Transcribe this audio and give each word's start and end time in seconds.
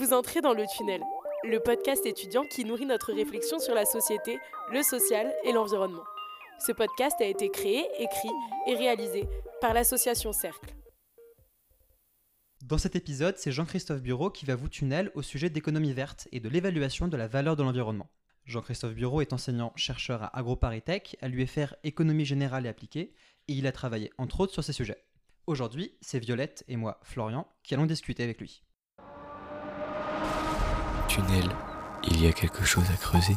Vous 0.00 0.14
entrez 0.14 0.40
dans 0.40 0.54
le 0.54 0.64
tunnel, 0.66 1.02
le 1.44 1.60
podcast 1.60 2.06
étudiant 2.06 2.46
qui 2.46 2.64
nourrit 2.64 2.86
notre 2.86 3.12
réflexion 3.12 3.58
sur 3.58 3.74
la 3.74 3.84
société, 3.84 4.38
le 4.72 4.82
social 4.82 5.30
et 5.44 5.52
l'environnement. 5.52 6.04
Ce 6.58 6.72
podcast 6.72 7.16
a 7.20 7.26
été 7.26 7.50
créé, 7.50 7.86
écrit 7.98 8.30
et 8.66 8.76
réalisé 8.76 9.28
par 9.60 9.74
l'association 9.74 10.32
Cercle. 10.32 10.74
Dans 12.62 12.78
cet 12.78 12.96
épisode, 12.96 13.36
c'est 13.36 13.52
Jean-Christophe 13.52 14.00
Bureau 14.00 14.30
qui 14.30 14.46
va 14.46 14.56
vous 14.56 14.70
tunnel 14.70 15.10
au 15.14 15.20
sujet 15.20 15.50
d'économie 15.50 15.92
verte 15.92 16.28
et 16.32 16.40
de 16.40 16.48
l'évaluation 16.48 17.06
de 17.06 17.18
la 17.18 17.28
valeur 17.28 17.54
de 17.54 17.62
l'environnement. 17.62 18.08
Jean-Christophe 18.46 18.94
Bureau 18.94 19.20
est 19.20 19.34
enseignant-chercheur 19.34 20.22
à 20.22 20.38
AgroParisTech, 20.38 21.18
à 21.20 21.28
l'UFR 21.28 21.74
Économie 21.84 22.24
Générale 22.24 22.64
et 22.64 22.70
Appliquée, 22.70 23.12
et 23.48 23.52
il 23.52 23.66
a 23.66 23.72
travaillé 23.72 24.10
entre 24.16 24.40
autres 24.40 24.54
sur 24.54 24.64
ces 24.64 24.72
sujets. 24.72 25.04
Aujourd'hui, 25.46 25.92
c'est 26.00 26.20
Violette 26.20 26.64
et 26.68 26.76
moi, 26.76 27.00
Florian, 27.02 27.46
qui 27.62 27.74
allons 27.74 27.84
discuter 27.84 28.22
avec 28.22 28.40
lui. 28.40 28.62
Il 32.08 32.22
y 32.22 32.26
a 32.26 32.32
quelque 32.32 32.64
chose 32.64 32.84
à 32.92 32.96
creuser. 32.96 33.36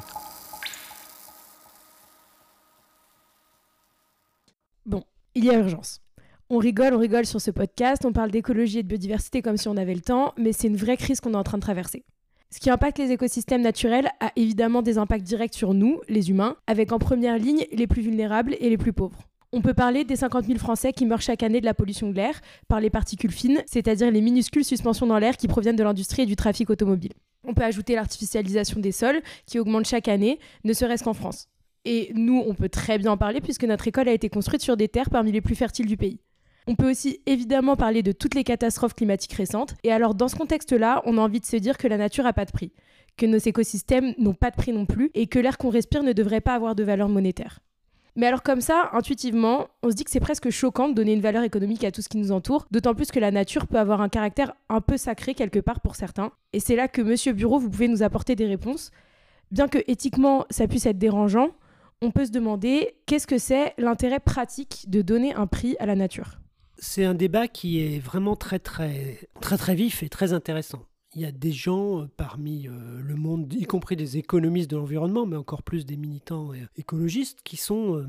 Bon, 4.86 5.04
il 5.36 5.46
y 5.46 5.50
a 5.50 5.60
urgence. 5.60 6.02
On 6.50 6.58
rigole, 6.58 6.94
on 6.94 7.00
rigole 7.00 7.26
sur 7.26 7.42
ce 7.42 7.52
podcast, 7.52 8.06
on 8.06 8.14
parle 8.14 8.32
d'écologie 8.32 8.80
et 8.80 8.84
de 8.84 8.88
biodiversité 8.88 9.42
comme 9.42 9.58
si 9.58 9.68
on 9.68 9.78
avait 9.78 9.96
le 9.96 10.02
temps, 10.02 10.34
mais 10.38 10.54
c'est 10.54 10.68
une 10.68 10.78
vraie 10.78 10.98
crise 10.98 11.20
qu'on 11.20 11.34
est 11.34 11.38
en 11.38 11.44
train 11.44 11.58
de 11.58 11.64
traverser. 11.64 12.04
Ce 12.52 12.60
qui 12.60 12.70
impacte 12.70 13.00
les 13.00 13.12
écosystèmes 13.12 13.62
naturels 13.62 14.10
a 14.20 14.32
évidemment 14.36 14.82
des 14.82 14.98
impacts 14.98 15.24
directs 15.24 15.56
sur 15.56 15.74
nous, 15.74 16.02
les 16.08 16.30
humains, 16.30 16.56
avec 16.68 16.92
en 16.92 17.00
première 17.00 17.38
ligne 17.38 17.66
les 17.72 17.88
plus 17.88 18.02
vulnérables 18.02 18.56
et 18.60 18.70
les 18.70 18.78
plus 18.78 18.94
pauvres. 18.94 19.28
On 19.52 19.62
peut 19.62 19.74
parler 19.74 20.04
des 20.04 20.16
50 20.16 20.46
000 20.46 20.60
Français 20.60 20.94
qui 20.94 21.06
meurent 21.06 21.22
chaque 21.22 21.44
année 21.44 21.60
de 21.60 21.66
la 21.66 21.74
pollution 21.74 22.10
de 22.10 22.16
l'air 22.16 22.40
par 22.68 22.80
les 22.80 22.90
particules 22.90 23.32
fines, 23.32 23.64
c'est-à-dire 23.66 24.12
les 24.12 24.22
minuscules 24.22 24.66
suspensions 24.66 25.08
dans 25.08 25.20
l'air 25.20 25.38
qui 25.38 25.48
proviennent 25.48 25.76
de 25.76 25.84
l'industrie 25.84 26.24
et 26.24 26.26
du 26.26 26.36
trafic 26.36 26.70
automobile. 26.70 27.14
On 27.44 27.54
peut 27.54 27.64
ajouter 27.64 27.96
l'artificialisation 27.96 28.80
des 28.80 28.92
sols 28.92 29.22
qui 29.46 29.60
augmente 29.60 29.86
chaque 29.86 30.08
année, 30.08 30.40
ne 30.64 30.74
serait-ce 30.74 31.04
qu'en 31.04 31.14
France. 31.14 31.48
Et 31.86 32.12
nous, 32.16 32.42
on 32.46 32.54
peut 32.54 32.70
très 32.70 32.98
bien 32.98 33.12
en 33.12 33.18
parler 33.18 33.42
puisque 33.42 33.66
notre 33.66 33.88
école 33.88 34.08
a 34.08 34.14
été 34.14 34.30
construite 34.30 34.62
sur 34.62 34.78
des 34.78 34.88
terres 34.88 35.10
parmi 35.10 35.32
les 35.32 35.42
plus 35.42 35.56
fertiles 35.56 35.88
du 35.88 35.98
pays. 35.98 36.20
On 36.66 36.76
peut 36.76 36.90
aussi 36.90 37.20
évidemment 37.26 37.76
parler 37.76 38.04
de 38.04 38.14
toutes 38.14 38.36
les 38.36 38.46
catastrophes 38.46 38.94
climatiques 38.94 39.34
récentes. 39.34 39.76
Et 39.84 39.92
alors 39.92 40.16
dans 40.16 40.30
ce 40.30 40.36
contexte-là, 40.36 41.02
on 41.06 41.18
a 41.18 41.22
envie 41.22 41.42
de 41.42 41.46
se 41.46 41.58
dire 41.58 41.78
que 41.78 41.88
la 41.88 41.98
nature 41.98 42.24
n'a 42.24 42.32
pas 42.32 42.46
de 42.46 42.52
prix, 42.52 42.72
que 43.18 43.26
nos 43.26 43.38
écosystèmes 43.38 44.14
n'ont 44.18 44.34
pas 44.34 44.50
de 44.50 44.56
prix 44.56 44.72
non 44.72 44.86
plus, 44.86 45.12
et 45.14 45.28
que 45.28 45.40
l'air 45.40 45.58
qu'on 45.58 45.70
respire 45.70 46.04
ne 46.04 46.14
devrait 46.14 46.42
pas 46.42 46.56
avoir 46.56 46.76
de 46.76 46.84
valeur 46.84 47.10
monétaire. 47.10 47.60
Mais 48.16 48.28
alors 48.28 48.44
comme 48.44 48.62
ça, 48.62 48.90
intuitivement, 48.94 49.68
on 49.82 49.90
se 49.90 49.96
dit 49.96 50.04
que 50.04 50.12
c'est 50.12 50.20
presque 50.20 50.52
choquant 50.52 50.88
de 50.88 50.94
donner 50.94 51.14
une 51.14 51.22
valeur 51.22 51.44
économique 51.44 51.84
à 51.84 51.92
tout 51.92 52.02
ce 52.02 52.10
qui 52.10 52.18
nous 52.18 52.32
entoure, 52.32 52.68
d'autant 52.70 52.94
plus 52.94 53.12
que 53.12 53.20
la 53.20 53.32
nature 53.32 53.66
peut 53.66 53.80
avoir 53.80 54.02
un 54.02 54.10
caractère 54.10 54.54
un 54.70 54.82
peu 54.82 54.98
sacré 54.98 55.34
quelque 55.34 55.60
part 55.60 55.80
pour 55.80 55.96
certains. 55.96 56.32
Et 56.54 56.60
c'est 56.60 56.76
là 56.76 56.88
que 56.88 57.02
Monsieur 57.02 57.34
Bureau, 57.34 57.58
vous 57.58 57.70
pouvez 57.70 57.88
nous 57.88 58.04
apporter 58.04 58.36
des 58.36 58.46
réponses. 58.46 58.92
Bien 59.52 59.68
que 59.68 59.80
éthiquement 59.88 60.46
ça 60.52 60.68
puisse 60.68 60.86
être 60.86 61.00
dérangeant, 61.00 61.50
on 62.02 62.12
peut 62.12 62.26
se 62.26 62.32
demander 62.32 62.96
qu'est-ce 63.08 63.28
que 63.28 63.38
c'est 63.40 63.74
l'intérêt 63.78 64.20
pratique 64.20 64.86
de 64.90 65.02
donner 65.02 65.34
un 65.34 65.48
prix 65.48 65.76
à 65.80 65.86
la 65.88 65.96
nature? 65.96 66.40
C'est 66.78 67.06
un 67.06 67.14
débat 67.14 67.48
qui 67.48 67.82
est 67.82 68.00
vraiment 68.00 68.36
très 68.36 68.60
très 68.60 69.20
très 69.42 69.58
très 69.58 69.74
vif 69.74 70.04
et 70.04 70.10
très 70.10 70.34
intéressant. 70.34 70.84
Il 71.16 71.22
y 71.22 71.26
a 71.26 71.32
des 71.32 71.52
gens 71.52 72.02
euh, 72.02 72.10
parmi 72.18 72.68
euh, 72.68 72.72
le 73.02 73.16
monde, 73.16 73.54
y 73.54 73.66
compris 73.66 73.96
des 73.96 74.18
économistes 74.18 74.72
de 74.72 74.78
l'environnement, 74.78 75.26
mais 75.26 75.36
encore 75.36 75.62
plus 75.62 75.86
des 75.86 75.98
militants 75.98 76.52
écologistes, 76.76 77.40
qui 77.44 77.56
sont 77.56 77.98
euh, 77.98 78.08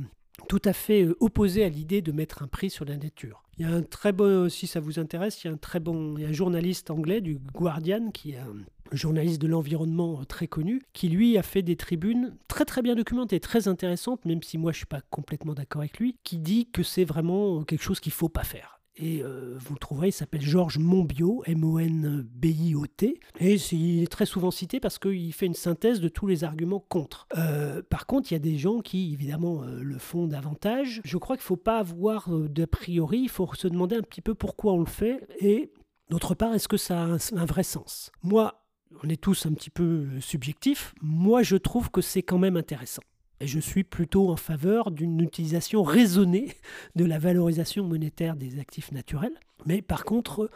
tout 0.48 0.62
à 0.64 0.72
fait 0.72 1.06
opposés 1.20 1.64
à 1.64 1.68
l'idée 1.68 2.00
de 2.00 2.12
mettre 2.12 2.42
un 2.42 2.48
prix 2.48 2.70
sur 2.70 2.84
la 2.84 2.96
nature. 2.96 3.42
Il 3.58 3.66
y 3.66 3.68
a 3.68 3.72
un 3.72 3.82
très 3.82 4.12
bon, 4.12 4.48
si 4.48 4.66
ça 4.66 4.80
vous 4.80 4.98
intéresse, 4.98 5.42
il 5.44 5.48
y 5.48 5.50
a 5.50 5.52
un 5.52 5.58
très 5.58 5.80
bon, 5.80 6.16
un 6.18 6.32
journaliste 6.32 6.90
anglais 6.90 7.20
du 7.20 7.38
Guardian 7.54 8.10
qui 8.10 8.32
est 8.32 8.38
un 8.38 8.96
journaliste 8.96 9.40
de 9.40 9.46
l'environnement 9.46 10.24
très 10.24 10.48
connu, 10.48 10.82
qui 10.92 11.08
lui 11.08 11.38
a 11.38 11.42
fait 11.42 11.62
des 11.62 11.76
tribunes 11.76 12.36
très 12.48 12.64
très 12.64 12.82
bien 12.82 12.94
documentées, 12.94 13.38
très 13.38 13.68
intéressantes, 13.68 14.24
même 14.24 14.42
si 14.42 14.58
moi 14.58 14.72
je 14.72 14.78
suis 14.78 14.86
pas 14.86 15.02
complètement 15.10 15.54
d'accord 15.54 15.82
avec 15.82 15.98
lui, 15.98 16.16
qui 16.24 16.38
dit 16.38 16.68
que 16.72 16.82
c'est 16.82 17.04
vraiment 17.04 17.62
quelque 17.64 17.82
chose 17.82 18.00
qu'il 18.00 18.12
faut 18.12 18.28
pas 18.28 18.44
faire. 18.44 18.80
Et 18.96 19.22
euh, 19.22 19.56
vous 19.58 19.74
le 19.74 19.78
trouverez, 19.78 20.08
il 20.08 20.12
s'appelle 20.12 20.40
Georges 20.40 20.78
Monbiot, 20.78 21.42
M-O-N-B-I-O-T. 21.46 23.20
Et 23.40 23.54
il 23.54 24.02
est 24.02 24.10
très 24.10 24.26
souvent 24.26 24.50
cité 24.50 24.78
parce 24.78 24.98
qu'il 24.98 25.32
fait 25.32 25.46
une 25.46 25.54
synthèse 25.54 26.00
de 26.00 26.08
tous 26.08 26.26
les 26.26 26.44
arguments 26.44 26.84
contre. 26.88 27.26
Euh, 27.36 27.82
par 27.82 28.06
contre, 28.06 28.30
il 28.30 28.34
y 28.34 28.36
a 28.36 28.40
des 28.40 28.56
gens 28.56 28.80
qui, 28.80 29.12
évidemment, 29.12 29.62
euh, 29.62 29.80
le 29.82 29.98
font 29.98 30.26
davantage. 30.26 31.00
Je 31.04 31.18
crois 31.18 31.36
qu'il 31.36 31.42
ne 31.42 31.46
faut 31.46 31.56
pas 31.56 31.78
avoir 31.78 32.28
d'a 32.30 32.66
priori, 32.66 33.20
il 33.20 33.28
faut 33.28 33.48
se 33.54 33.68
demander 33.68 33.96
un 33.96 34.02
petit 34.02 34.20
peu 34.20 34.34
pourquoi 34.34 34.72
on 34.74 34.80
le 34.80 34.86
fait. 34.86 35.26
Et 35.40 35.72
d'autre 36.10 36.34
part, 36.34 36.54
est-ce 36.54 36.68
que 36.68 36.76
ça 36.76 37.04
a 37.04 37.18
un 37.32 37.44
vrai 37.44 37.64
sens? 37.64 38.12
Moi, 38.22 38.64
on 39.02 39.08
est 39.08 39.20
tous 39.20 39.46
un 39.46 39.52
petit 39.52 39.70
peu 39.70 40.06
subjectifs. 40.20 40.94
Moi, 41.02 41.42
je 41.42 41.56
trouve 41.56 41.90
que 41.90 42.00
c'est 42.00 42.22
quand 42.22 42.38
même 42.38 42.56
intéressant. 42.56 43.02
Et 43.40 43.46
je 43.46 43.58
suis 43.58 43.84
plutôt 43.84 44.30
en 44.30 44.36
faveur 44.36 44.90
d'une 44.90 45.20
utilisation 45.20 45.82
raisonnée 45.82 46.52
de 46.94 47.04
la 47.04 47.18
valorisation 47.18 47.84
monétaire 47.84 48.36
des 48.36 48.58
actifs 48.58 48.92
naturels. 48.92 49.38
Mais 49.66 49.82
par 49.82 50.04
contre, 50.04 50.50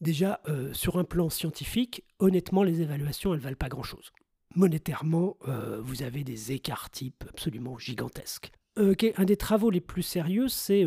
déjà, 0.00 0.40
euh, 0.48 0.72
sur 0.72 0.98
un 0.98 1.04
plan 1.04 1.28
scientifique, 1.30 2.04
honnêtement, 2.18 2.62
les 2.62 2.80
évaluations, 2.80 3.34
elles 3.34 3.40
valent 3.40 3.56
pas 3.56 3.68
grand-chose. 3.68 4.12
Monétairement, 4.54 5.36
euh, 5.48 5.80
vous 5.82 6.02
avez 6.02 6.24
des 6.24 6.52
écarts 6.52 6.90
types 6.90 7.24
absolument 7.28 7.78
gigantesques. 7.78 8.52
Euh, 8.78 8.94
un 9.16 9.24
des 9.24 9.36
travaux 9.36 9.70
les 9.70 9.80
plus 9.80 10.02
sérieux, 10.02 10.48
c'est 10.48 10.86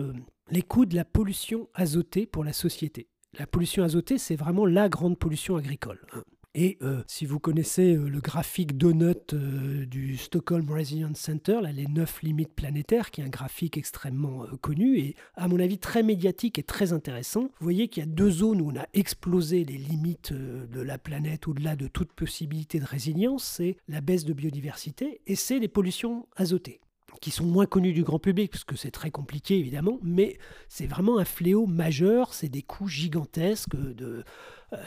les 0.49 0.61
coûts 0.61 0.85
de 0.85 0.95
la 0.95 1.05
pollution 1.05 1.69
azotée 1.73 2.25
pour 2.25 2.43
la 2.43 2.53
société. 2.53 3.09
La 3.37 3.47
pollution 3.47 3.83
azotée, 3.83 4.17
c'est 4.17 4.35
vraiment 4.35 4.65
la 4.65 4.87
grande 4.87 5.19
pollution 5.19 5.57
agricole. 5.57 5.99
Hein. 6.13 6.23
Et 6.57 6.77
euh, 6.81 7.03
si 7.05 7.25
vous 7.25 7.37
connaissez 7.37 7.97
euh, 7.97 8.07
le 8.07 8.21
graphique 8.21 8.77
donut 8.77 9.33
euh, 9.33 9.85
du 9.85 10.15
Stockholm 10.15 10.71
Resilience 10.71 11.19
Center, 11.19 11.59
là, 11.61 11.73
les 11.73 11.85
neuf 11.85 12.21
limites 12.23 12.53
planétaires, 12.53 13.11
qui 13.11 13.19
est 13.19 13.25
un 13.25 13.29
graphique 13.29 13.77
extrêmement 13.77 14.45
connu 14.61 14.97
et 14.97 15.15
à 15.35 15.49
mon 15.49 15.59
avis 15.59 15.79
très 15.79 16.01
médiatique 16.01 16.57
et 16.57 16.63
très 16.63 16.93
intéressant, 16.93 17.41
vous 17.41 17.63
voyez 17.65 17.89
qu'il 17.89 18.03
y 18.03 18.07
a 18.07 18.09
deux 18.09 18.31
zones 18.31 18.61
où 18.61 18.71
on 18.71 18.79
a 18.79 18.85
explosé 18.93 19.65
les 19.65 19.77
limites 19.77 20.31
de 20.31 20.79
la 20.79 20.97
planète 20.97 21.49
au-delà 21.49 21.75
de 21.75 21.87
toute 21.87 22.13
possibilité 22.13 22.79
de 22.79 22.85
résilience, 22.85 23.43
c'est 23.43 23.75
la 23.89 23.99
baisse 23.99 24.23
de 24.23 24.31
biodiversité 24.31 25.19
et 25.27 25.35
c'est 25.35 25.59
les 25.59 25.67
pollutions 25.67 26.25
azotées 26.37 26.79
qui 27.21 27.31
sont 27.31 27.45
moins 27.45 27.65
connus 27.65 27.93
du 27.93 28.03
grand 28.03 28.19
public, 28.19 28.51
parce 28.51 28.63
que 28.63 28.75
c'est 28.75 28.91
très 28.91 29.11
compliqué 29.11 29.57
évidemment, 29.57 29.99
mais 30.03 30.37
c'est 30.67 30.87
vraiment 30.87 31.17
un 31.17 31.25
fléau 31.25 31.65
majeur, 31.65 32.33
c'est 32.33 32.49
des 32.49 32.61
coûts 32.61 32.87
gigantesques 32.87 33.75
de, 33.75 34.23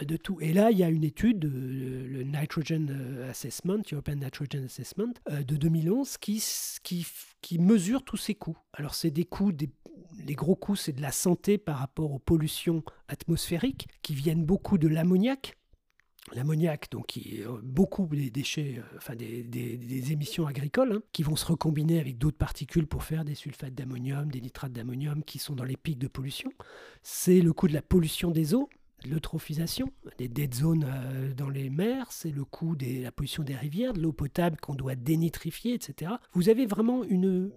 de 0.03 0.17
tout. 0.17 0.41
Et 0.41 0.53
là, 0.53 0.71
il 0.71 0.79
y 0.79 0.83
a 0.83 0.89
une 0.89 1.05
étude, 1.05 1.45
le 1.45 2.23
Nitrogen 2.23 2.91
euh, 2.91 3.31
Assessment, 3.31 3.83
European 3.93 4.17
Nitrogen 4.17 4.65
Assessment, 4.65 5.15
euh, 5.31 5.43
de 5.43 5.57
2011, 5.57 6.19
qui, 6.19 6.43
qui, 6.83 7.07
qui 7.41 7.59
mesure 7.59 8.03
tous 8.03 8.17
ces 8.17 8.35
coûts. 8.35 8.59
Alors 8.73 8.95
c'est 8.95 9.11
des 9.11 9.25
coûts, 9.25 9.53
des, 9.53 9.71
les 10.25 10.35
gros 10.35 10.57
coûts, 10.57 10.77
c'est 10.77 10.93
de 10.93 11.03
la 11.03 11.13
santé 11.13 11.59
par 11.59 11.79
rapport 11.79 12.13
aux 12.13 12.19
pollutions 12.19 12.83
atmosphériques, 13.09 13.89
qui 14.03 14.15
viennent 14.15 14.45
beaucoup 14.45 14.79
de 14.79 14.89
l'ammoniac, 14.89 15.57
l'ammoniac, 16.35 16.91
donc 16.91 17.07
qui 17.07 17.43
beaucoup 17.63 18.07
des 18.07 18.31
déchets, 18.31 18.83
enfin 18.97 19.15
des, 19.15 19.43
des, 19.43 20.13
émissions 20.13 20.47
agricoles, 20.47 20.93
hein, 20.93 21.03
qui 21.13 21.23
vont 21.23 21.37
se 21.37 21.47
recombiner 21.47 22.01
avec 22.01 22.19
d'autres 22.19 22.37
particules 22.37 22.87
pour 22.87 23.05
faire 23.05 23.25
des 23.25 23.35
sulfates 23.35 23.75
d'ammonium, 23.75 24.31
des 24.31 24.41
nitrates 24.41 24.73
d'ammonium 24.73 25.23
qui 25.25 25.39
sont 25.39 25.55
dans 25.55 25.65
les 25.65 25.77
pics 25.77 25.99
de 25.99 26.09
pollution. 26.09 26.53
C'est 27.03 27.41
le 27.41 27.53
coût 27.53 27.69
de 27.69 27.75
la 27.75 27.83
pollution 27.83 28.31
des 28.31 28.55
eaux, 28.55 28.69
l'eutrophisation, 29.07 29.93
des 30.19 30.29
dead 30.29 30.55
zones 30.55 30.85
euh, 30.87 31.33
dans 31.33 31.49
les 31.49 31.71
mers, 31.71 32.11
c'est 32.11 32.31
le 32.31 32.45
coût 32.45 32.77
de 32.77 33.03
la 33.03 33.13
pollution 33.13 33.43
des 33.43 33.55
rivières, 33.55 33.93
de 33.93 34.01
l'eau 34.01 34.13
potable 34.13 34.59
qu'on 34.61 34.75
doit 34.75 34.95
dénitrifier, 34.95 35.75
etc. 35.75 36.13
Vous 36.33 36.49
avez 36.49 36.67
vraiment 36.67 37.05
une, 37.05 37.53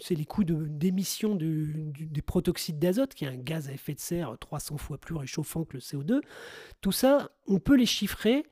c'est 0.00 0.14
les 0.14 0.24
coûts 0.24 0.44
d'émission 0.44 1.34
de, 1.34 1.66
des 1.98 2.22
protoxydes 2.22 2.78
d'azote, 2.78 3.14
qui 3.14 3.24
est 3.24 3.28
un 3.28 3.36
gaz 3.36 3.68
à 3.68 3.72
effet 3.72 3.94
de 3.94 4.00
serre 4.00 4.36
300 4.40 4.78
fois 4.78 4.98
plus 4.98 5.14
réchauffant 5.14 5.64
que 5.64 5.74
le 5.74 5.80
CO2. 5.80 6.20
Tout 6.80 6.92
ça, 6.92 7.30
on 7.46 7.58
peut 7.58 7.76
les 7.76 7.86
chiffrer. 7.86 8.44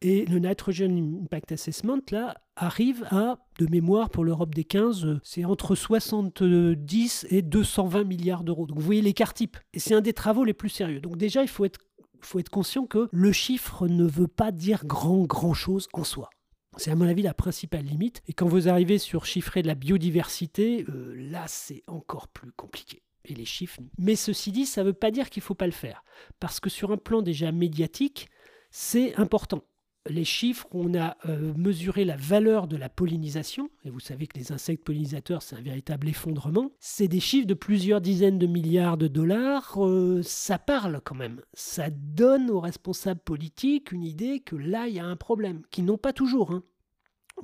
Et 0.00 0.26
le 0.26 0.38
Nitrogen 0.38 1.22
Impact 1.24 1.52
Assessment, 1.52 2.00
là, 2.12 2.40
arrive 2.54 3.04
à, 3.10 3.38
de 3.58 3.66
mémoire 3.66 4.10
pour 4.10 4.24
l'Europe 4.24 4.54
des 4.54 4.64
15, 4.64 5.18
c'est 5.24 5.44
entre 5.44 5.74
70 5.74 7.26
et 7.30 7.42
220 7.42 8.04
milliards 8.04 8.44
d'euros. 8.44 8.66
Donc 8.66 8.78
vous 8.78 8.84
voyez 8.84 9.02
l'écart 9.02 9.34
type. 9.34 9.56
Et 9.72 9.80
c'est 9.80 9.94
un 9.94 10.00
des 10.00 10.12
travaux 10.12 10.44
les 10.44 10.54
plus 10.54 10.68
sérieux. 10.68 11.00
Donc 11.00 11.16
déjà, 11.16 11.42
il 11.42 11.48
faut 11.48 11.64
être, 11.64 11.80
faut 12.20 12.38
être 12.38 12.48
conscient 12.48 12.86
que 12.86 13.08
le 13.10 13.32
chiffre 13.32 13.88
ne 13.88 14.04
veut 14.04 14.28
pas 14.28 14.52
dire 14.52 14.86
grand, 14.86 15.22
grand 15.22 15.54
chose 15.54 15.88
en 15.92 16.04
soi. 16.04 16.30
C'est 16.76 16.92
à 16.92 16.94
mon 16.94 17.08
avis 17.08 17.22
la 17.22 17.34
principale 17.34 17.84
limite. 17.84 18.22
Et 18.28 18.32
quand 18.32 18.46
vous 18.46 18.68
arrivez 18.68 18.98
sur 18.98 19.26
chiffrer 19.26 19.62
de 19.62 19.66
la 19.66 19.74
biodiversité, 19.74 20.84
euh, 20.88 21.12
là 21.16 21.44
c'est 21.48 21.82
encore 21.88 22.28
plus 22.28 22.52
compliqué. 22.52 23.02
Et 23.24 23.34
les 23.34 23.44
chiffres. 23.44 23.80
Mais 23.98 24.14
ceci 24.14 24.52
dit, 24.52 24.64
ça 24.64 24.82
ne 24.82 24.86
veut 24.86 24.92
pas 24.92 25.10
dire 25.10 25.28
qu'il 25.28 25.40
ne 25.40 25.46
faut 25.46 25.54
pas 25.56 25.66
le 25.66 25.72
faire. 25.72 26.04
Parce 26.38 26.60
que 26.60 26.70
sur 26.70 26.92
un 26.92 26.96
plan 26.96 27.20
déjà 27.20 27.50
médiatique, 27.50 28.28
c'est 28.70 29.16
important. 29.16 29.64
Les 30.08 30.24
chiffres, 30.24 30.66
on 30.72 30.94
a 30.94 31.16
euh, 31.26 31.52
mesuré 31.56 32.04
la 32.04 32.16
valeur 32.16 32.66
de 32.66 32.76
la 32.76 32.88
pollinisation, 32.88 33.70
et 33.84 33.90
vous 33.90 34.00
savez 34.00 34.26
que 34.26 34.38
les 34.38 34.52
insectes 34.52 34.84
pollinisateurs, 34.84 35.42
c'est 35.42 35.56
un 35.56 35.60
véritable 35.60 36.08
effondrement. 36.08 36.72
C'est 36.78 37.08
des 37.08 37.20
chiffres 37.20 37.46
de 37.46 37.54
plusieurs 37.54 38.00
dizaines 38.00 38.38
de 38.38 38.46
milliards 38.46 38.96
de 38.96 39.08
dollars. 39.08 39.76
Euh, 39.78 40.22
ça 40.22 40.58
parle 40.58 41.00
quand 41.04 41.14
même. 41.14 41.40
Ça 41.54 41.90
donne 41.90 42.50
aux 42.50 42.60
responsables 42.60 43.20
politiques 43.20 43.92
une 43.92 44.04
idée 44.04 44.40
que 44.40 44.56
là, 44.56 44.88
il 44.88 44.94
y 44.94 45.00
a 45.00 45.06
un 45.06 45.16
problème, 45.16 45.62
qu'ils 45.70 45.84
n'ont 45.84 45.98
pas 45.98 46.12
toujours. 46.12 46.52
Hein. 46.52 46.62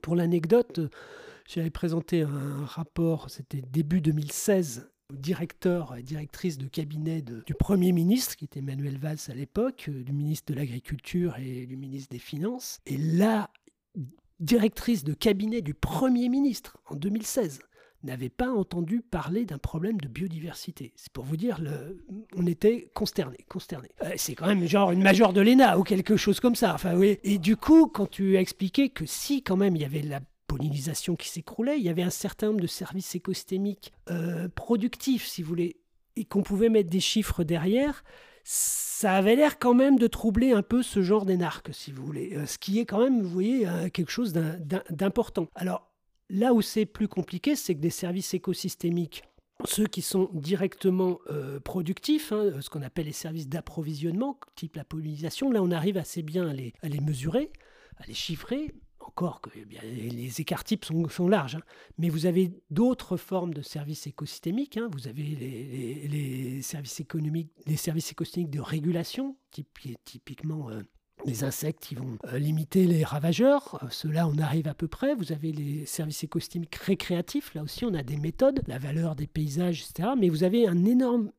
Pour 0.02 0.16
l'anecdote, 0.16 0.81
j'avais 1.46 1.70
présenté 1.70 2.22
un 2.22 2.64
rapport, 2.64 3.31
c'était 3.31 3.62
début 3.62 4.00
2016, 4.00 4.90
directeur 5.14 5.96
et 5.96 6.02
directrice 6.02 6.58
de 6.58 6.66
cabinet 6.66 7.22
du 7.22 7.55
Premier 7.55 7.93
ministre, 7.93 8.37
qui 8.37 8.44
était 8.44 8.61
Manuel 8.61 8.99
Valls 8.99 9.19
à 9.28 9.34
l'époque, 9.34 9.87
euh, 9.88 10.02
du 10.02 10.12
ministre 10.12 10.52
de 10.52 10.58
l'Agriculture 10.58 11.37
et 11.38 11.66
du 11.66 11.76
ministre 11.76 12.08
des 12.11 12.19
Finances. 12.19 12.81
Et 12.87 12.96
la 12.96 13.50
directrice 14.40 15.05
de 15.05 15.14
cabinet 15.14 15.62
du 15.62 15.75
Premier 15.75 16.28
ministre 16.28 16.78
en 16.87 16.96
2016 16.96 17.61
n'avait 18.05 18.28
pas 18.28 18.50
entendu 18.50 19.00
parler 19.00 19.46
d'un 19.46 19.58
problème 19.58 19.99
de 20.00 20.08
biodiversité. 20.08 20.93
C'est 20.96 21.12
pour 21.12 21.25
vous 21.25 21.37
dire, 21.37 21.61
on 22.37 22.46
était 22.46 22.90
consterné, 22.94 23.38
consterné. 23.49 23.88
Euh, 24.02 24.12
c'est 24.16 24.34
quand 24.34 24.46
même 24.46 24.66
genre 24.66 24.93
une 24.93 25.02
majeure 25.02 25.32
de 25.32 25.40
l'ENA 25.40 25.78
ou 25.78 25.82
quelque 25.82 26.16
chose 26.16 26.40
comme 26.40 26.55
ça. 26.55 26.75
Enfin, 26.75 26.94
oui. 26.96 27.19
Et 27.25 27.38
du 27.38 27.56
coup, 27.56 27.87
quand 27.87 28.06
tu 28.06 28.37
as 28.37 28.40
expliqué 28.40 28.90
que 28.90 29.06
si 29.06 29.43
quand 29.43 29.56
même 29.56 29.75
il 29.76 29.82
y 29.82 29.87
avait 29.87 30.02
la 30.02 30.20
pollinisation 30.55 31.17
qui 31.17 31.29
s'écroulait, 31.29 31.79
il 31.79 31.85
y 31.85 31.89
avait 31.89 32.03
un 32.03 32.11
certain 32.11 32.49
nombre 32.49 32.61
de 32.61 32.69
services 32.69 33.15
écosystémiques 33.17 33.93
euh, 34.09 34.49
productifs, 34.49 35.27
si 35.27 35.43
vous 35.43 35.49
voulez, 35.49 35.81
et 36.15 36.25
qu'on 36.25 36.43
pouvait 36.43 36.69
mettre 36.69 36.91
des 36.91 37.01
chiffres 37.01 37.43
derrière, 37.43 38.05
ça 38.45 39.15
avait 39.15 39.35
l'air 39.35 39.59
quand 39.59 39.75
même 39.75 39.99
de 39.99 40.06
troubler 40.06 40.53
un 40.53 40.62
peu 40.62 40.85
ce 40.85 41.03
genre 41.03 41.25
d'énarque, 41.25 41.71
si 41.73 41.91
vous 41.91 42.06
voulez. 42.06 42.37
Euh, 42.37 42.47
ce 42.47 42.59
qui 42.59 42.79
est 42.79 42.87
quand 42.87 43.01
même, 43.01 43.21
vous 43.21 43.31
voyez, 43.31 43.67
euh, 43.67 43.89
quelque 43.89 44.12
chose 44.12 44.33
d'important. 44.33 45.49
Alors, 45.56 45.91
là 46.31 46.55
où 46.55 46.62
c'est 46.62 46.87
plus 46.87 47.09
compliqué, 47.09 47.57
c'est 47.57 47.75
que 47.75 47.81
des 47.81 47.91
services 47.91 48.33
écosystémiques, 48.33 49.25
ceux 49.65 49.87
qui 49.87 50.03
sont 50.03 50.31
directement 50.35 51.19
productifs, 51.65 52.33
hein, 52.33 52.61
ce 52.61 52.69
qu'on 52.69 52.83
appelle 52.83 53.07
les 53.07 53.12
services 53.12 53.49
d'approvisionnement, 53.49 54.39
type 54.57 54.77
la 54.77 54.85
pollinisation, 54.85 55.50
là 55.50 55.62
on 55.62 55.71
arrive 55.71 55.97
assez 55.97 56.23
bien 56.23 56.49
à 56.49 56.53
les, 56.53 56.75
à 56.83 56.89
les 56.89 57.00
mesurer, 57.00 57.50
à 57.99 58.07
les 58.07 58.15
chiffrer, 58.15 58.75
encore 59.06 59.41
que 59.41 59.51
eh 59.55 60.11
les 60.11 60.41
écarts 60.41 60.65
types 60.65 60.85
sont, 60.85 61.29
larges, 61.29 61.56
hein. 61.56 61.62
mais 61.99 62.09
vous 62.09 62.27
avez 62.27 62.53
d'autres 62.71 63.17
formes 63.17 63.55
de 63.55 63.62
services 63.62 64.06
écosystémiques. 64.06 64.77
Hein. 64.77 64.89
vous 64.93 65.09
avez 65.09 65.23
les, 65.23 66.62
services 66.62 67.01
économiques, 67.01 67.51
les 67.67 67.77
services 67.77 68.11
écosystémiques 68.11 68.51
de 68.51 68.61
régulation, 68.61 69.37
typiquement 70.05 70.71
euh, 70.71 70.83
les 71.27 71.45
insectes 71.45 71.85
qui 71.85 71.95
vont 71.95 72.19
euh, 72.27 72.39
limiter 72.39 72.87
les 72.87 73.05
ravageurs. 73.05 73.79
Euh, 73.83 73.87
Cela, 73.91 74.27
on 74.27 74.39
arrive 74.39 74.69
à 74.69 74.75
peu 74.75 74.89
près. 74.89 75.15
Vous 75.15 75.33
avez 75.33 75.53
les 75.53 75.87
services 75.87 76.25
écosystémiques 76.25 76.75
récréatifs. 76.77 77.55
Là 77.55 77.62
aussi, 77.62 77.85
on 77.85 77.95
a 77.95 78.03
des 78.03 78.17
méthodes, 78.17 78.62
la 78.67 78.79
valeur 78.79 79.15
des 79.15 79.27
paysages, 79.27 79.83
etc. 79.83 80.11
Mais 80.19 80.29
vous 80.29 80.45
avez 80.45 80.67
un 80.67 80.85
énorme 80.85 81.31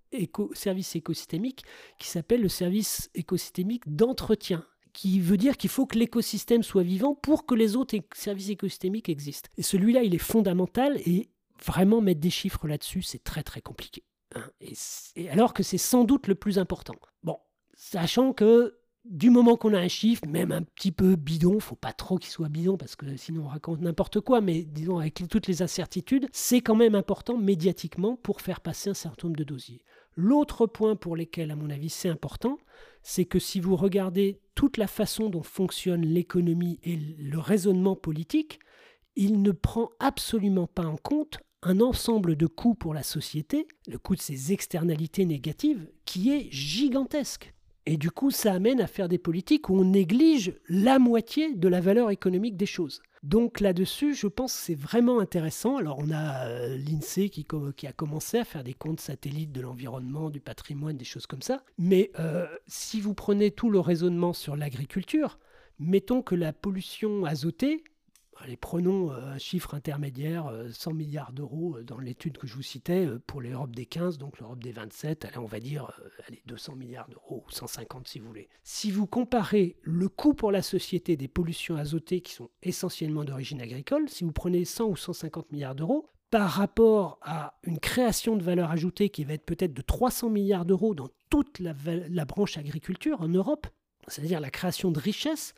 service 0.53 0.95
écosystémique 0.95 1.65
qui 1.99 2.07
s'appelle 2.07 2.41
le 2.41 2.49
service 2.49 3.09
écosystémique 3.15 3.83
d'entretien 3.93 4.65
qui 4.95 5.19
veut 5.19 5.35
dire 5.35 5.57
qu'il 5.57 5.69
faut 5.69 5.85
que 5.85 5.99
l'écosystème 5.99 6.63
soit 6.63 6.81
vivant 6.81 7.15
pour 7.15 7.45
que 7.45 7.53
les 7.53 7.75
autres 7.75 7.97
services 8.13 8.49
écosystémiques 8.49 9.09
existent. 9.09 9.49
Et 9.57 9.61
celui-là, 9.61 10.03
il 10.03 10.15
est 10.15 10.19
fondamental 10.19 10.97
et 11.05 11.29
vraiment 11.63 11.99
mettre 11.99 12.21
des 12.21 12.29
chiffres 12.29 12.65
là-dessus, 12.65 13.01
c'est 13.01 13.23
très 13.23 13.43
très 13.43 13.61
compliqué. 13.61 14.03
Hein. 14.35 14.49
Et, 14.61 15.29
alors 15.29 15.53
que 15.53 15.63
c'est 15.63 15.77
sans 15.77 16.05
doute 16.05 16.27
le 16.27 16.35
plus 16.35 16.57
important. 16.59 16.95
Bon, 17.23 17.37
sachant 17.73 18.31
que 18.31 18.77
du 19.03 19.29
moment 19.29 19.57
qu'on 19.57 19.73
a 19.73 19.79
un 19.79 19.89
chiffre, 19.89 20.25
même 20.27 20.53
un 20.53 20.63
petit 20.63 20.93
peu 20.93 21.17
bidon, 21.17 21.59
faut 21.59 21.75
pas 21.75 21.93
trop 21.93 22.17
qu'il 22.17 22.31
soit 22.31 22.49
bidon 22.49 22.77
parce 22.77 22.95
que 22.95 23.17
sinon 23.17 23.43
on 23.43 23.47
raconte 23.49 23.81
n'importe 23.81 24.21
quoi, 24.21 24.39
mais 24.39 24.63
disons 24.63 24.99
avec 24.99 25.27
toutes 25.29 25.47
les 25.47 25.61
incertitudes, 25.61 26.27
c'est 26.31 26.61
quand 26.61 26.75
même 26.75 26.95
important 26.95 27.37
médiatiquement 27.37 28.15
pour 28.15 28.39
faire 28.39 28.61
passer 28.61 28.89
un 28.89 28.95
certain 28.95 29.27
nombre 29.27 29.37
de 29.37 29.43
dossiers. 29.43 29.83
L'autre 30.15 30.65
point 30.65 30.95
pour 30.95 31.17
lequel, 31.17 31.51
à 31.51 31.57
mon 31.57 31.69
avis, 31.69 31.89
c'est 31.89 32.07
important, 32.07 32.57
c'est 33.07 33.25
que 33.25 33.37
si 33.37 33.59
vous 33.59 33.75
regardez 33.75 34.39
toute 34.55 34.77
la 34.77 34.87
façon 34.87 35.29
dont 35.29 35.43
fonctionne 35.43 36.01
l'économie 36.01 36.79
et 36.83 36.95
le 36.95 37.37
raisonnement 37.37 37.95
politique, 37.95 38.57
il 39.15 39.43
ne 39.43 39.51
prend 39.51 39.91
absolument 39.99 40.65
pas 40.65 40.87
en 40.87 40.97
compte 40.97 41.37
un 41.61 41.81
ensemble 41.81 42.35
de 42.35 42.47
coûts 42.47 42.73
pour 42.73 42.95
la 42.95 43.03
société, 43.03 43.67
le 43.87 43.99
coût 43.99 44.15
de 44.15 44.21
ses 44.21 44.53
externalités 44.53 45.25
négatives, 45.25 45.87
qui 46.05 46.31
est 46.31 46.49
gigantesque. 46.49 47.53
Et 47.85 47.97
du 47.97 48.09
coup, 48.09 48.31
ça 48.31 48.53
amène 48.53 48.81
à 48.81 48.87
faire 48.87 49.07
des 49.07 49.19
politiques 49.19 49.69
où 49.69 49.75
on 49.77 49.85
néglige 49.85 50.55
la 50.67 50.97
moitié 50.97 51.53
de 51.53 51.67
la 51.67 51.81
valeur 51.81 52.09
économique 52.09 52.57
des 52.57 52.65
choses. 52.65 53.03
Donc 53.25 53.59
là-dessus, 53.59 54.13
je 54.13 54.27
pense 54.27 54.53
que 54.53 54.59
c'est 54.59 54.75
vraiment 54.75 55.19
intéressant. 55.19 55.77
Alors 55.77 55.97
on 55.97 56.11
a 56.11 56.45
euh, 56.45 56.77
l'INSEE 56.77 57.29
qui, 57.29 57.47
a 57.87 57.91
commencé 57.91 58.37
à 58.37 58.45
faire 58.45 58.63
des 58.63 58.75
comptes 58.75 58.99
satellites 58.99 59.51
de 59.51 59.61
l'environnement, 59.61 60.29
du 60.29 60.39
patrimoine, 60.39 60.95
des 60.95 61.05
choses 61.05 61.25
comme 61.25 61.41
ça. 61.41 61.63
Mais 61.79 62.11
euh, 62.19 62.45
si 62.67 63.01
vous 63.01 63.15
prenez 63.15 63.49
tout 63.49 63.71
le 63.71 63.79
raisonnement 63.79 64.31
sur 64.31 64.55
l'agriculture, 64.55 65.39
mettons 65.79 66.21
que 66.21 66.35
la 66.35 66.53
pollution 66.53 67.25
azotée, 67.25 67.83
Allez, 68.37 68.57
prenons 68.57 69.11
euh, 69.11 69.33
un 69.33 69.37
chiffre 69.37 69.75
intermédiaire, 69.75 70.51
100 70.71 70.91
euh, 70.91 70.93
milliards 70.93 71.31
d'euros 71.31 71.77
euh, 71.77 71.83
dans 71.83 71.97
l'étude 71.97 72.37
que 72.37 72.47
je 72.47 72.55
vous 72.55 72.61
citais 72.61 73.07
pour 73.27 73.41
l'Europe 73.41 73.73
des 73.73 73.85
15, 73.85 74.17
donc 74.17 74.39
l'Europe 74.39 74.61
des 74.61 74.71
27, 74.71 75.25
allez, 75.25 75.37
on 75.37 75.45
va 75.45 75.59
dire 75.59 75.91
allez, 76.27 76.41
200 76.45 76.75
milliards 76.75 77.07
d'euros, 77.07 77.43
ou 77.47 77.51
150 77.51 78.07
si 78.07 78.19
vous 78.19 78.27
voulez. 78.27 78.49
Si 78.63 78.91
vous 78.91 79.07
comparez 79.07 79.77
le 79.83 80.09
coût 80.09 80.33
pour 80.33 80.51
la 80.51 80.61
société 80.61 81.15
des 81.15 81.27
pollutions 81.27 81.77
azotées 81.77 82.21
qui 82.21 82.33
sont 82.33 82.49
essentiellement 82.61 83.23
d'origine 83.23 83.61
agricole, 83.61 84.09
si 84.09 84.23
vous 84.23 84.33
prenez 84.33 84.65
100 84.65 84.85
ou 84.85 84.97
150 84.97 85.51
milliards 85.51 85.75
d'euros, 85.75 86.09
par 86.29 86.49
rapport 86.49 87.19
à 87.21 87.57
une 87.63 87.79
création 87.79 88.35
de 88.35 88.43
valeur 88.43 88.69
ajoutée 88.69 89.09
qui 89.09 89.23
va 89.23 89.33
être 89.33 89.45
peut-être 89.45 89.73
de 89.73 89.81
300 89.81 90.29
milliards 90.29 90.65
d'euros 90.65 90.93
dans 90.93 91.07
toute 91.29 91.59
la, 91.59 91.73
la 92.09 92.25
branche 92.25 92.57
agriculture 92.57 93.21
en 93.21 93.29
Europe, 93.29 93.67
c'est-à-dire 94.07 94.41
la 94.41 94.49
création 94.49 94.91
de 94.91 94.99
richesses, 94.99 95.53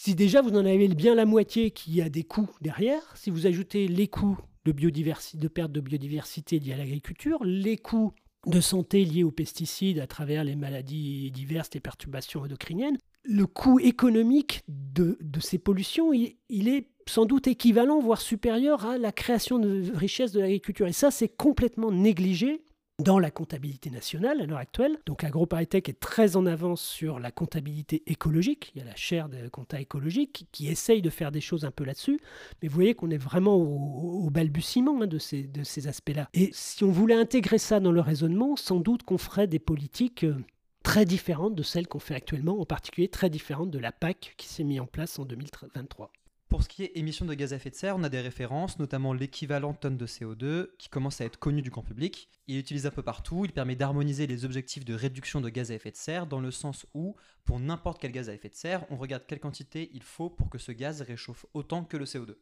si 0.00 0.14
déjà 0.14 0.42
vous 0.42 0.52
en 0.52 0.64
avez 0.64 0.86
bien 0.86 1.16
la 1.16 1.24
moitié 1.24 1.72
qui 1.72 2.00
a 2.00 2.08
des 2.08 2.22
coûts 2.22 2.48
derrière, 2.60 3.02
si 3.16 3.30
vous 3.30 3.48
ajoutez 3.48 3.88
les 3.88 4.06
coûts 4.06 4.38
de, 4.64 4.70
biodiversité, 4.70 5.38
de 5.38 5.48
perte 5.48 5.72
de 5.72 5.80
biodiversité 5.80 6.60
liés 6.60 6.74
à 6.74 6.76
l'agriculture, 6.76 7.42
les 7.42 7.76
coûts 7.76 8.12
de 8.46 8.60
santé 8.60 9.04
liés 9.04 9.24
aux 9.24 9.32
pesticides 9.32 9.98
à 9.98 10.06
travers 10.06 10.44
les 10.44 10.54
maladies 10.54 11.32
diverses, 11.32 11.70
les 11.74 11.80
perturbations 11.80 12.42
endocriniennes, 12.42 12.96
le 13.24 13.46
coût 13.46 13.80
économique 13.80 14.62
de, 14.68 15.18
ces 15.40 15.58
pollutions, 15.58 16.12
il, 16.12 16.68
est 16.68 16.90
sans 17.08 17.26
doute 17.26 17.48
équivalent, 17.48 17.98
voire 17.98 18.20
supérieur 18.20 18.86
à 18.86 18.98
la 18.98 19.10
création 19.10 19.58
de 19.58 19.90
richesses 19.92 20.30
de 20.30 20.38
l'agriculture. 20.38 20.86
Et 20.86 20.92
ça, 20.92 21.10
c'est 21.10 21.28
complètement 21.28 21.90
négligé 21.90 22.62
dans 22.98 23.18
la 23.18 23.30
comptabilité 23.30 23.90
nationale 23.90 24.40
à 24.40 24.46
l'heure 24.46 24.58
actuelle. 24.58 24.98
Donc 25.06 25.22
AgroParisTech 25.22 25.88
est 25.88 26.00
très 26.00 26.36
en 26.36 26.46
avance 26.46 26.82
sur 26.82 27.20
la 27.20 27.30
comptabilité 27.30 28.02
écologique. 28.06 28.72
Il 28.74 28.78
y 28.78 28.82
a 28.82 28.84
la 28.84 28.96
chaire 28.96 29.28
de 29.28 29.48
compta 29.48 29.80
écologique 29.80 30.46
qui, 30.52 30.68
essaye 30.68 31.00
de 31.00 31.10
faire 31.10 31.30
des 31.30 31.40
choses 31.40 31.64
un 31.64 31.70
peu 31.70 31.84
là-dessus. 31.84 32.20
Mais 32.60 32.68
vous 32.68 32.74
voyez 32.74 32.94
qu'on 32.94 33.10
est 33.10 33.18
vraiment 33.18 33.56
au, 33.56 34.28
balbutiement 34.30 35.00
hein, 35.00 35.06
de 35.06 35.18
ces, 35.18 35.86
aspects-là. 35.86 36.28
Et 36.34 36.50
si 36.52 36.84
on 36.84 36.90
voulait 36.90 37.14
intégrer 37.14 37.58
ça 37.58 37.80
dans 37.80 37.92
le 37.92 38.00
raisonnement, 38.00 38.56
sans 38.56 38.80
doute 38.80 39.04
qu'on 39.04 39.18
ferait 39.18 39.46
des 39.46 39.58
politiques 39.58 40.24
euh, 40.24 40.36
très 40.82 41.04
différentes 41.04 41.54
de 41.54 41.62
celles 41.62 41.86
qu'on 41.86 42.00
fait 42.00 42.14
actuellement, 42.14 42.60
en 42.60 42.66
particulier 42.66 43.08
très 43.08 43.30
différentes 43.30 43.70
de 43.70 43.78
la 43.78 43.92
PAC 43.92 44.34
qui 44.36 44.48
s'est 44.48 44.64
mise 44.64 44.80
en 44.80 44.86
place 44.86 45.18
en 45.18 45.24
2023. 45.24 46.10
Pour 46.48 46.62
ce 46.62 46.68
qui 46.68 46.82
est 46.82 46.92
émissions 46.94 47.26
de 47.26 47.34
gaz 47.34 47.52
à 47.52 47.56
effet 47.56 47.68
de 47.68 47.74
serre, 47.74 47.96
on 47.96 48.02
a 48.04 48.08
des 48.08 48.22
références, 48.22 48.78
notamment 48.78 49.12
l'équivalent 49.12 49.74
tonne 49.74 49.98
de 49.98 50.06
CO2, 50.06 50.68
qui 50.78 50.88
commence 50.88 51.20
à 51.20 51.26
être 51.26 51.38
connu 51.38 51.60
du 51.60 51.68
grand 51.68 51.82
public. 51.82 52.30
Il 52.46 52.56
est 52.56 52.60
utilisé 52.60 52.88
un 52.88 52.90
peu 52.90 53.02
partout, 53.02 53.44
il 53.44 53.52
permet 53.52 53.76
d'harmoniser 53.76 54.26
les 54.26 54.46
objectifs 54.46 54.86
de 54.86 54.94
réduction 54.94 55.42
de 55.42 55.50
gaz 55.50 55.70
à 55.70 55.74
effet 55.74 55.90
de 55.90 55.96
serre, 55.96 56.26
dans 56.26 56.40
le 56.40 56.50
sens 56.50 56.86
où, 56.94 57.16
pour 57.44 57.60
n'importe 57.60 58.00
quel 58.00 58.12
gaz 58.12 58.30
à 58.30 58.34
effet 58.34 58.48
de 58.48 58.54
serre, 58.54 58.86
on 58.88 58.96
regarde 58.96 59.24
quelle 59.26 59.40
quantité 59.40 59.90
il 59.92 60.02
faut 60.02 60.30
pour 60.30 60.48
que 60.48 60.56
ce 60.56 60.72
gaz 60.72 61.02
réchauffe 61.02 61.44
autant 61.52 61.84
que 61.84 61.98
le 61.98 62.06
CO2. 62.06 62.36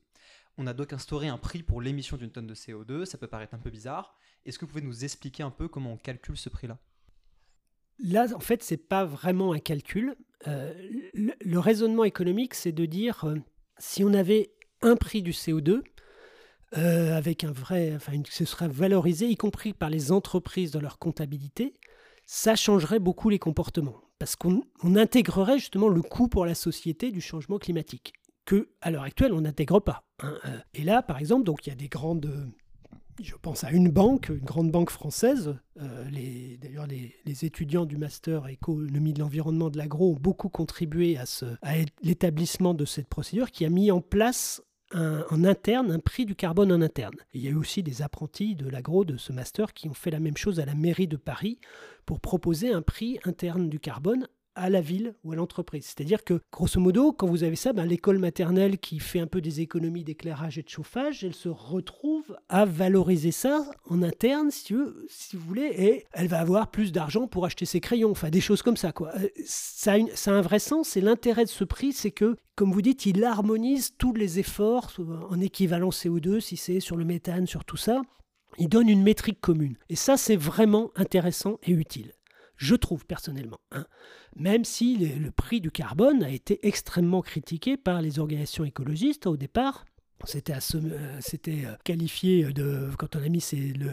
On 0.56 0.68
a 0.68 0.72
donc 0.72 0.92
instauré 0.92 1.26
un 1.26 1.36
prix 1.36 1.64
pour 1.64 1.82
l'émission 1.82 2.16
d'une 2.16 2.30
tonne 2.30 2.46
de 2.46 2.54
CO2, 2.54 3.06
ça 3.06 3.18
peut 3.18 3.26
paraître 3.26 3.54
un 3.54 3.58
peu 3.58 3.70
bizarre. 3.70 4.16
Est-ce 4.44 4.56
que 4.60 4.66
vous 4.66 4.70
pouvez 4.70 4.82
nous 4.82 5.04
expliquer 5.04 5.42
un 5.42 5.50
peu 5.50 5.66
comment 5.66 5.94
on 5.94 5.96
calcule 5.96 6.36
ce 6.36 6.48
prix-là? 6.48 6.78
Là, 7.98 8.26
en 8.34 8.40
fait, 8.40 8.62
c'est 8.62 8.76
pas 8.76 9.04
vraiment 9.04 9.52
un 9.52 9.58
calcul. 9.58 10.16
Euh, 10.46 10.72
le, 11.14 11.58
raisonnement 11.58 12.04
économique, 12.04 12.54
c'est 12.54 12.72
de 12.72 12.84
dire 12.86 13.24
euh, 13.24 13.36
si 13.78 14.04
on 14.04 14.14
avait 14.14 14.50
un 14.82 14.96
prix 14.96 15.22
du 15.22 15.32
CO2, 15.32 15.82
euh, 16.76 17.16
avec 17.16 17.44
un 17.44 17.52
vrai, 17.52 17.92
enfin, 17.94 18.12
ce 18.28 18.44
serait 18.44 18.68
valorisé, 18.68 19.28
y 19.28 19.36
compris 19.36 19.72
par 19.72 19.88
les 19.88 20.12
entreprises 20.12 20.72
dans 20.72 20.80
leur 20.80 20.98
comptabilité, 20.98 21.74
ça 22.26 22.56
changerait 22.56 22.98
beaucoup 22.98 23.28
les 23.28 23.38
comportements. 23.38 24.02
Parce 24.18 24.34
qu'on 24.34 24.62
intégrerait 24.82 25.58
justement 25.58 25.88
le 25.88 26.02
coût 26.02 26.28
pour 26.28 26.46
la 26.46 26.54
société 26.54 27.10
du 27.10 27.20
changement 27.20 27.58
climatique, 27.58 28.14
que 28.44 28.70
à 28.80 28.90
l'heure 28.90 29.02
actuelle, 29.02 29.32
on 29.32 29.42
n'intègre 29.42 29.80
pas. 29.80 30.04
Hein. 30.20 30.38
Euh, 30.46 30.58
et 30.74 30.82
là, 30.82 31.02
par 31.02 31.18
exemple, 31.18 31.44
donc 31.44 31.66
il 31.66 31.70
y 31.70 31.72
a 31.72 31.76
des 31.76 31.88
grandes 31.88 32.50
je 33.22 33.34
pense 33.40 33.64
à 33.64 33.70
une 33.70 33.88
banque, 33.88 34.28
une 34.28 34.44
grande 34.44 34.70
banque 34.70 34.90
française. 34.90 35.56
D'ailleurs, 35.76 36.86
les, 36.86 37.44
étudiants 37.44 37.84
du 37.84 37.96
master 37.96 38.48
économie 38.48 39.12
de 39.12 39.20
l'environnement 39.20 39.70
de 39.70 39.78
l'agro 39.78 40.12
ont 40.12 40.18
beaucoup 40.18 40.48
contribué 40.48 41.18
à, 41.18 41.24
l'établissement 42.02 42.74
de 42.74 42.84
cette 42.84 43.08
procédure 43.08 43.50
qui 43.50 43.64
a 43.64 43.70
mis 43.70 43.90
en 43.90 44.00
place 44.00 44.62
en 44.94 45.44
interne, 45.44 45.90
un 45.90 45.98
prix 45.98 46.24
du 46.26 46.36
carbone 46.36 46.72
en 46.72 46.80
interne. 46.80 47.16
il 47.34 47.42
y 47.42 47.48
a 47.48 47.50
eu 47.50 47.56
aussi 47.56 47.82
des 47.82 48.02
apprentis 48.02 48.54
de 48.54 48.68
l'agro 48.68 49.04
de 49.04 49.16
ce 49.16 49.32
master 49.32 49.74
qui 49.74 49.88
ont 49.88 49.94
fait 49.94 50.12
la 50.12 50.20
même 50.20 50.36
chose 50.36 50.60
à 50.60 50.64
la 50.64 50.74
mairie 50.74 51.08
de 51.08 51.16
Paris 51.16 51.58
pour 52.06 52.20
proposer 52.20 52.72
un 52.72 52.82
prix 52.82 53.18
interne 53.24 53.68
du 53.68 53.80
carbone 53.80 54.28
à 54.56 54.70
la 54.70 54.80
ville 54.80 55.14
ou 55.22 55.32
à 55.32 55.36
l'entreprise. 55.36 55.84
C'est-à-dire 55.84 56.24
que, 56.24 56.40
grosso 56.50 56.80
modo, 56.80 57.12
quand 57.12 57.26
vous 57.26 57.44
avez 57.44 57.56
ça, 57.56 57.72
ben, 57.72 57.84
l'école 57.84 58.18
maternelle 58.18 58.78
qui 58.78 58.98
fait 58.98 59.20
un 59.20 59.26
peu 59.26 59.40
des 59.40 59.60
économies 59.60 60.02
d'éclairage 60.02 60.58
et 60.58 60.62
de 60.62 60.68
chauffage, 60.68 61.22
elle 61.22 61.34
se 61.34 61.48
retrouve 61.48 62.36
à 62.48 62.64
valoriser 62.64 63.30
ça 63.30 63.70
en 63.88 64.02
interne, 64.02 64.50
si, 64.50 64.72
vous 64.74 65.46
voulez, 65.46 65.70
et 65.76 66.04
elle 66.12 66.28
va 66.28 66.40
avoir 66.40 66.70
plus 66.70 66.90
d'argent 66.90 67.28
pour 67.28 67.44
acheter 67.44 67.66
ses 67.66 67.80
crayons, 67.80 68.10
enfin 68.10 68.30
des 68.30 68.40
choses 68.40 68.62
comme 68.62 68.76
ça. 68.76 68.92
Euh, 69.00 69.28
ça, 69.44 69.92
a 69.92 69.96
ça 70.14 70.32
a 70.32 70.34
un 70.34 70.40
vrai 70.40 70.58
sens, 70.58 70.96
et 70.96 71.00
l'intérêt 71.00 71.44
de 71.44 71.50
ce 71.50 71.64
prix, 71.64 71.92
c'est 71.92 72.10
que, 72.10 72.36
comme 72.54 72.72
vous 72.72 72.82
dites, 72.82 73.06
il 73.06 73.22
harmonise 73.22 73.94
tous 73.98 74.14
les 74.14 74.38
efforts 74.38 74.92
en 75.30 75.40
équivalent 75.40 75.90
CO2, 75.90 76.40
si 76.40 76.56
c'est 76.56 76.80
sur 76.80 76.96
le 76.96 77.04
méthane, 77.04 77.46
sur 77.46 77.64
tout 77.64 77.76
ça. 77.76 78.02
Il 78.58 78.70
donne 78.70 78.88
une 78.88 79.02
métrique 79.02 79.40
commune. 79.40 79.76
Et 79.90 79.96
ça, 79.96 80.16
c'est 80.16 80.36
vraiment 80.36 80.90
intéressant 80.96 81.58
et 81.62 81.72
utile 81.72 82.15
je 82.56 82.74
trouve 82.74 83.06
personnellement. 83.06 83.60
Hein. 83.70 83.86
Même 84.36 84.64
si 84.64 84.96
le, 84.96 85.30
prix 85.30 85.60
du 85.60 85.70
carbone 85.70 86.22
a 86.22 86.30
été 86.30 86.66
extrêmement 86.66 87.22
critiqué 87.22 87.76
par 87.76 88.02
les 88.02 88.18
organisations 88.18 88.64
écologistes 88.64 89.26
au 89.26 89.36
départ, 89.36 89.84
c'était 90.24 90.54
euh, 90.54 90.58
euh, 91.48 91.76
qualifié 91.84 92.44
de, 92.52 92.90
quand 92.98 93.16
on 93.16 93.22
a 93.22 93.28
mis 93.28 93.44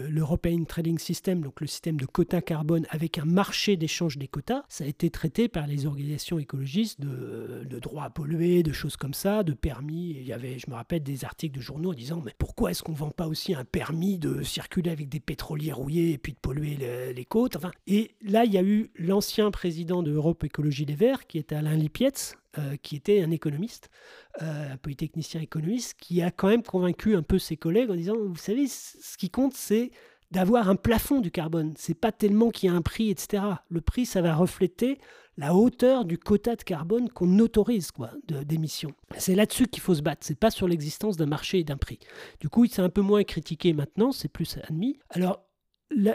l'European 0.10 0.63
Trading 0.65 0.98
System, 0.98 1.42
donc 1.42 1.62
le 1.62 1.68
système 1.68 2.00
de 2.00 2.06
quotas 2.06 2.42
carbone 2.42 2.86
avec 2.89 3.18
un 3.18 3.25
marché 3.25 3.77
d'échange 3.77 4.18
des 4.18 4.27
quotas, 4.27 4.63
ça 4.70 4.84
a 4.84 4.88
été 4.88 5.10
traité 5.10 5.48
par 5.48 5.68
les 5.68 5.86
organisations 5.86 6.39
écologistes 6.39 7.01
de, 7.01 7.63
de 7.70 7.80
droit 7.80 8.03
à 8.03 8.10
polluer, 8.10 8.63
de 8.63 8.72
choses 8.72 8.96
comme 8.96 9.13
ça, 9.13 9.44
de 9.44 9.53
permis. 9.53 10.12
Il 10.12 10.25
y 10.25 10.34
avait, 10.34 10.60
je 10.60 10.70
me 10.70 10.75
rappelle, 10.75 11.03
des 11.03 11.25
articles 11.25 11.56
de 11.56 11.62
journaux 11.62 11.92
en 11.92 11.94
disant 11.94 12.22
mais 12.24 12.34
pourquoi 12.38 12.72
est-ce 12.72 12.84
qu'on 12.84 12.94
ne 12.94 12.98
vend 12.98 13.12
pas 13.12 13.27
aussi 13.27 13.53
un 13.53 13.65
permis 13.65 14.18
de 14.18 14.42
circuler 14.44 14.92
avec 14.92 15.10
des 15.10 15.20
pétroliers 15.20 15.72
rouillés 15.72 16.13
et 16.13 16.18
puis 16.18 16.34
de 16.34 16.39
polluer 16.39 16.77
les, 17.13 17.25
côtes? 17.25 17.56
Enfin, 17.56 17.72
Et 17.88 18.15
là, 18.22 18.46
il 18.46 18.53
y 18.53 18.58
a 18.58 18.63
eu 18.63 18.92
l'ancien 18.96 19.51
président 19.51 20.03
de 20.03 20.12
Europe 20.12 20.44
Écologie 20.44 20.86
Les 20.86 20.96
Verts, 20.96 21.27
qui 21.27 21.38
était 21.38 21.56
Alain 21.56 21.75
Lipietz, 21.75 22.36
euh, 22.58 22.76
qui 22.82 22.96
était 22.96 23.24
un 23.24 23.32
économiste, 23.32 23.90
euh, 24.42 24.74
un 24.74 24.78
polytechnicien 24.78 25.42
économiste, 25.42 25.96
qui 26.00 26.22
a 26.22 26.32
quand 26.32 26.48
même 26.48 26.64
convaincu 26.64 27.16
un 27.16 27.24
peu 27.24 27.40
ses 27.40 27.58
collègues 27.58 27.90
en 27.90 27.96
disant, 27.96 28.16
vous 28.16 28.36
savez, 28.36 28.68
ce 28.68 29.18
qui 29.18 29.30
compte, 29.30 29.54
c'est 29.54 29.92
d'avoir 30.32 30.70
un 30.70 30.76
plafond 30.76 31.20
du 31.20 31.32
carbone. 31.32 31.74
C'est 31.78 31.94
pas 31.94 32.12
tellement 32.12 32.50
qu'il 32.50 32.70
y 32.70 32.74
a 32.74 32.76
un 32.76 32.82
prix, 32.82 33.10
etc. 33.10 33.44
Le 33.70 33.82
prix, 33.82 34.06
ça 34.06 34.22
va 34.22 34.36
refléter 34.36 34.98
la 35.38 35.56
hauteur 35.56 36.06
du 36.06 36.18
quota 36.18 36.56
de 36.56 36.64
carbone 36.64 37.10
qu'on 37.10 37.40
autorise 37.40 37.92
quoi, 37.92 38.12
d'émissions. 38.28 38.94
C'est 39.18 39.36
là-dessus 39.36 39.68
qu'il 39.68 39.82
faut 39.82 39.96
se 39.96 40.02
battre. 40.02 40.22
C'est 40.24 40.38
pas 40.38 40.52
sur 40.52 40.68
l'existence 40.68 41.18
d'un 41.18 41.26
marché 41.26 41.60
et 41.60 41.64
d'un 41.64 41.78
prix. 41.78 42.00
Du 42.40 42.50
coup, 42.50 42.66
c'est 42.68 42.82
un 42.82 42.90
peu 42.90 43.02
moins 43.02 43.24
critiqué 43.24 43.74
maintenant, 43.74 44.12
c'est 44.12 44.28
plus 44.28 44.58
admis. 44.64 45.00
Alors, 45.10 45.44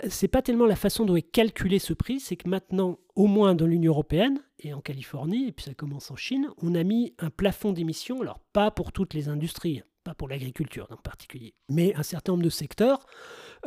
c'est 0.09 0.29
pas 0.29 0.43
tellement 0.43 0.67
la 0.67 0.77
façon 0.77 1.05
dont 1.05 1.17
est 1.17 1.23
calculé 1.23 1.79
ce 1.79 1.93
prix, 1.93 2.21
c'est 2.21 2.37
que 2.37 2.49
maintenant, 2.49 2.99
au 3.15 3.27
moins 3.27 3.55
dans 3.55 3.67
l'Union 3.67 3.93
européenne 3.93 4.41
et 4.59 4.75
en 4.75 4.81
Californie, 4.81 5.49
et 5.49 5.53
puis 5.53 5.65
ça 5.65 5.75
commence 5.75 6.11
en 6.11 6.17
Chine, 6.17 6.49
on 6.63 6.75
a 6.75 6.83
mis 6.83 7.15
un 7.19 7.31
plafond 7.31 7.73
d'émissions, 7.73 8.21
alors 8.23 8.41
pas 8.53 8.71
pour 8.71 8.93
toutes 8.93 9.15
les 9.15 9.29
industries, 9.29 9.83
pas 10.05 10.15
pour 10.15 10.29
l'agriculture 10.29 10.89
en 10.91 10.97
particulier, 10.97 11.55
mais 11.69 11.95
un 11.95 12.03
certain 12.03 12.33
nombre 12.33 12.45
de 12.45 12.51
secteurs, 12.51 13.07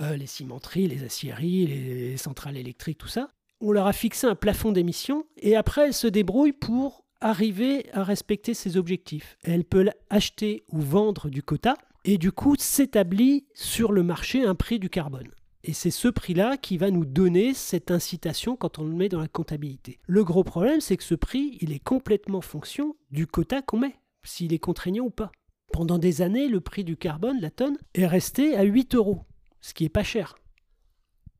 euh, 0.01 0.17
les 0.17 0.27
cimenteries, 0.27 0.87
les 0.87 1.03
aciéries, 1.03 1.67
les 1.67 2.17
centrales 2.17 2.57
électriques, 2.57 2.97
tout 2.97 3.07
ça, 3.07 3.29
on 3.61 3.71
leur 3.71 3.87
a 3.87 3.93
fixé 3.93 4.27
un 4.27 4.35
plafond 4.35 4.71
d'émissions 4.71 5.25
et 5.37 5.55
après 5.55 5.85
elles 5.85 5.93
se 5.93 6.07
débrouillent 6.07 6.51
pour 6.51 7.05
arriver 7.21 7.85
à 7.93 8.03
respecter 8.03 8.53
ces 8.53 8.77
objectifs. 8.77 9.37
Elles 9.43 9.63
peuvent 9.63 9.91
acheter 10.09 10.63
ou 10.69 10.81
vendre 10.81 11.29
du 11.29 11.43
quota 11.43 11.75
et 12.03 12.17
du 12.17 12.31
coup 12.31 12.55
s'établit 12.57 13.45
sur 13.53 13.91
le 13.91 14.01
marché 14.01 14.43
un 14.43 14.55
prix 14.55 14.79
du 14.79 14.89
carbone. 14.89 15.29
Et 15.63 15.73
c'est 15.73 15.91
ce 15.91 16.07
prix-là 16.07 16.57
qui 16.57 16.77
va 16.77 16.89
nous 16.89 17.05
donner 17.05 17.53
cette 17.53 17.91
incitation 17.91 18.55
quand 18.55 18.79
on 18.79 18.83
le 18.83 18.95
met 18.95 19.09
dans 19.09 19.19
la 19.19 19.27
comptabilité. 19.27 19.99
Le 20.07 20.23
gros 20.23 20.43
problème, 20.43 20.81
c'est 20.81 20.97
que 20.97 21.03
ce 21.03 21.13
prix, 21.13 21.57
il 21.61 21.71
est 21.71 21.83
complètement 21.83 22.41
fonction 22.41 22.95
du 23.11 23.27
quota 23.27 23.61
qu'on 23.61 23.79
met, 23.79 23.95
s'il 24.23 24.53
est 24.53 24.59
contraignant 24.59 25.05
ou 25.05 25.11
pas. 25.11 25.31
Pendant 25.71 25.99
des 25.99 26.21
années, 26.23 26.47
le 26.47 26.61
prix 26.61 26.83
du 26.83 26.97
carbone, 26.97 27.39
la 27.39 27.51
tonne, 27.51 27.77
est 27.93 28.07
resté 28.07 28.55
à 28.55 28.63
8 28.63 28.95
euros, 28.95 29.21
ce 29.61 29.73
qui 29.73 29.85
est 29.85 29.89
pas 29.89 30.03
cher. 30.03 30.35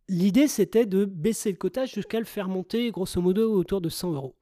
L'idée, 0.08 0.48
c'était 0.48 0.86
de 0.86 1.06
baisser 1.06 1.52
le 1.52 1.58
quota 1.58 1.86
jusqu'à 1.86 2.20
le 2.20 2.26
faire 2.26 2.48
monter, 2.48 2.92
grosso 2.92 3.22
modo, 3.22 3.52
autour 3.54 3.82
de 3.82 3.90
100 3.90 4.14
euros. 4.14 4.36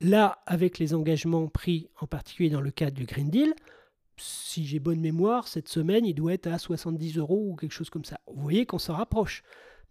Là, 0.00 0.42
avec 0.46 0.78
les 0.78 0.92
engagements 0.92 1.48
pris, 1.48 1.88
en 2.00 2.06
particulier 2.06 2.50
dans 2.50 2.60
le 2.60 2.70
cadre 2.70 2.96
du 2.96 3.06
Green 3.06 3.30
Deal, 3.30 3.54
si 4.16 4.64
j'ai 4.66 4.78
bonne 4.78 5.00
mémoire, 5.00 5.48
cette 5.48 5.68
semaine, 5.68 6.06
il 6.06 6.14
doit 6.14 6.34
être 6.34 6.46
à 6.46 6.58
70 6.58 7.18
euros 7.18 7.50
ou 7.50 7.56
quelque 7.56 7.72
chose 7.72 7.90
comme 7.90 8.04
ça. 8.04 8.20
Vous 8.26 8.42
voyez 8.42 8.66
qu'on 8.66 8.78
s'en 8.78 8.94
rapproche. 8.94 9.42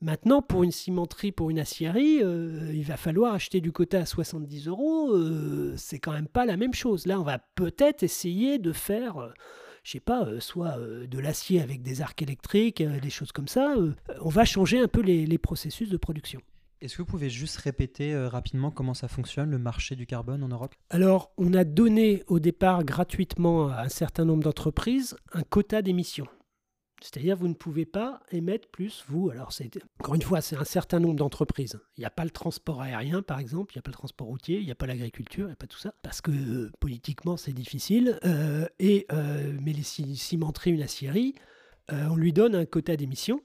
Maintenant, 0.01 0.41
pour 0.41 0.63
une 0.63 0.71
cimenterie, 0.71 1.31
pour 1.31 1.49
une 1.49 1.59
aciérie, 1.59 2.21
euh, 2.21 2.71
il 2.73 2.83
va 2.83 2.97
falloir 2.97 3.33
acheter 3.33 3.61
du 3.61 3.71
quota 3.71 3.99
à 3.99 4.05
70 4.05 4.67
euros. 4.67 5.13
Euh, 5.13 5.73
c'est 5.77 5.99
quand 5.99 6.11
même 6.11 6.27
pas 6.27 6.45
la 6.45 6.57
même 6.57 6.73
chose. 6.73 7.05
Là, 7.05 7.19
on 7.19 7.23
va 7.23 7.39
peut-être 7.39 8.03
essayer 8.03 8.59
de 8.59 8.73
faire, 8.73 9.17
euh, 9.17 9.29
je 9.83 9.91
sais 9.91 9.99
pas, 10.01 10.27
soit 10.39 10.77
de 10.77 11.19
l'acier 11.19 11.61
avec 11.61 11.83
des 11.83 12.01
arcs 12.01 12.21
électriques, 12.21 12.83
des 12.83 13.09
choses 13.09 13.31
comme 13.31 13.47
ça. 13.47 13.75
on 14.21 14.29
va 14.29 14.43
changer 14.43 14.79
un 14.79 14.89
peu 14.89 15.01
les 15.01 15.37
processus 15.37 15.89
de 15.89 15.97
production. 15.97 16.41
Est-ce 16.83 16.97
que 16.97 17.01
vous 17.01 17.07
pouvez 17.07 17.29
juste 17.29 17.55
répéter 17.59 18.13
euh, 18.13 18.27
rapidement 18.27 18.69
comment 18.69 18.93
ça 18.93 19.07
fonctionne, 19.07 19.49
le 19.49 19.57
marché 19.57 19.95
du 19.95 20.05
carbone 20.05 20.43
en 20.43 20.49
Europe? 20.49 20.75
Alors, 20.89 21.31
on 21.37 21.53
a 21.53 21.63
donné 21.63 22.23
au 22.27 22.41
départ 22.41 22.83
gratuitement 22.83 23.69
à 23.69 23.83
un 23.83 23.89
certain 23.89 24.25
nombre 24.25 24.43
d'entreprises 24.43 25.15
un 25.31 25.43
quota 25.43 25.81
d'émissions. 25.81 26.27
C'est-à-dire, 27.01 27.37
vous 27.37 27.47
ne 27.47 27.53
pouvez 27.53 27.85
pas 27.85 28.19
émettre 28.33 28.67
plus, 28.67 29.05
vous. 29.07 29.29
Alors, 29.29 29.49
encore 30.01 30.15
une 30.15 30.21
fois, 30.21 30.41
c'est 30.41 30.57
un 30.57 30.65
certain 30.65 30.99
nombre 30.99 31.15
d'entreprises. 31.15 31.79
Il 31.95 32.01
n'y 32.01 32.05
a 32.05 32.09
pas 32.09 32.25
le 32.25 32.31
transport 32.31 32.81
aérien, 32.81 33.21
par 33.21 33.39
exemple, 33.39 33.73
il 33.73 33.77
n'y 33.77 33.79
a 33.79 33.83
pas 33.83 33.91
le 33.91 33.95
transport 33.95 34.27
routier, 34.27 34.59
il 34.59 34.65
n'y 34.65 34.71
a 34.71 34.75
pas 34.75 34.85
l'agriculture, 34.85 35.45
il 35.45 35.47
n'y 35.47 35.53
a 35.53 35.57
pas 35.57 35.67
tout 35.67 35.79
ça, 35.79 35.95
parce 36.01 36.19
que 36.19 36.31
euh, 36.31 36.71
politiquement, 36.81 37.37
c'est 37.37 37.53
difficile. 37.53 38.19
Euh, 38.25 38.67
et, 38.79 39.07
mais 39.61 39.71
les 39.71 39.83
cimenteries, 39.83 40.71
une 40.71 40.83
acierie, 40.83 41.33
on 41.89 42.17
lui 42.17 42.33
donne 42.33 42.55
un 42.55 42.65
quota 42.65 42.97
d'émissions 42.97 43.41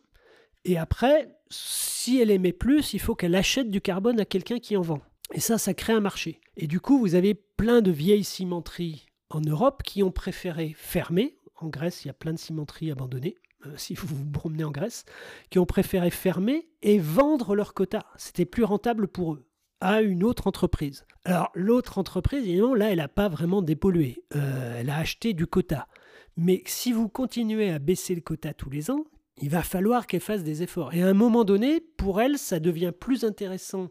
et 0.65 0.79
après, 0.79 1.35
si 1.51 2.21
elle 2.21 2.31
émet 2.31 2.53
plus, 2.53 2.93
il 2.93 3.01
faut 3.01 3.15
qu'elle 3.15 3.35
achète 3.35 3.71
du 3.71 3.81
carbone 3.81 4.21
à 4.21 4.25
quelqu'un 4.25 4.59
qui 4.59 4.77
en 4.77 4.83
vend. 4.83 5.01
Et 5.33 5.41
ça, 5.41 5.59
ça 5.59 5.75
crée 5.75 5.93
un 5.93 6.01
marché. 6.01 6.41
Et 6.57 6.67
du 6.67 6.81
coup, 6.81 6.99
vous 6.99 7.15
avez 7.15 7.35
plein 7.35 7.81
de 7.81 7.91
vieilles 7.91 8.25
cimenteries 8.25 9.07
en 9.31 9.41
Europe 9.41 9.83
qui 9.83 10.03
ont 10.03 10.11
préféré 10.11 10.75
fermer. 10.77 11.37
En 11.57 11.69
Grèce, 11.69 12.05
il 12.05 12.09
y 12.09 12.11
a 12.11 12.15
plein 12.15 12.33
de 12.33 12.39
cimenteries 12.39 12.91
abandonnées, 12.91 13.37
euh, 13.67 13.75
si 13.77 13.95
vous 13.95 14.07
vous 14.07 14.25
promenez 14.31 14.65
en 14.65 14.71
Grèce, 14.71 15.05
qui 15.51 15.59
ont 15.59 15.67
préféré 15.67 16.11
fermer 16.11 16.69
et 16.83 16.99
vendre 16.99 17.55
leur 17.55 17.75
quota. 17.75 18.07
C'était 18.17 18.47
plus 18.47 18.65
rentable 18.65 19.09
pour 19.09 19.35
eux 19.35 19.45
à 19.81 20.03
une 20.03 20.25
autre 20.25 20.47
entreprise. 20.47 21.05
Alors 21.25 21.51
l'autre 21.55 21.99
entreprise, 21.99 22.47
évidemment, 22.47 22.75
là, 22.75 22.91
elle 22.91 22.99
n'a 22.99 23.09
pas 23.09 23.29
vraiment 23.29 23.63
dépollué. 23.63 24.25
Euh, 24.35 24.81
elle 24.81 24.91
a 24.91 24.99
acheté 24.99 25.35
du 25.35 25.47
quota. 25.47 25.89
Mais 26.37 26.63
si 26.67 26.93
vous 26.93 27.09
continuez 27.09 27.71
à 27.71 27.79
baisser 27.79 28.15
le 28.15 28.21
quota 28.21 28.55
tous 28.55 28.71
les 28.71 28.91
ans, 28.91 29.05
il 29.41 29.51
va 29.51 29.63
falloir 29.63 30.07
qu'elle 30.07 30.21
fasse 30.21 30.43
des 30.43 30.63
efforts. 30.63 30.95
Et 30.95 31.03
à 31.03 31.09
un 31.09 31.15
moment 31.15 31.45
donné, 31.45 31.81
pour 31.81 32.21
elle, 32.21 32.39
ça 32.39 32.61
devient 32.61 32.93
plus 32.99 33.25
intéressant 33.25 33.89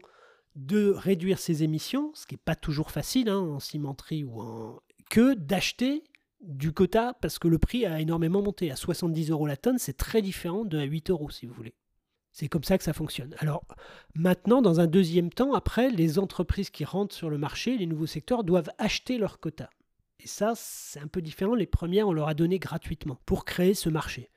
de 0.56 0.90
réduire 0.90 1.38
ses 1.38 1.62
émissions, 1.62 2.10
ce 2.14 2.26
qui 2.26 2.34
n'est 2.34 2.42
pas 2.44 2.56
toujours 2.56 2.90
facile 2.90 3.28
hein, 3.28 3.38
en 3.38 3.60
cimenterie 3.60 4.24
ou 4.24 4.40
en... 4.40 4.80
que 5.10 5.34
d'acheter 5.34 6.04
du 6.40 6.72
quota 6.72 7.14
parce 7.20 7.38
que 7.38 7.48
le 7.48 7.58
prix 7.58 7.86
a 7.86 8.00
énormément 8.00 8.42
monté. 8.42 8.70
À 8.70 8.76
70 8.76 9.30
euros 9.30 9.46
la 9.46 9.56
tonne, 9.56 9.78
c'est 9.78 9.96
très 9.96 10.22
différent 10.22 10.64
de 10.64 10.78
à 10.78 10.84
8 10.84 11.10
euros 11.10 11.30
si 11.30 11.46
vous 11.46 11.54
voulez. 11.54 11.74
C'est 12.32 12.48
comme 12.48 12.64
ça 12.64 12.78
que 12.78 12.84
ça 12.84 12.92
fonctionne. 12.92 13.34
Alors 13.38 13.64
maintenant, 14.14 14.62
dans 14.62 14.80
un 14.80 14.86
deuxième 14.86 15.30
temps, 15.30 15.54
après, 15.54 15.90
les 15.90 16.18
entreprises 16.18 16.70
qui 16.70 16.84
rentrent 16.84 17.14
sur 17.14 17.30
le 17.30 17.38
marché, 17.38 17.76
les 17.76 17.86
nouveaux 17.86 18.06
secteurs, 18.06 18.44
doivent 18.44 18.70
acheter 18.78 19.18
leur 19.18 19.40
quota. 19.40 19.70
Et 20.20 20.26
ça, 20.26 20.52
c'est 20.56 21.00
un 21.00 21.06
peu 21.06 21.22
différent. 21.22 21.54
Les 21.54 21.66
premières, 21.66 22.08
on 22.08 22.12
leur 22.12 22.28
a 22.28 22.34
donné 22.34 22.58
gratuitement 22.58 23.18
pour 23.24 23.44
créer 23.44 23.74
ce 23.74 23.88
marché. 23.88 24.30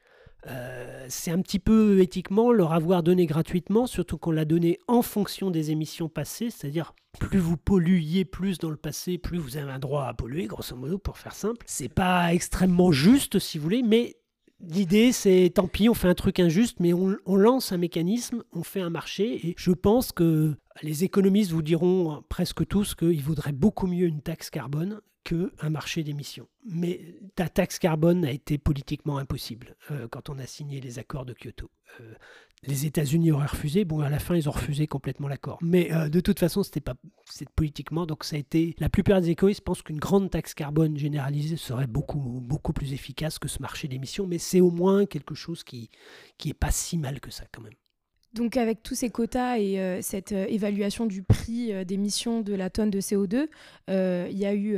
Euh, 0.47 1.05
c'est 1.07 1.31
un 1.31 1.41
petit 1.41 1.59
peu 1.59 1.99
éthiquement 1.99 2.51
leur 2.51 2.73
avoir 2.73 3.03
donné 3.03 3.25
gratuitement, 3.25 3.85
surtout 3.85 4.17
qu'on 4.17 4.31
l'a 4.31 4.45
donné 4.45 4.79
en 4.87 5.01
fonction 5.01 5.51
des 5.51 5.71
émissions 5.71 6.09
passées, 6.09 6.49
c'est-à-dire 6.49 6.93
plus 7.19 7.39
vous 7.39 7.57
polluiez 7.57 8.25
plus 8.25 8.57
dans 8.57 8.69
le 8.69 8.77
passé, 8.77 9.17
plus 9.17 9.37
vous 9.37 9.57
avez 9.57 9.71
un 9.71 9.79
droit 9.79 10.05
à 10.05 10.13
polluer, 10.13 10.45
grosso 10.45 10.75
modo, 10.75 10.97
pour 10.97 11.17
faire 11.17 11.35
simple. 11.35 11.63
C'est 11.67 11.93
pas 11.93 12.33
extrêmement 12.33 12.91
juste, 12.91 13.37
si 13.39 13.57
vous 13.57 13.63
voulez, 13.63 13.83
mais 13.83 14.15
L'idée, 14.63 15.11
c'est 15.11 15.51
tant 15.55 15.67
pis, 15.67 15.89
on 15.89 15.95
fait 15.95 16.07
un 16.07 16.13
truc 16.13 16.39
injuste, 16.39 16.79
mais 16.79 16.93
on, 16.93 17.17
on, 17.25 17.35
lance 17.35 17.71
un 17.71 17.77
mécanisme, 17.77 18.43
on 18.53 18.61
fait 18.61 18.81
un 18.81 18.91
marché, 18.91 19.47
et 19.47 19.55
je 19.57 19.71
pense 19.71 20.11
que 20.11 20.55
les 20.81 21.03
économistes 21.03 21.51
vous 21.51 21.61
diront 21.61 22.23
presque 22.29 22.65
tous 22.67 22.95
qu'il 22.95 23.21
vaudrait 23.21 23.51
beaucoup 23.51 23.87
mieux 23.87 24.07
une 24.07 24.21
taxe 24.21 24.49
carbone 24.49 25.01
qu'un 25.23 25.69
marché 25.69 26.03
d'émissions. 26.03 26.47
Mais 26.65 26.99
la 27.37 27.49
taxe 27.49 27.79
carbone 27.79 28.25
a 28.25 28.31
été 28.31 28.57
politiquement 28.57 29.17
impossible 29.17 29.75
euh, 29.91 30.07
quand 30.07 30.29
on 30.29 30.39
a 30.39 30.45
signé 30.45 30.81
les 30.81 30.99
accords 30.99 31.25
de 31.25 31.33
Kyoto. 31.33 31.69
Euh, 31.99 32.13
les 32.63 32.85
États-Unis 32.85 33.31
auraient 33.31 33.47
refusé. 33.47 33.85
Bon, 33.85 34.01
à 34.01 34.09
la 34.09 34.19
fin, 34.19 34.35
ils 34.35 34.47
ont 34.47 34.51
refusé 34.51 34.85
complètement 34.85 35.27
l'accord. 35.27 35.57
Mais 35.61 35.91
euh, 35.91 36.09
de 36.09 36.19
toute 36.19 36.39
façon, 36.39 36.61
c'était 36.61 36.81
pas 36.81 36.95
politiquement. 37.55 38.05
Donc, 38.05 38.23
ça 38.23 38.35
a 38.35 38.39
été. 38.39 38.75
La 38.79 38.89
plupart 38.89 39.21
des 39.21 39.31
économistes 39.31 39.61
pensent 39.61 39.81
qu'une 39.81 39.99
grande 39.99 40.29
taxe 40.29 40.53
carbone 40.53 40.97
généralisée 40.97 41.57
serait 41.57 41.87
beaucoup 41.87 42.19
beaucoup 42.19 42.73
plus 42.73 42.93
efficace 42.93 43.39
que 43.39 43.47
ce 43.47 43.61
marché 43.61 43.87
d'émissions. 43.87 44.27
Mais 44.27 44.37
c'est 44.37 44.61
au 44.61 44.69
moins 44.69 45.05
quelque 45.05 45.33
chose 45.33 45.63
qui 45.63 45.89
qui 46.37 46.49
est 46.49 46.55
pas 46.55 46.71
si 46.71 46.97
mal 46.97 47.19
que 47.19 47.31
ça 47.31 47.45
quand 47.51 47.61
même. 47.61 47.73
Donc 48.33 48.55
avec 48.55 48.81
tous 48.81 48.95
ces 48.95 49.09
quotas 49.09 49.57
et 49.57 49.77
euh, 49.79 50.01
cette 50.01 50.31
euh, 50.31 50.45
évaluation 50.47 51.05
du 51.05 51.21
prix 51.21 51.73
euh, 51.73 51.83
d'émission 51.83 52.39
de 52.39 52.53
la 52.53 52.69
tonne 52.69 52.89
de 52.89 53.01
CO2, 53.01 53.47
il 53.89 54.37
y 54.37 54.45
a 54.45 54.53
eu 54.53 54.77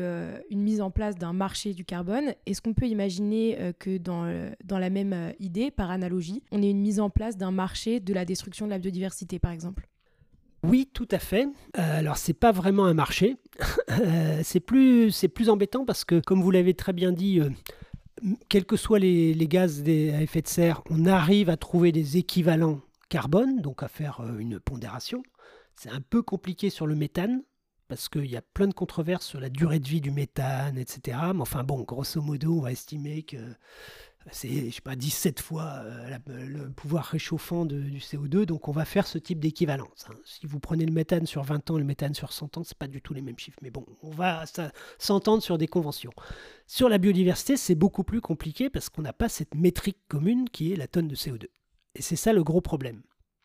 une 0.49 0.61
mise 0.61 0.81
en 0.81 0.89
place 0.89 1.15
d'un 1.15 1.33
marché 1.33 1.73
du 1.73 1.85
carbone. 1.85 2.33
Est-ce 2.47 2.61
qu'on 2.61 2.73
peut 2.73 2.87
imaginer 2.87 3.73
que 3.77 3.97
dans, 3.97 4.25
dans 4.63 4.79
la 4.79 4.89
même 4.89 5.33
idée, 5.39 5.69
par 5.69 5.91
analogie, 5.91 6.41
on 6.51 6.63
ait 6.63 6.71
une 6.71 6.81
mise 6.81 6.99
en 6.99 7.11
place 7.11 7.37
d'un 7.37 7.51
marché 7.51 7.99
de 7.99 8.11
la 8.11 8.25
destruction 8.25 8.65
de 8.65 8.71
la 8.71 8.79
biodiversité, 8.79 9.37
par 9.37 9.51
exemple? 9.51 9.87
Oui, 10.63 10.89
tout 10.91 11.07
à 11.11 11.19
fait. 11.19 11.47
alors, 11.75 12.17
c'est 12.17 12.33
pas 12.33 12.51
vraiment 12.51 12.85
un 12.85 12.95
marché. 12.95 13.37
c'est 14.43 14.59
plus, 14.59 15.27
plus 15.27 15.49
embêtant 15.49 15.85
parce 15.85 16.05
que, 16.05 16.19
comme 16.19 16.41
vous 16.41 16.51
l'avez 16.51 16.73
très 16.73 16.93
bien 16.93 17.11
dit, 17.11 17.39
quels 18.49 18.65
que 18.65 18.77
soient 18.77 18.99
les, 18.99 19.35
les 19.35 19.47
gaz 19.47 19.83
à 19.87 20.21
effet 20.21 20.41
de 20.41 20.47
serre, 20.47 20.81
on 20.89 21.05
arrive 21.05 21.51
à 21.51 21.57
trouver 21.57 21.91
des 21.91 22.17
équivalents 22.17 22.81
carbone, 23.13 23.61
donc 23.61 23.83
à 23.83 23.87
faire 23.87 24.21
euh, 24.21 24.39
une 24.39 24.59
pondération. 24.59 25.21
C'est 25.75 25.91
un 25.91 26.01
peu 26.01 26.23
compliqué 26.23 26.71
sur 26.71 26.87
le 26.87 26.95
méthane, 26.95 27.43
parce 27.87 28.09
qu'il 28.09 28.25
y 28.25 28.35
a 28.35 28.41
plein 28.41 28.67
de 28.67 28.73
controverses 28.73 29.27
sur 29.27 29.39
la 29.39 29.49
durée 29.49 29.79
de 29.79 29.87
vie 29.87 30.01
du 30.01 30.09
méthane, 30.09 30.79
etc. 30.79 31.19
Mais 31.35 31.41
enfin 31.41 31.63
bon, 31.63 31.83
grosso 31.83 32.19
modo, 32.23 32.57
on 32.57 32.61
va 32.61 32.71
estimer 32.71 33.21
que 33.21 33.37
c'est, 34.31 34.71
je 34.71 34.75
sais 34.75 34.81
pas, 34.81 34.95
17 34.95 35.41
fois 35.41 35.83
euh, 35.83 36.17
le 36.27 36.71
pouvoir 36.71 37.05
réchauffant 37.05 37.65
du 37.65 37.99
CO2, 37.99 38.45
donc 38.45 38.67
on 38.67 38.71
va 38.71 38.83
faire 38.83 39.05
ce 39.05 39.19
type 39.19 39.39
d'équivalence. 39.39 40.07
Hein. 40.09 40.15
Si 40.25 40.47
vous 40.47 40.59
prenez 40.59 40.87
le 40.87 40.93
méthane 40.93 41.27
sur 41.27 41.43
20 41.43 41.69
ans, 41.69 41.77
le 41.77 41.83
méthane 41.83 42.15
sur 42.15 42.33
100 42.33 42.57
ans, 42.57 42.63
c'est 42.63 42.77
pas 42.77 42.87
du 42.87 42.99
tout 42.99 43.13
les 43.13 43.21
mêmes 43.21 43.37
chiffres. 43.37 43.59
Mais 43.61 43.69
bon, 43.69 43.85
on 44.01 44.09
va 44.09 44.45
s'entendre 44.97 45.43
sur 45.43 45.59
des 45.59 45.67
conventions. 45.67 46.13
Sur 46.65 46.89
la 46.89 46.97
biodiversité, 46.97 47.57
c'est 47.57 47.75
beaucoup 47.75 48.03
plus 48.03 48.21
compliqué 48.21 48.71
parce 48.71 48.89
qu'on 48.89 49.03
n'a 49.03 49.13
pas 49.13 49.29
cette 49.29 49.53
métrique 49.53 49.99
commune 50.07 50.49
qui 50.49 50.73
est 50.73 50.77
la 50.77 50.87
tonne 50.87 51.07
de 51.07 51.15
CO2. 51.15 51.45
Et 51.95 52.01
c'est 52.01 52.15
ça 52.15 52.33
le 52.33 52.43
gros 52.43 52.61
problème. 52.61 53.01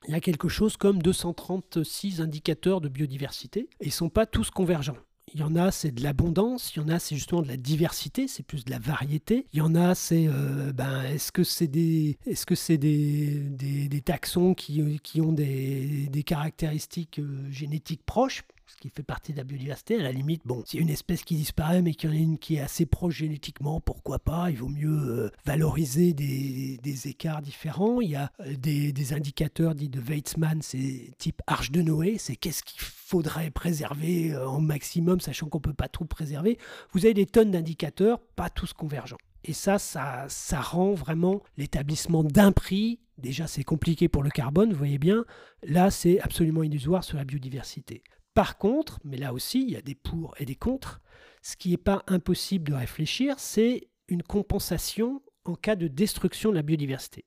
Il 0.06 0.12
y 0.12 0.14
a 0.14 0.20
quelque 0.20 0.48
chose 0.48 0.76
comme 0.76 1.02
236 1.02 2.20
indicateurs 2.20 2.80
de 2.80 2.88
biodiversité 2.88 3.68
et 3.80 3.86
ils 3.86 3.88
ne 3.88 3.92
sont 3.92 4.08
pas 4.08 4.26
tous 4.26 4.50
convergents. 4.50 4.96
Il 5.34 5.40
y 5.40 5.42
en 5.42 5.56
a, 5.56 5.70
c'est 5.70 5.90
de 5.90 6.02
l'abondance, 6.02 6.74
il 6.74 6.78
y 6.78 6.82
en 6.82 6.88
a, 6.88 6.98
c'est 6.98 7.14
justement 7.14 7.42
de 7.42 7.48
la 7.48 7.58
diversité, 7.58 8.28
c'est 8.28 8.42
plus 8.42 8.64
de 8.64 8.70
la 8.70 8.78
variété. 8.78 9.46
Il 9.52 9.58
y 9.58 9.60
en 9.60 9.74
a, 9.74 9.94
c'est 9.94 10.26
euh, 10.26 10.72
ben, 10.72 11.02
est-ce 11.02 11.32
que 11.32 11.44
c'est 11.44 11.66
des, 11.66 12.16
est-ce 12.24 12.46
que 12.46 12.54
c'est 12.54 12.78
des, 12.78 13.34
des, 13.34 14.00
taxons 14.00 14.54
qui, 14.54 14.98
qui 15.00 15.20
ont 15.20 15.32
des, 15.32 16.08
des 16.08 16.22
caractéristiques 16.22 17.18
euh, 17.18 17.50
génétiques 17.50 18.06
proches? 18.06 18.44
Ce 18.68 18.76
qui 18.76 18.90
fait 18.90 19.02
partie 19.02 19.32
de 19.32 19.38
la 19.38 19.44
biodiversité. 19.44 19.96
À 19.96 20.02
la 20.02 20.12
limite, 20.12 20.42
bon, 20.44 20.62
s'il 20.64 20.80
y 20.80 20.82
a 20.82 20.84
une 20.84 20.92
espèce 20.92 21.22
qui 21.22 21.36
disparaît, 21.36 21.82
mais 21.82 21.94
qu'il 21.94 22.10
y 22.10 22.12
en 22.12 22.16
a 22.16 22.18
une 22.18 22.38
qui 22.38 22.56
est 22.56 22.60
assez 22.60 22.86
proche 22.86 23.16
génétiquement, 23.16 23.80
pourquoi 23.80 24.18
pas 24.18 24.50
Il 24.50 24.58
vaut 24.58 24.68
mieux 24.68 24.88
euh, 24.88 25.30
valoriser 25.44 26.12
des, 26.12 26.78
écarts 27.08 27.42
différents. 27.42 28.00
Il 28.00 28.10
y 28.10 28.16
a 28.16 28.30
euh, 28.40 28.54
des, 28.56 29.12
indicateurs 29.12 29.74
dits 29.74 29.88
de 29.88 30.00
Weizmann, 30.00 30.60
c'est 30.62 31.12
type 31.18 31.42
arche 31.46 31.70
de 31.70 31.80
Noé, 31.80 32.16
c'est 32.18 32.36
qu'est-ce 32.36 32.62
qu'il 32.62 32.80
faudrait 32.80 33.50
préserver 33.50 34.32
euh, 34.32 34.48
en 34.48 34.60
maximum, 34.60 35.20
sachant 35.20 35.48
qu'on 35.48 35.58
ne 35.58 35.62
peut 35.62 35.72
pas 35.72 35.88
tout 35.88 36.04
préserver. 36.04 36.58
Vous 36.92 37.04
avez 37.04 37.14
des 37.14 37.26
tonnes 37.26 37.50
d'indicateurs, 37.50 38.20
pas 38.36 38.50
tous 38.50 38.72
convergents. 38.72 39.18
Et 39.44 39.52
ça, 39.52 39.78
ça 39.78 40.60
rend 40.60 40.92
vraiment 40.92 41.42
l'établissement 41.56 42.22
d'un 42.24 42.52
prix. 42.52 42.98
Déjà, 43.18 43.46
c'est 43.46 43.64
compliqué 43.64 44.08
pour 44.08 44.22
le 44.22 44.30
carbone, 44.30 44.72
vous 44.72 44.78
voyez 44.78 44.98
bien. 44.98 45.24
Là, 45.62 45.90
c'est 45.90 46.20
absolument 46.20 46.62
illusoire 46.62 47.02
sur 47.02 47.16
la 47.16 47.24
biodiversité. 47.24 48.02
Par 48.38 48.56
contre, 48.56 49.00
mais 49.02 49.16
là 49.16 49.32
aussi, 49.32 49.62
il 49.62 49.70
y 49.70 49.74
a 49.74 49.82
des 49.82 49.96
pour 49.96 50.36
et 50.38 50.44
des 50.44 50.54
contre, 50.54 51.00
ce 51.42 51.56
qui 51.56 51.70
n'est 51.70 51.76
pas 51.76 52.04
impossible 52.06 52.70
de 52.70 52.74
réfléchir, 52.74 53.34
c'est 53.40 53.88
une 54.06 54.22
compensation 54.22 55.22
en 55.44 55.56
cas 55.56 55.74
de 55.74 55.88
destruction 55.88 56.50
de 56.50 56.54
la 56.54 56.62
biodiversité. 56.62 57.24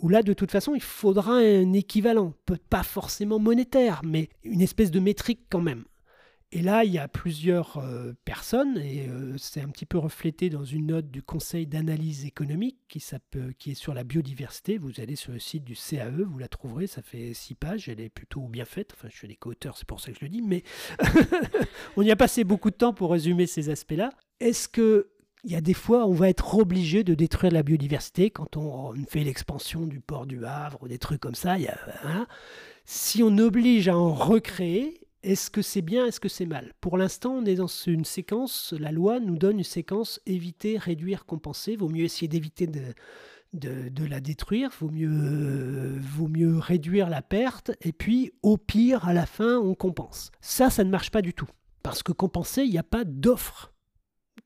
Où 0.00 0.08
là, 0.08 0.22
de 0.22 0.32
toute 0.32 0.52
façon, 0.52 0.76
il 0.76 0.80
faudra 0.80 1.38
un 1.38 1.72
équivalent, 1.72 2.34
pas 2.70 2.84
forcément 2.84 3.40
monétaire, 3.40 4.02
mais 4.04 4.28
une 4.44 4.60
espèce 4.60 4.92
de 4.92 5.00
métrique 5.00 5.44
quand 5.50 5.60
même. 5.60 5.86
Et 6.56 6.62
là, 6.62 6.84
il 6.84 6.92
y 6.92 6.98
a 6.98 7.08
plusieurs 7.08 7.78
euh, 7.78 8.12
personnes, 8.24 8.78
et 8.78 9.08
euh, 9.08 9.34
c'est 9.38 9.60
un 9.60 9.68
petit 9.68 9.86
peu 9.86 9.98
reflété 9.98 10.50
dans 10.50 10.64
une 10.64 10.86
note 10.86 11.10
du 11.10 11.20
Conseil 11.20 11.66
d'analyse 11.66 12.26
économique 12.26 12.78
qui, 12.88 13.02
qui, 13.58 13.72
est 13.72 13.74
sur 13.74 13.92
la 13.92 14.04
biodiversité. 14.04 14.78
Vous 14.78 14.92
allez 14.98 15.16
sur 15.16 15.32
le 15.32 15.40
site 15.40 15.64
du 15.64 15.74
CAE, 15.74 16.22
vous 16.22 16.38
la 16.38 16.46
trouverez, 16.46 16.86
ça 16.86 17.02
fait 17.02 17.34
six 17.34 17.56
pages, 17.56 17.88
elle 17.88 18.00
est 18.00 18.08
plutôt 18.08 18.46
bien 18.46 18.64
faite. 18.64 18.92
Enfin, 18.94 19.08
je 19.10 19.16
suis 19.16 19.26
les 19.26 19.34
co-auteurs, 19.34 19.76
c'est 19.76 19.86
pour 19.86 19.98
ça 19.98 20.12
que 20.12 20.18
je 20.20 20.24
le 20.24 20.28
dis, 20.28 20.42
mais 20.42 20.62
on 21.96 22.02
y 22.02 22.12
a 22.12 22.16
passé 22.16 22.44
beaucoup 22.44 22.70
de 22.70 22.76
temps 22.76 22.94
pour 22.94 23.10
résumer 23.10 23.48
ces 23.48 23.68
aspects-là. 23.68 24.10
Est-ce 24.38 24.68
que 24.68 25.08
il 25.42 25.50
y 25.50 25.56
a 25.56 25.60
des 25.60 25.74
fois, 25.74 26.06
on 26.06 26.14
va 26.14 26.28
être 26.28 26.54
obligé 26.54 27.02
de 27.02 27.14
détruire 27.14 27.52
la 27.52 27.64
biodiversité 27.64 28.30
quand 28.30 28.56
on 28.56 28.94
fait 29.08 29.24
l'expansion 29.24 29.86
du 29.86 30.00
port 30.00 30.24
du 30.24 30.44
Havre 30.44 30.84
ou 30.84 30.88
des 30.88 30.98
trucs 30.98 31.20
comme 31.20 31.34
ça? 31.34 31.58
Il 31.58 31.64
y 31.64 31.68
a, 31.68 31.78
hein? 32.04 32.26
si 32.84 33.22
on 33.22 33.36
oblige 33.38 33.88
à 33.88 33.98
en 33.98 34.14
recréer, 34.14 35.03
est-ce 35.24 35.50
que 35.50 35.62
c'est 35.62 35.82
bien, 35.82 36.06
est-ce 36.06 36.20
que 36.20 36.28
c'est 36.28 36.46
mal? 36.46 36.72
Pour 36.80 36.98
l'instant, 36.98 37.32
on 37.32 37.44
est 37.46 37.54
dans 37.54 37.66
une 37.66 38.04
séquence, 38.04 38.74
la 38.78 38.92
loi 38.92 39.20
nous 39.20 39.38
donne 39.38 39.58
une 39.58 39.64
séquence 39.64 40.20
éviter, 40.26 40.76
réduire, 40.76 41.24
compenser. 41.24 41.76
Vaut 41.76 41.88
mieux 41.88 42.04
essayer 42.04 42.28
d'éviter 42.28 42.66
de, 42.66 44.04
la 44.06 44.20
détruire, 44.20 44.70
vaut 44.78 44.90
mieux, 44.90 45.98
vaut 45.98 46.28
mieux 46.28 46.58
réduire 46.58 47.08
la 47.08 47.22
perte, 47.22 47.72
et 47.80 47.92
puis 47.92 48.32
au 48.42 48.58
pire, 48.58 49.08
à 49.08 49.14
la 49.14 49.26
fin, 49.26 49.58
on 49.58 49.74
compense. 49.74 50.30
Ça, 50.40 50.68
ça 50.68 50.84
ne 50.84 50.90
marche 50.90 51.10
pas 51.10 51.22
du 51.22 51.32
tout. 51.32 51.48
Parce 51.82 52.02
que 52.02 52.12
compenser, 52.12 52.62
il 52.62 52.70
n'y 52.70 52.78
a 52.78 52.82
pas 52.82 53.04
d'offre, 53.04 53.72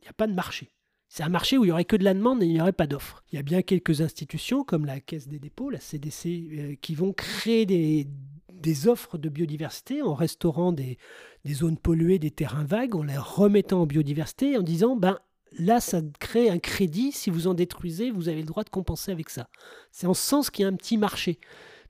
il 0.00 0.02
n'y 0.02 0.08
a 0.08 0.12
pas 0.12 0.26
de 0.26 0.34
marché. 0.34 0.74
C'est 1.08 1.22
un 1.22 1.28
marché 1.28 1.56
où 1.56 1.64
il 1.64 1.68
n'y 1.68 1.72
aurait 1.72 1.86
que 1.86 1.96
de 1.96 2.04
la 2.04 2.14
demande 2.14 2.42
et 2.42 2.46
il 2.46 2.52
n'y 2.52 2.60
aurait 2.60 2.72
pas 2.72 2.86
d'offre. 2.86 3.24
Il 3.32 3.36
y 3.36 3.38
a 3.38 3.42
bien 3.42 3.62
quelques 3.62 4.02
institutions 4.02 4.62
comme 4.62 4.84
la 4.84 5.00
Caisse 5.00 5.26
des 5.26 5.38
dépôts, 5.38 5.70
la 5.70 5.80
CDC, 5.80 6.26
euh, 6.26 6.74
qui 6.82 6.94
vont 6.94 7.14
créer 7.14 7.64
des, 7.64 8.06
des 8.60 8.88
offres 8.88 9.18
de 9.18 9.28
biodiversité 9.28 10.02
en 10.02 10.14
restaurant 10.14 10.72
des, 10.72 10.98
zones 11.48 11.78
polluées, 11.78 12.18
des 12.18 12.30
terrains 12.30 12.64
vagues, 12.64 12.94
en 12.94 13.02
les 13.02 13.16
remettant 13.16 13.82
en 13.82 13.86
biodiversité, 13.86 14.56
en 14.56 14.62
disant 14.62 14.96
ben 14.96 15.18
là 15.58 15.80
ça 15.80 16.00
crée 16.20 16.50
un 16.50 16.58
crédit, 16.58 17.12
si 17.12 17.30
vous 17.30 17.46
en 17.46 17.54
détruisez, 17.54 18.10
vous 18.10 18.28
avez 18.28 18.40
le 18.40 18.46
droit 18.46 18.64
de 18.64 18.70
compenser 18.70 19.12
avec 19.12 19.30
ça. 19.30 19.48
C'est 19.90 20.06
en 20.06 20.14
ce 20.14 20.22
sens 20.22 20.50
qu'il 20.50 20.64
y 20.64 20.66
a 20.66 20.68
un 20.68 20.76
petit 20.76 20.98
marché, 20.98 21.38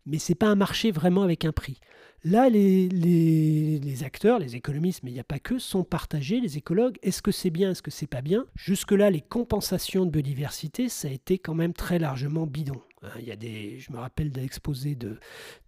mais 0.07 0.19
c'est 0.19 0.35
pas 0.35 0.49
un 0.49 0.55
marché 0.55 0.91
vraiment 0.91 1.23
avec 1.23 1.45
un 1.45 1.53
prix. 1.53 1.81
Là, 2.25 2.49
les, 2.49 4.03
acteurs, 4.05 4.41
les 4.41 4.57
économistes, 4.57 5.03
mais 5.05 5.11
il 5.11 5.15
n'y 5.15 5.21
a 5.21 5.25
pas 5.25 5.39
que, 5.39 5.59
sont 5.59 5.85
partagés, 5.85 6.41
les 6.41 6.59
écologues. 6.59 6.99
Est-ce 7.03 7.23
que 7.23 7.31
c'est 7.31 7.51
bien, 7.51 7.71
est-ce 7.71 7.83
que 7.83 7.93
c'est 7.93 8.09
pas 8.09 8.23
bien? 8.23 8.45
Jusque-là, 8.57 9.11
les 9.11 9.21
compensations 9.21 10.05
de 10.05 10.11
biodiversité, 10.11 10.89
ça 10.89 11.09
a 11.09 11.13
été 11.13 11.39
quand 11.39 11.55
même 11.55 11.73
très 11.73 12.01
largement 12.01 12.47
bidon. 12.47 12.81
Hein, 13.03 13.11
il 13.21 13.27
y 13.27 13.31
a 13.31 13.37
des, 13.37 13.79
je 13.79 13.93
me 13.93 13.99
rappelle 13.99 14.31
d'exposés 14.31 14.97
de, 14.97 15.19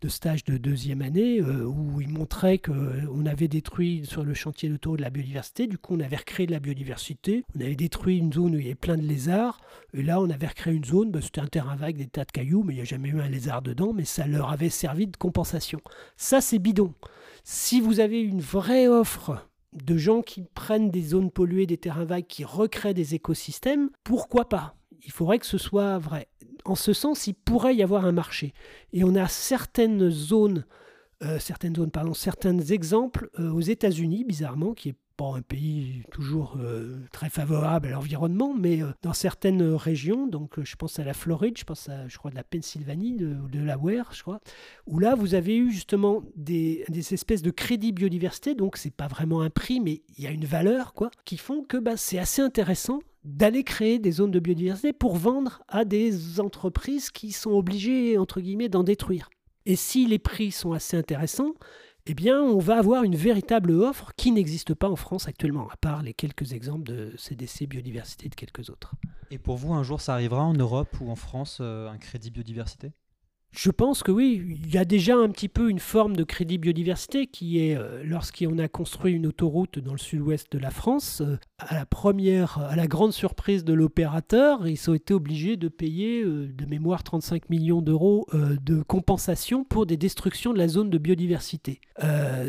de 0.00 0.08
stage 0.08 0.44
de 0.44 0.56
deuxième 0.56 1.00
année 1.00 1.40
euh, 1.40 1.64
où 1.64 2.00
ils 2.00 2.08
montraient 2.08 2.58
qu'on 2.58 3.24
avait 3.24 3.46
détruit 3.46 4.04
sur 4.04 4.24
le 4.24 4.34
chantier 4.34 4.68
de 4.68 4.76
taux 4.76 4.96
de 4.96 5.02
la 5.02 5.10
biodiversité, 5.10 5.68
du 5.68 5.78
coup 5.78 5.94
on 5.94 6.00
avait 6.00 6.16
recréé 6.16 6.46
de 6.46 6.52
la 6.52 6.58
biodiversité, 6.58 7.44
on 7.56 7.60
avait 7.60 7.76
détruit 7.76 8.18
une 8.18 8.32
zone 8.32 8.56
où 8.56 8.58
il 8.58 8.64
y 8.64 8.66
avait 8.66 8.74
plein 8.74 8.96
de 8.96 9.06
lézards, 9.06 9.60
et 9.94 10.02
là 10.02 10.20
on 10.20 10.28
avait 10.28 10.48
recréé 10.48 10.74
une 10.74 10.84
zone, 10.84 11.12
bah, 11.12 11.20
c'était 11.22 11.40
un 11.40 11.46
terrain 11.46 11.76
vague, 11.76 11.96
des 11.96 12.08
tas 12.08 12.24
de 12.24 12.32
cailloux, 12.32 12.64
mais 12.64 12.72
il 12.72 12.76
n'y 12.76 12.82
a 12.82 12.84
jamais 12.84 13.10
eu 13.10 13.20
un 13.20 13.28
lézard 13.28 13.62
dedans, 13.62 13.92
mais 13.92 14.04
ça 14.04 14.26
leur 14.26 14.50
avait 14.50 14.68
servi 14.68 15.06
de 15.06 15.16
compensation. 15.16 15.80
Ça 16.16 16.40
c'est 16.40 16.58
bidon. 16.58 16.94
Si 17.44 17.80
vous 17.80 18.00
avez 18.00 18.20
une 18.20 18.40
vraie 18.40 18.88
offre 18.88 19.48
de 19.72 19.96
gens 19.96 20.22
qui 20.22 20.42
prennent 20.54 20.90
des 20.90 21.02
zones 21.02 21.30
polluées, 21.30 21.66
des 21.66 21.78
terrains 21.78 22.04
vagues, 22.04 22.26
qui 22.26 22.44
recréent 22.44 22.92
des 22.92 23.14
écosystèmes, 23.14 23.90
pourquoi 24.02 24.48
pas? 24.48 24.74
Il 25.04 25.12
faudrait 25.12 25.38
que 25.38 25.46
ce 25.46 25.58
soit 25.58 25.98
vrai. 25.98 26.26
En 26.64 26.74
ce 26.74 26.92
sens, 26.92 27.26
il 27.26 27.34
pourrait 27.34 27.74
y 27.74 27.82
avoir 27.82 28.04
un 28.04 28.12
marché. 28.12 28.52
Et 28.92 29.04
on 29.04 29.14
a 29.14 29.28
certaines 29.28 30.10
zones, 30.10 30.64
euh, 31.22 31.38
certaines 31.38 31.74
zones, 31.74 31.90
pardon, 31.90 32.14
certains 32.14 32.58
exemples 32.58 33.30
euh, 33.38 33.50
aux 33.50 33.60
États-Unis, 33.60 34.24
bizarrement, 34.24 34.74
qui 34.74 34.90
est 34.90 34.94
pas 35.16 35.36
un 35.36 35.42
pays 35.42 36.02
toujours 36.10 36.56
euh, 36.58 36.98
très 37.12 37.28
favorable 37.28 37.88
à 37.88 37.90
l'environnement, 37.90 38.54
mais 38.58 38.80
dans 39.02 39.12
certaines 39.12 39.62
régions, 39.62 40.26
donc 40.26 40.62
je 40.62 40.76
pense 40.76 40.98
à 40.98 41.04
la 41.04 41.12
Floride, 41.12 41.58
je 41.58 41.64
pense 41.64 41.90
à, 41.90 42.08
je 42.08 42.16
crois, 42.16 42.30
la 42.30 42.42
Pennsylvanie, 42.42 43.16
de, 43.16 43.34
de 43.34 43.58
Delaware, 43.58 44.08
je 44.12 44.22
crois, 44.22 44.40
où 44.86 44.98
là, 44.98 45.14
vous 45.14 45.34
avez 45.34 45.58
eu 45.58 45.70
justement 45.70 46.22
des, 46.36 46.84
des 46.88 47.12
espèces 47.12 47.42
de 47.42 47.50
crédits 47.50 47.92
biodiversité, 47.92 48.54
donc 48.54 48.78
c'est 48.78 48.94
pas 48.94 49.08
vraiment 49.08 49.42
un 49.42 49.50
prix, 49.50 49.80
mais 49.80 50.00
il 50.16 50.24
y 50.24 50.26
a 50.26 50.30
une 50.30 50.46
valeur, 50.46 50.94
quoi, 50.94 51.10
qui 51.26 51.36
font 51.36 51.64
que 51.64 51.76
bah, 51.76 51.98
c'est 51.98 52.18
assez 52.18 52.40
intéressant 52.40 53.00
d'aller 53.24 53.64
créer 53.64 53.98
des 53.98 54.12
zones 54.12 54.30
de 54.30 54.40
biodiversité 54.40 54.92
pour 54.92 55.16
vendre 55.16 55.62
à 55.68 55.84
des 55.84 56.40
entreprises 56.40 57.10
qui 57.10 57.32
sont 57.32 57.52
obligées, 57.52 58.16
entre 58.18 58.40
guillemets, 58.40 58.68
d'en 58.68 58.82
détruire. 58.82 59.28
Et 59.66 59.76
si 59.76 60.06
les 60.06 60.18
prix 60.18 60.50
sont 60.50 60.72
assez 60.72 60.96
intéressants, 60.96 61.54
eh 62.06 62.14
bien, 62.14 62.40
on 62.42 62.58
va 62.58 62.78
avoir 62.78 63.04
une 63.04 63.14
véritable 63.14 63.72
offre 63.72 64.12
qui 64.16 64.32
n'existe 64.32 64.74
pas 64.74 64.88
en 64.88 64.96
France 64.96 65.28
actuellement, 65.28 65.68
à 65.68 65.76
part 65.76 66.02
les 66.02 66.14
quelques 66.14 66.52
exemples 66.54 66.84
de 66.84 67.12
CDC 67.16 67.66
biodiversité 67.66 68.26
et 68.26 68.28
de 68.30 68.34
quelques 68.34 68.70
autres. 68.70 68.94
Et 69.30 69.38
pour 69.38 69.56
vous, 69.56 69.74
un 69.74 69.82
jour, 69.82 70.00
ça 70.00 70.14
arrivera 70.14 70.42
en 70.42 70.54
Europe 70.54 70.96
ou 71.00 71.10
en 71.10 71.16
France, 71.16 71.58
euh, 71.60 71.88
un 71.88 71.98
crédit 71.98 72.30
biodiversité? 72.30 72.92
Je 73.52 73.70
pense 73.70 74.04
que 74.04 74.12
oui, 74.12 74.58
il 74.64 74.72
y 74.72 74.78
a 74.78 74.84
déjà 74.84 75.16
un 75.16 75.28
petit 75.28 75.48
peu 75.48 75.70
une 75.70 75.80
forme 75.80 76.14
de 76.14 76.22
crédit 76.22 76.56
biodiversité 76.56 77.26
qui 77.26 77.58
est, 77.58 77.76
euh, 77.76 78.02
lorsqu'on 78.04 78.58
a 78.58 78.68
construit 78.68 79.12
une 79.12 79.26
autoroute 79.26 79.80
dans 79.80 79.92
le 79.92 79.98
sud-ouest 79.98 80.52
de 80.52 80.58
la 80.58 80.70
France, 80.70 81.20
euh, 81.20 81.36
à 81.58 81.74
la 81.74 81.84
première, 81.84 82.58
à 82.58 82.76
la 82.76 82.86
grande 82.86 83.12
surprise 83.12 83.64
de 83.64 83.72
l'opérateur, 83.72 84.68
ils 84.68 84.88
ont 84.88 84.94
été 84.94 85.14
obligés 85.14 85.56
de 85.56 85.66
payer 85.68 86.22
euh, 86.22 86.48
de 86.52 86.64
mémoire 86.66 87.02
35 87.02 87.50
millions 87.50 87.82
d'euros 87.82 88.26
de 88.32 88.82
compensation 88.82 89.64
pour 89.64 89.86
des 89.86 89.96
destructions 89.96 90.52
de 90.52 90.58
la 90.58 90.68
zone 90.68 90.90
de 90.90 90.98
biodiversité. 90.98 91.80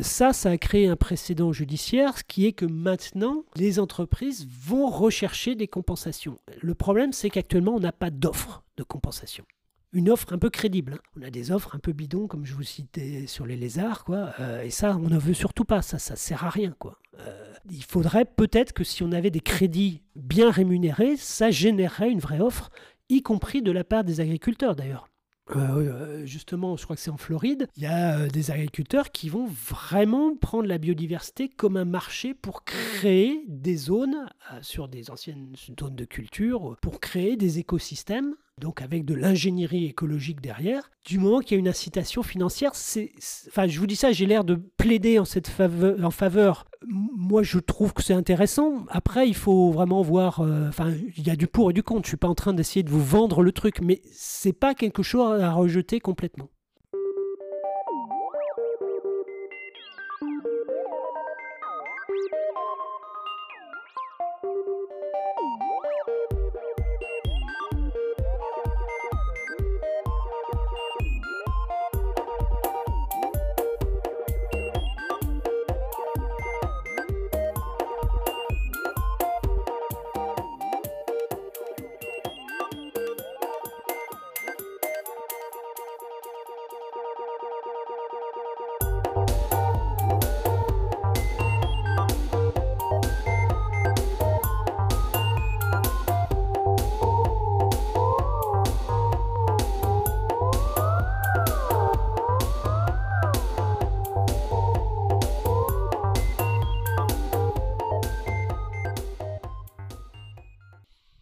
ça, 0.01 0.33
ça 0.33 0.49
a 0.49 0.57
créé 0.57 0.87
un 0.87 0.95
précédent 0.95 1.51
judiciaire, 1.51 2.17
ce 2.17 2.23
qui 2.23 2.45
est 2.45 2.53
que 2.53 2.65
maintenant, 2.65 3.43
les 3.55 3.79
entreprises 3.79 4.47
vont 4.47 4.87
rechercher 4.87 5.55
des 5.55 5.67
compensations. 5.67 6.39
Le 6.61 6.75
problème, 6.75 7.13
c'est 7.13 7.29
qu'actuellement, 7.29 7.75
on 7.75 7.79
n'a 7.79 7.91
pas 7.91 8.09
d'offre 8.09 8.63
de 8.77 8.83
compensation 8.83 9.45
une 9.93 10.09
offre 10.09 10.33
un 10.33 10.37
peu 10.37 10.49
crédible. 10.49 10.93
Hein. 10.93 11.09
On 11.19 11.21
a 11.21 11.29
des 11.29 11.51
offres 11.51 11.75
un 11.75 11.79
peu 11.79 11.91
bidons, 11.91 12.27
comme 12.27 12.45
je 12.45 12.53
vous 12.53 12.63
citais 12.63 13.27
sur 13.27 13.45
les 13.45 13.55
lézards, 13.55 14.03
quoi. 14.03 14.33
Euh, 14.39 14.63
et 14.63 14.69
ça, 14.69 14.95
on 14.97 15.09
ne 15.09 15.17
veut 15.17 15.33
surtout 15.33 15.65
pas. 15.65 15.81
Ça, 15.81 15.99
ça 15.99 16.15
sert 16.15 16.43
à 16.45 16.49
rien, 16.49 16.73
quoi. 16.79 16.97
Euh, 17.19 17.53
il 17.69 17.83
faudrait 17.83 18.25
peut-être 18.25 18.73
que 18.73 18.83
si 18.83 19.03
on 19.03 19.11
avait 19.11 19.31
des 19.31 19.41
crédits 19.41 20.01
bien 20.15 20.49
rémunérés, 20.49 21.17
ça 21.17 21.51
générerait 21.51 22.11
une 22.11 22.19
vraie 22.19 22.39
offre, 22.39 22.71
y 23.09 23.21
compris 23.21 23.61
de 23.61 23.71
la 23.71 23.83
part 23.83 24.03
des 24.03 24.19
agriculteurs, 24.19 24.75
d'ailleurs. 24.75 25.07
Euh, 25.55 26.25
justement, 26.25 26.77
je 26.77 26.85
crois 26.85 26.95
que 26.95 27.01
c'est 27.01 27.11
en 27.11 27.17
Floride, 27.17 27.67
il 27.75 27.83
y 27.83 27.87
a 27.87 28.27
des 28.27 28.51
agriculteurs 28.51 29.11
qui 29.11 29.27
vont 29.27 29.47
vraiment 29.47 30.33
prendre 30.37 30.65
la 30.65 30.77
biodiversité 30.77 31.49
comme 31.49 31.75
un 31.75 31.83
marché 31.83 32.33
pour 32.33 32.63
créer 32.63 33.43
des 33.49 33.75
zones 33.75 34.29
sur 34.61 34.87
des 34.87 35.11
anciennes 35.11 35.53
zones 35.77 35.95
de 35.95 36.05
culture, 36.05 36.77
pour 36.81 37.01
créer 37.01 37.35
des 37.35 37.59
écosystèmes 37.59 38.35
donc 38.61 38.81
avec 38.81 39.03
de 39.03 39.13
l'ingénierie 39.13 39.85
écologique 39.85 40.39
derrière. 40.39 40.89
Du 41.05 41.17
moment 41.17 41.39
qu'il 41.39 41.55
y 41.55 41.57
a 41.57 41.59
une 41.59 41.67
incitation 41.67 42.23
financière, 42.23 42.75
c'est, 42.75 43.11
enfin, 43.49 43.67
je 43.67 43.79
vous 43.79 43.87
dis 43.87 43.95
ça, 43.95 44.11
j'ai 44.11 44.25
l'air 44.25 44.43
de 44.43 44.55
plaider 44.55 45.19
en 45.19 45.25
cette 45.25 45.47
faveur, 45.47 45.97
en 46.01 46.11
faveur. 46.11 46.65
Moi, 46.87 47.43
je 47.43 47.59
trouve 47.59 47.93
que 47.93 48.03
c'est 48.03 48.13
intéressant. 48.13 48.85
Après, 48.89 49.27
il 49.27 49.35
faut 49.35 49.71
vraiment 49.71 50.01
voir. 50.01 50.39
Euh, 50.39 50.69
enfin, 50.69 50.93
il 51.17 51.27
y 51.27 51.29
a 51.29 51.35
du 51.35 51.47
pour 51.47 51.71
et 51.71 51.73
du 51.73 51.83
contre. 51.83 52.03
Je 52.05 52.09
suis 52.09 52.17
pas 52.17 52.27
en 52.27 52.35
train 52.35 52.53
d'essayer 52.53 52.83
de 52.83 52.89
vous 52.89 53.03
vendre 53.03 53.41
le 53.41 53.51
truc, 53.51 53.81
mais 53.81 54.01
c'est 54.11 54.53
pas 54.53 54.73
quelque 54.73 55.03
chose 55.03 55.41
à 55.41 55.51
rejeter 55.51 55.99
complètement. 55.99 56.49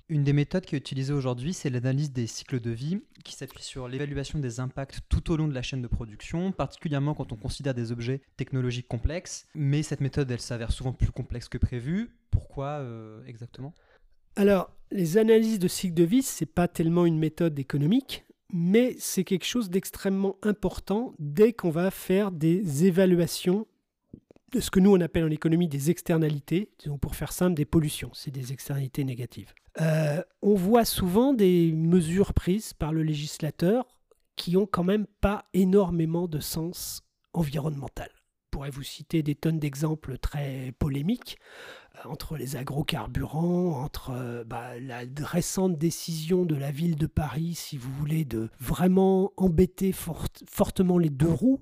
Des 0.10 0.34
méthodes 0.34 0.66
qui 0.66 0.76
est 0.76 0.80
utilisée 0.80 1.14
aujourd'hui, 1.14 1.54
c'est 1.54 1.70
l'analyse 1.70 2.12
des 2.12 2.26
cycles 2.26 2.60
de 2.60 2.72
vie, 2.72 3.00
qui 3.24 3.36
s'appuie 3.36 3.64
sur 3.64 3.88
l'évaluation 3.88 4.40
des 4.40 4.60
impacts 4.60 5.02
tout 5.08 5.32
au 5.32 5.38
long 5.38 5.48
de 5.48 5.54
la 5.54 5.62
chaîne 5.62 5.82
de 5.82 5.88
production, 5.88 6.52
particulièrement 6.52 7.14
quand 7.14 7.32
on 7.32 7.36
considère 7.36 7.74
des 7.74 7.92
objets 7.92 8.22
technologiques 8.36 8.88
complexes. 8.88 9.48
Mais 9.54 9.84
cette 9.84 10.02
méthode, 10.02 10.30
elle 10.32 10.42
s'avère 10.42 10.72
souvent 10.72 10.94
plus 10.94 11.12
complexe 11.12 11.48
que 11.48 11.60
prévu. 11.60 12.10
Pourquoi 12.32 12.80
euh, 12.80 13.24
exactement? 13.26 13.74
Alors, 14.36 14.72
les 14.92 15.18
analyses 15.18 15.60
de 15.60 15.68
cycle 15.68 15.94
de 15.94 16.04
vie, 16.04 16.24
c'est 16.24 16.46
pas 16.46 16.68
tellement 16.68 17.06
une 17.06 17.20
méthode 17.20 17.60
économique, 17.60 18.26
mais 18.52 18.96
c'est 18.98 19.24
quelque 19.24 19.46
chose 19.46 19.70
d'extrêmement 19.70 20.38
important 20.42 21.14
dès 21.20 21.54
qu'on 21.54 21.70
va 21.70 21.92
faire 21.92 22.32
des 22.32 22.86
évaluations 22.86 23.68
de 24.52 24.60
ce 24.60 24.72
que 24.72 24.80
nous 24.80 24.96
on 24.96 25.02
appelle 25.02 25.24
en 25.24 25.30
économie 25.30 25.68
des 25.68 25.90
externalités, 25.90 26.72
disons 26.80 26.98
pour 26.98 27.16
faire 27.16 27.32
simple 27.32 27.56
des 27.56 27.66
pollutions, 27.66 28.12
c'est 28.14 28.32
des 28.32 28.52
externalités 28.52 29.04
négatives. 29.04 29.54
Euh, 29.82 30.22
on 30.42 30.56
voit 30.56 30.86
souvent 30.86 31.34
des 31.34 31.72
mesures 31.72 32.34
prises 32.34 32.74
par 32.74 32.92
le 32.92 33.04
législateur 33.04 33.86
qui 34.36 34.58
ont 34.58 34.66
quand 34.66 34.84
même 34.84 35.06
pas 35.22 35.46
énormément 35.54 36.28
de 36.28 36.40
sens 36.40 37.02
environnemental. 37.34 38.10
Je 38.16 38.52
pourrais 38.52 38.72
vous 38.72 38.84
citer 38.84 39.22
des 39.22 39.36
tonnes 39.36 39.60
d'exemples 39.60 40.18
très 40.18 40.74
polémiques 40.80 41.38
euh, 41.96 42.10
entre 42.10 42.36
les 42.36 42.56
agrocarburants, 42.56 43.84
entre 43.84 44.12
euh, 44.12 44.44
bah, 44.44 44.80
la 44.80 45.02
récente 45.22 45.78
décision 45.78 46.46
de 46.46 46.56
la 46.56 46.72
ville 46.72 46.96
de 46.96 47.06
Paris, 47.06 47.54
si 47.54 47.78
vous 47.78 47.92
voulez, 47.92 48.26
de 48.26 48.50
vraiment 48.60 49.34
embêter 49.38 49.92
fortement 49.92 50.98
les 50.98 51.10
deux 51.10 51.32
roues 51.32 51.62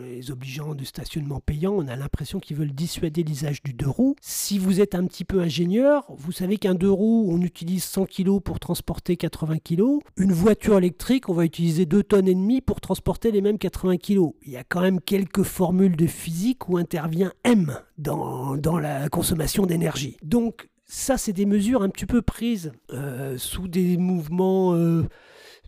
les 0.00 0.30
obligeant 0.30 0.74
du 0.74 0.84
stationnement 0.84 1.40
payant, 1.40 1.72
on 1.72 1.88
a 1.88 1.96
l'impression 1.96 2.40
qu'ils 2.40 2.56
veulent 2.56 2.72
dissuader 2.72 3.22
l'usage 3.22 3.62
du 3.62 3.72
deux 3.72 3.88
roues. 3.88 4.16
Si 4.20 4.58
vous 4.58 4.80
êtes 4.80 4.94
un 4.94 5.06
petit 5.06 5.24
peu 5.24 5.40
ingénieur, 5.40 6.04
vous 6.10 6.32
savez 6.32 6.58
qu'un 6.58 6.74
deux 6.74 6.90
roues, 6.90 7.28
on 7.30 7.40
utilise 7.40 7.84
100 7.84 8.06
kg 8.06 8.40
pour 8.40 8.60
transporter 8.60 9.16
80 9.16 9.58
kg. 9.58 9.82
Une 10.16 10.32
voiture 10.32 10.78
électrique, 10.78 11.28
on 11.28 11.34
va 11.34 11.44
utiliser 11.44 11.86
2 11.86 12.02
tonnes 12.02 12.28
et 12.28 12.34
demie 12.34 12.60
pour 12.60 12.80
transporter 12.80 13.30
les 13.30 13.40
mêmes 13.40 13.58
80 13.58 13.96
kg. 13.96 14.32
Il 14.42 14.52
y 14.52 14.56
a 14.56 14.64
quand 14.64 14.80
même 14.80 15.00
quelques 15.00 15.42
formules 15.42 15.96
de 15.96 16.06
physique 16.06 16.68
où 16.68 16.76
intervient 16.76 17.32
M 17.44 17.78
dans, 17.98 18.56
dans 18.56 18.78
la 18.78 19.08
consommation 19.08 19.66
d'énergie. 19.66 20.16
Donc 20.22 20.68
ça, 20.86 21.16
c'est 21.16 21.32
des 21.32 21.46
mesures 21.46 21.82
un 21.82 21.88
petit 21.88 22.06
peu 22.06 22.20
prises 22.20 22.72
euh, 22.92 23.38
sous 23.38 23.68
des 23.68 23.96
mouvements... 23.96 24.74
Euh, 24.74 25.08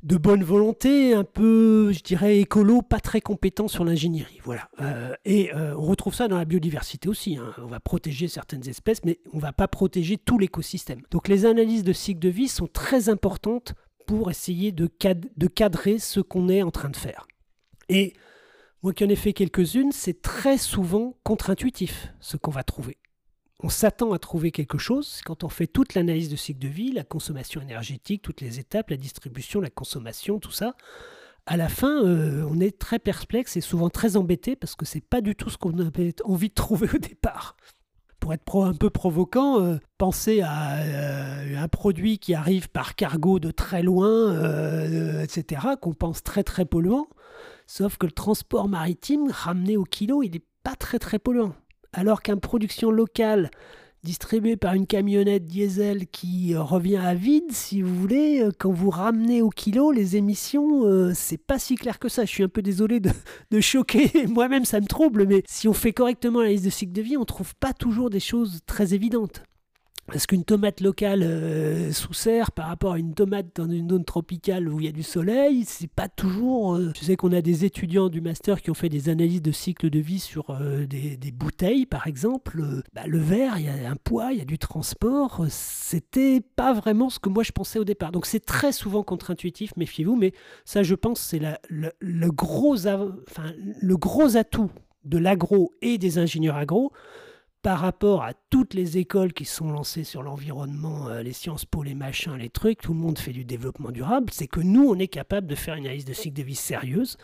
de 0.04 0.18
bonne 0.18 0.44
volonté, 0.44 1.14
un 1.14 1.24
peu, 1.24 1.90
je 1.90 2.02
dirais, 2.02 2.38
écolo, 2.38 2.82
pas 2.82 3.00
très 3.00 3.22
compétent 3.22 3.68
sur 3.68 3.84
l'ingénierie. 3.84 4.38
Voilà. 4.44 4.68
Euh, 4.80 5.14
et 5.24 5.52
euh, 5.54 5.74
on 5.76 5.82
retrouve 5.86 6.14
ça 6.14 6.28
dans 6.28 6.36
la 6.36 6.44
biodiversité 6.44 7.08
aussi. 7.08 7.38
Hein. 7.38 7.52
On 7.58 7.66
va 7.66 7.80
protéger 7.80 8.28
certaines 8.28 8.68
espèces, 8.68 9.02
mais 9.04 9.18
on 9.32 9.38
ne 9.38 9.42
va 9.42 9.52
pas 9.52 9.66
protéger 9.66 10.18
tout 10.18 10.38
l'écosystème. 10.38 11.00
Donc 11.10 11.26
les 11.26 11.46
analyses 11.46 11.84
de 11.84 11.94
cycle 11.94 12.20
de 12.20 12.28
vie 12.28 12.48
sont 12.48 12.66
très 12.66 13.08
importantes 13.08 13.74
pour 14.06 14.30
essayer 14.30 14.72
de, 14.72 14.90
de 15.36 15.46
cadrer 15.46 15.98
ce 15.98 16.20
qu'on 16.20 16.50
est 16.50 16.62
en 16.62 16.70
train 16.70 16.90
de 16.90 16.96
faire. 16.96 17.26
Et 17.88 18.12
moi 18.82 18.92
qui 18.92 19.04
en 19.04 19.08
ai 19.08 19.16
fait 19.16 19.32
quelques-unes, 19.32 19.92
c'est 19.92 20.20
très 20.20 20.58
souvent 20.58 21.16
contre-intuitif 21.24 22.12
ce 22.20 22.36
qu'on 22.36 22.50
va 22.50 22.62
trouver 22.62 22.98
on 23.64 23.70
s'attend 23.70 24.12
à 24.12 24.18
trouver 24.18 24.50
quelque 24.50 24.76
chose 24.76 25.22
quand 25.24 25.42
on 25.42 25.48
fait 25.48 25.66
toute 25.66 25.94
l'analyse 25.94 26.28
de 26.28 26.36
cycle 26.36 26.60
de 26.60 26.68
vie, 26.68 26.92
la 26.92 27.02
consommation 27.02 27.62
énergétique, 27.62 28.20
toutes 28.20 28.42
les 28.42 28.60
étapes, 28.60 28.90
la 28.90 28.98
distribution, 28.98 29.62
la 29.62 29.70
consommation, 29.70 30.38
tout 30.38 30.50
ça. 30.50 30.74
À 31.46 31.56
la 31.56 31.70
fin, 31.70 32.04
euh, 32.04 32.46
on 32.50 32.60
est 32.60 32.78
très 32.78 32.98
perplexe 32.98 33.56
et 33.56 33.62
souvent 33.62 33.88
très 33.88 34.16
embêté 34.16 34.54
parce 34.54 34.74
que 34.74 34.84
c'est 34.84 35.00
pas 35.00 35.22
du 35.22 35.34
tout 35.34 35.48
ce 35.48 35.56
qu'on 35.56 35.78
avait 35.78 36.14
envie 36.24 36.50
de 36.50 36.54
trouver 36.54 36.88
au 36.94 36.98
départ. 36.98 37.56
Pour 38.20 38.34
être 38.34 38.64
un 38.64 38.74
peu 38.74 38.90
provoquant, 38.90 39.62
euh, 39.62 39.78
pensez 39.96 40.42
à 40.42 40.76
euh, 40.80 41.56
un 41.56 41.68
produit 41.68 42.18
qui 42.18 42.34
arrive 42.34 42.68
par 42.68 42.94
cargo 42.94 43.38
de 43.38 43.50
très 43.50 43.82
loin, 43.82 45.22
etc., 45.22 45.68
qu'on 45.80 45.94
pense 45.94 46.22
très 46.22 46.42
très 46.42 46.66
polluant. 46.66 47.08
Sauf 47.66 47.96
que 47.96 48.04
le 48.04 48.12
transport 48.12 48.68
maritime, 48.68 49.30
ramené 49.30 49.78
au 49.78 49.84
kilo, 49.84 50.22
il 50.22 50.32
n'est 50.32 50.44
pas 50.62 50.76
très 50.76 50.98
très 50.98 51.18
polluant 51.18 51.54
alors 51.94 52.22
qu'une 52.22 52.40
production 52.40 52.90
locale 52.90 53.50
distribuée 54.04 54.56
par 54.56 54.74
une 54.74 54.86
camionnette 54.86 55.46
diesel 55.46 56.06
qui 56.06 56.54
euh, 56.54 56.62
revient 56.62 56.98
à 56.98 57.14
vide, 57.14 57.50
si 57.50 57.80
vous 57.80 57.94
voulez, 57.94 58.42
euh, 58.42 58.50
quand 58.56 58.70
vous 58.70 58.90
ramenez 58.90 59.40
au 59.40 59.48
kilo 59.48 59.90
les 59.90 60.16
émissions, 60.16 60.84
euh, 60.84 61.12
c'est 61.14 61.38
pas 61.38 61.58
si 61.58 61.74
clair 61.74 61.98
que 61.98 62.10
ça. 62.10 62.26
Je 62.26 62.30
suis 62.30 62.42
un 62.44 62.48
peu 62.48 62.60
désolé 62.60 63.00
de, 63.00 63.10
de 63.50 63.60
choquer, 63.60 64.10
moi-même 64.28 64.66
ça 64.66 64.80
me 64.80 64.86
trouble, 64.86 65.26
mais 65.26 65.42
si 65.46 65.66
on 65.68 65.72
fait 65.72 65.94
correctement 65.94 66.42
la 66.42 66.50
liste 66.50 66.66
de 66.66 66.70
cycle 66.70 66.92
de 66.92 67.02
vie, 67.02 67.16
on 67.16 67.24
trouve 67.24 67.54
pas 67.56 67.72
toujours 67.72 68.10
des 68.10 68.20
choses 68.20 68.60
très 68.66 68.92
évidentes. 68.92 69.42
Parce 70.06 70.26
qu'une 70.26 70.44
tomate 70.44 70.82
locale 70.82 71.22
euh, 71.22 71.90
sous 71.90 72.12
serre 72.12 72.52
par 72.52 72.66
rapport 72.68 72.92
à 72.92 72.98
une 72.98 73.14
tomate 73.14 73.46
dans 73.56 73.68
une 73.70 73.88
zone 73.88 74.04
tropicale 74.04 74.68
où 74.68 74.78
il 74.78 74.84
y 74.84 74.88
a 74.88 74.92
du 74.92 75.02
soleil, 75.02 75.64
c'est 75.66 75.90
pas 75.90 76.08
toujours. 76.08 76.74
euh, 76.76 76.92
Je 76.94 77.04
sais 77.04 77.16
qu'on 77.16 77.32
a 77.32 77.40
des 77.40 77.64
étudiants 77.64 78.10
du 78.10 78.20
master 78.20 78.60
qui 78.60 78.70
ont 78.70 78.74
fait 78.74 78.90
des 78.90 79.08
analyses 79.08 79.40
de 79.40 79.50
cycle 79.50 79.88
de 79.88 79.98
vie 79.98 80.18
sur 80.20 80.50
euh, 80.50 80.84
des, 80.86 81.32
bouteilles, 81.32 81.86
par 81.86 82.06
exemple. 82.06 82.60
Euh, 82.60 82.82
bah, 82.92 83.06
le 83.06 83.18
verre, 83.18 83.58
il 83.58 83.64
y 83.64 83.68
a 83.68 83.90
un 83.90 83.96
poids, 83.96 84.32
il 84.32 84.38
y 84.38 84.42
a 84.42 84.44
du 84.44 84.58
transport. 84.58 85.46
C'était 85.48 86.42
pas 86.54 86.74
vraiment 86.74 87.08
ce 87.08 87.18
que 87.18 87.30
moi 87.30 87.42
je 87.42 87.52
pensais 87.52 87.78
au 87.78 87.84
départ. 87.84 88.12
Donc 88.12 88.26
c'est 88.26 88.44
très 88.44 88.72
souvent 88.72 89.02
contre-intuitif, 89.02 89.74
méfiez-vous. 89.76 90.16
Mais 90.16 90.34
ça, 90.66 90.82
je 90.82 90.94
pense, 90.94 91.18
c'est 91.18 91.40
le, 91.70 92.30
gros, 92.30 92.86
enfin, 92.86 93.52
le 93.80 93.96
gros 93.96 94.36
atout 94.36 94.70
de 95.04 95.16
l'agro 95.18 95.72
et 95.80 95.96
des 95.96 96.18
ingénieurs 96.18 96.56
agro 96.56 96.92
par 97.64 97.80
rapport 97.80 98.22
à 98.22 98.34
toutes 98.50 98.74
les 98.74 98.98
écoles 98.98 99.32
qui 99.32 99.46
sont 99.46 99.72
lancées 99.72 100.04
sur 100.04 100.22
l'environnement, 100.22 101.08
euh, 101.08 101.22
les 101.22 101.32
sciences 101.32 101.64
po, 101.64 101.82
les 101.82 101.94
machins, 101.94 102.36
les 102.36 102.50
trucs, 102.50 102.82
tout 102.82 102.92
le 102.92 102.98
monde 102.98 103.18
fait 103.18 103.32
du 103.32 103.46
développement 103.46 103.90
durable, 103.90 104.30
c'est 104.30 104.46
que 104.46 104.60
nous, 104.60 104.86
on 104.86 104.98
est 104.98 105.08
capable 105.08 105.46
de 105.46 105.54
faire 105.54 105.74
une 105.74 105.86
analyse 105.86 106.04
de 106.04 106.12
cycle 106.12 106.36
de 106.36 106.42
vie 106.42 106.54
sérieuse, 106.54 107.16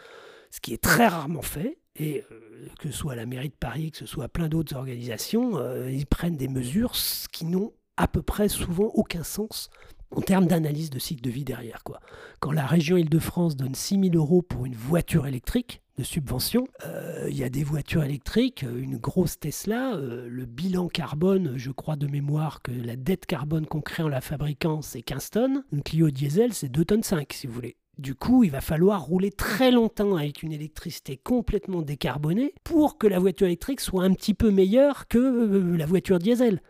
ce 0.50 0.60
qui 0.60 0.72
est 0.72 0.82
très 0.82 1.08
rarement 1.08 1.42
fait. 1.42 1.76
Et 1.96 2.24
euh, 2.32 2.68
que 2.78 2.90
ce 2.90 2.96
soit 2.96 3.16
la 3.16 3.26
mairie 3.26 3.50
de 3.50 3.54
Paris, 3.54 3.90
que 3.90 3.98
ce 3.98 4.06
soit 4.06 4.28
plein 4.30 4.48
d'autres 4.48 4.74
organisations, 4.74 5.58
euh, 5.58 5.90
ils 5.90 6.06
prennent 6.06 6.38
des 6.38 6.48
mesures 6.48 6.94
qui 7.30 7.44
n'ont 7.44 7.74
à 7.98 8.08
peu 8.08 8.22
près 8.22 8.48
souvent 8.48 8.90
aucun 8.94 9.24
sens 9.24 9.68
en 10.14 10.20
termes 10.20 10.46
d'analyse 10.46 10.90
de 10.90 10.98
cycle 10.98 11.22
de 11.22 11.30
vie 11.30 11.44
derrière. 11.44 11.82
Quoi. 11.84 12.00
Quand 12.40 12.52
la 12.52 12.66
région 12.66 12.96
Île-de-France 12.96 13.56
donne 13.56 13.74
6 13.74 14.10
000 14.10 14.14
euros 14.14 14.42
pour 14.42 14.66
une 14.66 14.74
voiture 14.74 15.26
électrique 15.26 15.82
de 15.98 16.02
subvention, 16.02 16.66
euh, 16.86 17.26
il 17.28 17.36
y 17.36 17.44
a 17.44 17.48
des 17.48 17.62
voitures 17.62 18.02
électriques, 18.02 18.64
euh, 18.64 18.80
une 18.80 18.96
grosse 18.96 19.38
Tesla, 19.38 19.94
euh, 19.94 20.26
le 20.28 20.46
bilan 20.46 20.88
carbone, 20.88 21.54
je 21.56 21.70
crois 21.70 21.96
de 21.96 22.06
mémoire 22.06 22.62
que 22.62 22.72
la 22.72 22.96
dette 22.96 23.26
carbone 23.26 23.66
qu'on 23.66 23.80
crée 23.82 24.02
en 24.02 24.08
la 24.08 24.20
fabriquant, 24.20 24.82
c'est 24.82 25.02
15 25.02 25.30
tonnes. 25.30 25.64
Une 25.72 25.82
Clio 25.82 26.10
diesel, 26.10 26.54
c'est 26.54 26.68
2 26.68 26.84
tonnes 26.84 27.02
5, 27.02 27.32
si 27.32 27.46
vous 27.46 27.52
voulez. 27.52 27.76
Du 27.98 28.14
coup, 28.14 28.44
il 28.44 28.50
va 28.50 28.62
falloir 28.62 29.02
rouler 29.02 29.30
très 29.30 29.70
longtemps 29.70 30.16
avec 30.16 30.42
une 30.42 30.52
électricité 30.52 31.18
complètement 31.18 31.82
décarbonée 31.82 32.54
pour 32.64 32.96
que 32.96 33.06
la 33.06 33.18
voiture 33.18 33.46
électrique 33.46 33.80
soit 33.80 34.04
un 34.04 34.14
petit 34.14 34.32
peu 34.32 34.50
meilleure 34.50 35.06
que 35.06 35.76
la 35.76 35.84
voiture 35.84 36.18
diesel. 36.18 36.62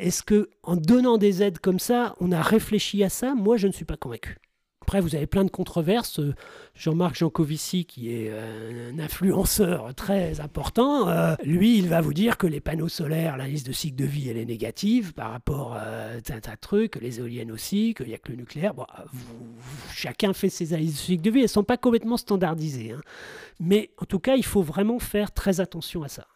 Est-ce 0.00 0.22
que 0.22 0.48
en 0.62 0.76
donnant 0.76 1.18
des 1.18 1.42
aides 1.42 1.58
comme 1.58 1.78
ça, 1.78 2.16
on 2.20 2.32
a 2.32 2.40
réfléchi 2.40 3.04
à 3.04 3.10
ça? 3.10 3.34
Moi, 3.34 3.58
je 3.58 3.66
ne 3.66 3.72
suis 3.72 3.84
pas 3.84 3.98
convaincu. 3.98 4.38
Après, 4.80 5.02
vous 5.02 5.14
avez 5.14 5.26
plein 5.26 5.44
de 5.44 5.50
controverses. 5.50 6.20
Euh, 6.20 6.34
Jean-Marc 6.74 7.16
Jancovici, 7.16 7.84
qui 7.84 8.10
est 8.10 8.30
euh, 8.30 8.92
un 8.92 8.98
influenceur 8.98 9.94
très 9.94 10.40
important, 10.40 11.08
euh, 11.08 11.34
lui, 11.44 11.76
il 11.76 11.86
va 11.88 12.00
vous 12.00 12.14
dire 12.14 12.38
que 12.38 12.46
les 12.46 12.60
panneaux 12.60 12.88
solaires, 12.88 13.36
la 13.36 13.46
liste 13.46 13.66
de 13.66 13.72
cycle 13.72 13.96
de 13.96 14.06
vie, 14.06 14.30
elle 14.30 14.38
est 14.38 14.46
négative 14.46 15.12
par 15.12 15.32
rapport 15.32 15.74
à 15.74 16.14
un 16.14 16.20
tas 16.20 16.54
de 16.54 16.60
trucs, 16.60 16.96
les 16.96 17.18
éoliennes 17.20 17.52
aussi, 17.52 17.92
qu'il 17.94 18.06
n'y 18.06 18.14
a 18.14 18.18
que 18.18 18.32
le 18.32 18.38
nucléaire. 18.38 18.72
Chacun 19.92 20.32
fait 20.32 20.48
ses 20.48 20.72
analyses 20.72 20.94
de 20.94 20.98
cycle 20.98 21.22
de 21.22 21.30
vie. 21.30 21.38
Elles 21.40 21.44
ne 21.44 21.48
sont 21.48 21.62
pas 21.62 21.76
complètement 21.76 22.16
standardisées. 22.16 22.92
hein. 22.92 23.00
Mais 23.60 23.90
en 23.98 24.06
tout 24.06 24.18
cas, 24.18 24.36
il 24.36 24.44
faut 24.46 24.62
vraiment 24.62 24.98
faire 24.98 25.30
très 25.30 25.60
attention 25.60 26.02
à 26.02 26.08
ça. 26.08 26.26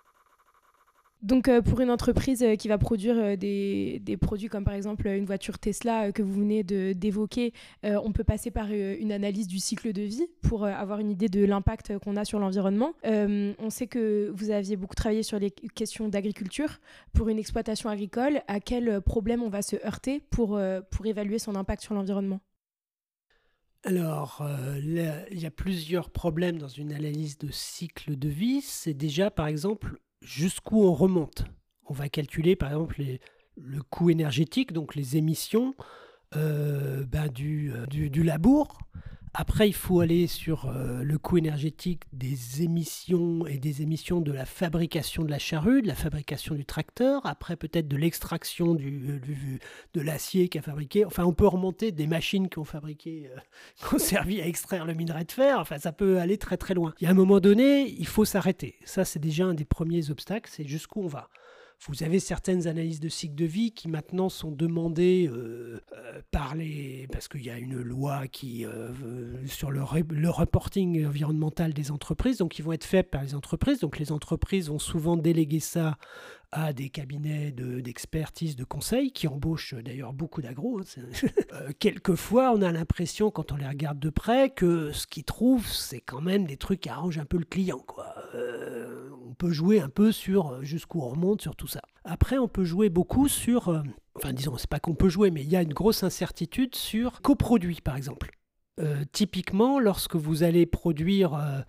Donc 1.25 1.49
euh, 1.49 1.63
pour 1.63 1.81
une 1.81 1.91
entreprise 1.91 2.43
euh, 2.43 2.55
qui 2.55 2.69
va 2.69 2.77
produire 2.77 3.17
euh, 3.17 3.37
des, 3.37 4.19
produits 4.21 4.49
comme 4.49 4.63
par 4.63 4.75
exemple 4.75 5.07
une 5.07 5.25
voiture 5.25 5.59
Tesla 5.59 6.13
que 6.13 6.23
vous 6.23 6.35
venez 6.35 6.63
d'évoquer, 6.63 7.53
on 7.83 8.13
peut 8.13 8.25
passer 8.25 8.51
par 8.51 8.71
une 8.71 9.11
analyse 9.11 9.49
du 9.49 9.59
cycle 9.59 9.93
de 9.93 10.03
vie 10.03 10.27
pour 10.43 10.65
avoir 10.65 11.01
une 11.01 11.11
idée 11.11 11.29
de 11.29 11.45
l'impact 11.45 11.99
qu'on 11.99 12.17
a 12.17 12.25
sur 12.25 12.39
l'environnement. 12.39 12.93
On 13.05 13.71
sait 13.71 13.87
que 13.87 14.31
vous 14.35 14.51
aviez 14.51 14.77
beaucoup 14.77 14.95
travaillé 14.95 15.23
sur 15.23 15.39
les 15.39 15.51
questions 15.51 16.09
d'agriculture. 16.09 16.81
Pour 17.13 17.29
une 17.29 17.39
exploitation 17.39 17.91
agricole, 17.91 18.43
à 18.47 18.61
quel 18.61 19.01
problème 19.01 19.43
on 19.43 19.49
va 19.49 19.63
se 19.63 19.77
heurter 19.85 20.21
pour, 20.31 20.61
pour 20.91 21.07
évaluer 21.07 21.39
son 21.39 21.55
impact 21.57 21.83
sur 21.83 21.95
l'environnement? 21.95 22.41
Alors, 23.83 24.47
il 24.81 25.41
y 25.41 25.47
a 25.47 25.51
plusieurs 25.51 26.11
problèmes 26.11 26.59
dans 26.59 26.69
une 26.69 26.93
analyse 26.93 27.39
de 27.39 27.51
cycle 27.51 28.17
de 28.17 28.29
vie. 28.29 28.61
C'est 28.63 28.95
déjà, 28.95 29.31
par 29.31 29.47
exemple, 29.47 29.99
jusqu'où 30.25 30.83
on 30.83 30.95
remonte. 30.95 31.45
On 31.87 31.93
va 31.93 32.09
calculer, 32.09 32.57
par 32.57 32.71
exemple, 32.71 33.03
le 33.57 33.83
coût 33.83 34.11
énergétique, 34.11 34.73
donc 34.73 34.95
les 34.95 35.17
émissions 35.17 35.75
euh, 36.35 37.05
ben, 37.05 37.29
euh, 37.41 37.87
du 37.87 38.23
labour. 38.23 38.79
Après, 39.37 39.69
il 39.69 39.73
faut 39.75 39.99
aller 39.99 40.29
sur 40.29 40.67
euh, 40.69 41.03
le 41.03 41.19
coût 41.19 41.39
énergétique 41.39 42.03
des 42.13 42.63
émissions 42.63 43.45
et 43.49 43.59
des 43.59 43.83
émissions 43.83 44.21
de 44.21 44.31
la 44.31 44.47
fabrication 44.47 45.25
de 45.25 45.31
la 45.31 45.41
charrue, 45.41 45.83
de 45.83 45.89
la 45.89 45.97
fabrication 45.97 46.55
du 46.55 46.65
tracteur. 46.65 47.27
Après, 47.27 47.57
peut-être 47.57 47.89
de 47.89 47.97
l'extraction 47.97 48.75
du, 48.75 49.19
du- 49.19 49.59
de 49.93 50.01
l'acier 50.01 50.49
qu'a 50.49 50.63
fabriqué. 50.63 51.05
Enfin, 51.05 51.25
on 51.25 51.33
peut 51.33 51.49
remonter 51.49 51.91
des 51.91 52.07
machines 52.07 52.49
qui 52.49 52.61
ont 52.61 52.65
fabriqué, 52.65 53.29
euh, 53.35 53.41
qui 53.89 53.95
ont 53.97 53.99
servi 53.99 54.41
à 54.41 54.47
extraire 54.47 54.87
le 54.87 54.95
minerai 54.95 55.25
de 55.25 55.33
fer. 55.33 55.59
Enfin, 55.59 55.79
ça 55.79 55.91
peut 55.91 56.19
aller 56.21 56.39
très 56.39 56.57
très 56.57 56.75
loin. 56.75 56.95
Il 57.01 57.05
y 57.05 57.07
a 57.09 57.11
un 57.11 57.15
moment 57.15 57.41
donné, 57.41 57.91
il 57.91 58.07
faut 58.07 58.25
s'arrêter. 58.25 58.77
Ça, 58.85 59.05
c'est 59.05 59.19
déjà 59.19 59.47
un 59.47 59.55
des 59.55 59.65
premiers 59.65 60.11
obstacles, 60.11 60.49
c'est 60.53 60.67
jusqu'où 60.67 61.03
on 61.03 61.09
va. 61.09 61.29
Vous 61.87 62.03
avez 62.03 62.19
certaines 62.19 62.67
analyses 62.67 63.01
de 63.01 63.09
cycle 63.11 63.35
de 63.35 63.45
vie 63.45 63.73
qui 63.73 63.89
maintenant 63.89 64.29
sont 64.31 64.51
demandées 64.51 65.29
euh, 65.31 65.83
euh, 65.93 66.23
par 66.31 66.55
les... 66.55 67.07
parce 67.13 67.29
qu'il 67.29 67.45
y 67.45 67.51
a 67.51 67.59
une 67.59 67.81
loi 67.81 68.27
qui 68.27 68.65
euh, 68.65 68.91
sur 69.47 69.71
le, 69.71 69.83
reporting 69.83 71.05
environnemental 71.05 71.75
des 71.75 71.91
entreprises, 71.91 72.39
donc 72.39 72.59
ils 72.59 72.63
vont 72.63 72.73
être 72.73 72.85
faits 72.85 73.11
par 73.11 73.23
les 73.23 73.35
entreprises. 73.35 73.81
Donc 73.81 73.99
les 73.99 74.13
entreprises 74.13 74.71
vont 74.71 74.79
souvent 74.79 75.17
déléguer 75.17 75.61
ça 75.61 75.99
à 76.53 76.73
des 76.73 76.89
cabinets 76.89 77.51
de- 77.51 77.81
d'expertise, 77.81 78.55
de, 78.57 78.65
conseil, 78.65 79.11
qui 79.13 79.27
embauchent 79.27 79.75
d'ailleurs 79.75 80.13
beaucoup 80.13 80.41
d'agro. 80.41 80.81
hein, 80.81 80.85
Euh, 81.53 81.71
quelquefois, 81.79 82.53
on 82.53 82.63
a 82.63 82.73
l'impression, 82.73 83.31
quand 83.31 83.53
on 83.53 83.57
les 83.57 83.69
regarde 83.69 84.01
de 84.01 84.11
près, 84.11 84.51
que 84.51 84.91
ce 84.91 85.07
qu'ils 85.07 85.23
trouvent, 85.25 85.69
c'est 85.69 86.01
quand 86.01 86.21
même 86.21 86.47
des 86.47 86.57
trucs 86.57 86.81
qui 86.81 86.89
arrangent 86.89 87.19
un 87.19 87.25
peu 87.25 87.39
le 87.39 87.45
client. 87.45 87.79
Quoi. 87.79 88.13
On 89.35 89.47
peut 89.47 89.53
jouer 89.53 89.81
un 89.81 89.89
peu 89.89 90.13
sur 90.13 90.53
euh, 90.53 90.63
jusqu'où 90.63 91.01
on 91.01 91.09
remonte, 91.09 91.43
sur 91.43 91.57
tout 91.57 91.67
ça. 91.67 91.83
Après, 92.05 92.39
on 92.39 92.47
peut 92.47 92.63
jouer 92.63 92.89
beaucoup 92.89 93.27
sur... 93.27 93.69
euh, 93.69 93.83
enfin, 94.15 94.33
disons, 94.33 94.57
c'est 94.57 94.71
pas 94.71 94.79
qu'on 94.79 94.95
peut 94.95 95.09
jouer, 95.09 95.33
mais 95.33 95.43
il 95.43 95.51
y 95.51 95.57
a 95.57 95.63
une 95.63 95.73
grosse 95.73 96.05
incertitude 96.05 96.77
sur 96.77 97.21
coproduits, 97.21 97.81
par 97.83 97.97
exemple. 97.97 98.31
Euh, 98.79 99.03
typiquement, 99.11 99.81
lorsque 99.81 100.15
vous 100.15 100.45
allez 100.45 100.67
produire... 100.67 101.65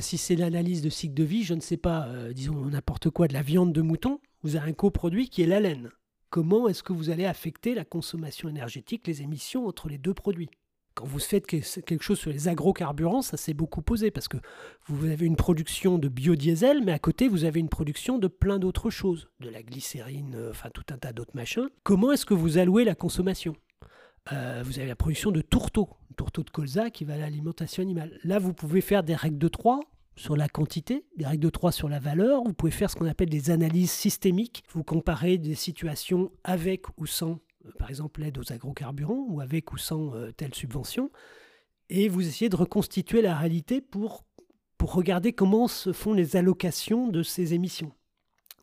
si 0.00 0.18
c'est 0.18 0.34
l'analyse 0.34 0.82
de 0.82 0.90
cycle 0.90 1.14
de 1.14 1.22
vie, 1.22 1.44
je 1.44 1.54
ne 1.54 1.60
sais 1.60 1.76
pas, 1.76 2.08
disons 2.34 2.64
n'importe 2.64 3.08
quoi, 3.08 3.28
de 3.28 3.34
la 3.34 3.42
viande 3.42 3.72
de 3.72 3.82
mouton, 3.82 4.18
vous 4.42 4.56
avez 4.56 4.70
un 4.70 4.72
coproduit 4.72 5.28
qui 5.28 5.42
est 5.42 5.46
la 5.46 5.60
laine. 5.60 5.90
Comment 6.28 6.66
est-ce 6.66 6.82
que 6.82 6.92
vous 6.92 7.10
allez 7.10 7.24
affecter 7.24 7.76
la 7.76 7.84
consommation 7.84 8.48
énergétique, 8.48 9.06
les 9.06 9.22
émissions 9.22 9.68
entre 9.68 9.88
les 9.88 9.96
deux 9.96 10.12
produits? 10.12 10.50
Quand 10.98 11.06
vous 11.06 11.20
faites 11.20 11.46
que- 11.46 11.80
quelque 11.82 12.02
chose 12.02 12.18
sur 12.18 12.32
les 12.32 12.48
agrocarburants, 12.48 13.22
ça 13.22 13.36
s'est 13.36 13.54
beaucoup 13.54 13.82
posé 13.82 14.10
parce 14.10 14.26
que 14.26 14.36
vous 14.88 15.06
avez 15.06 15.26
une 15.26 15.36
production 15.36 15.96
de 15.96 16.08
biodiesel, 16.08 16.82
mais 16.84 16.90
à 16.90 16.98
côté, 16.98 17.28
vous 17.28 17.44
avez 17.44 17.60
une 17.60 17.68
production 17.68 18.18
de 18.18 18.26
plein 18.26 18.58
d'autres 18.58 18.90
choses, 18.90 19.28
de 19.38 19.48
la 19.48 19.62
glycérine, 19.62 20.34
euh, 20.34 20.50
enfin 20.50 20.70
tout 20.74 20.82
un 20.90 20.98
tas 20.98 21.12
d'autres 21.12 21.36
machins. 21.36 21.68
Comment 21.84 22.10
est-ce 22.10 22.26
que 22.26 22.34
vous 22.34 22.58
allouez 22.58 22.82
la 22.82 22.96
consommation? 22.96 23.54
Euh, 24.32 24.62
vous 24.66 24.80
avez 24.80 24.88
la 24.88 24.96
production 24.96 25.30
de 25.30 25.40
tourteaux, 25.40 25.88
tourteaux 26.16 26.42
de 26.42 26.50
colza 26.50 26.90
qui 26.90 27.04
va 27.04 27.14
à 27.14 27.18
l'alimentation 27.18 27.80
animale. 27.84 28.18
Là, 28.24 28.40
vous 28.40 28.52
pouvez 28.52 28.80
faire 28.80 29.04
des 29.04 29.14
règles 29.14 29.38
de 29.38 29.48
3 29.48 29.78
sur 30.16 30.36
la 30.36 30.48
quantité, 30.48 31.04
des 31.16 31.26
règles 31.26 31.44
de 31.44 31.50
3 31.50 31.70
sur 31.70 31.88
la 31.88 32.00
valeur. 32.00 32.42
Vous 32.44 32.54
pouvez 32.54 32.72
faire 32.72 32.90
ce 32.90 32.96
qu'on 32.96 33.06
appelle 33.06 33.30
des 33.30 33.50
analyses 33.52 33.92
systémiques. 33.92 34.64
Vous 34.72 34.82
comparez 34.82 35.38
des 35.38 35.54
situations 35.54 36.32
avec 36.42 36.86
ou 36.98 37.06
sans, 37.06 37.38
par 37.78 37.90
exemple, 37.90 38.20
l'aide 38.20 38.38
aux 38.38 38.52
agrocarburants 38.52 39.26
ou 39.28 39.40
avec 39.40 39.72
ou 39.72 39.78
sans 39.78 40.14
euh, 40.14 40.32
telle 40.32 40.54
subvention. 40.54 41.10
Et 41.90 42.08
vous 42.08 42.26
essayez 42.26 42.48
de 42.48 42.56
reconstituer 42.56 43.22
la 43.22 43.36
réalité 43.36 43.80
pour, 43.80 44.24
pour 44.76 44.92
regarder 44.92 45.32
comment 45.32 45.68
se 45.68 45.92
font 45.92 46.12
les 46.12 46.36
allocations 46.36 47.08
de 47.08 47.22
ces 47.22 47.54
émissions. 47.54 47.92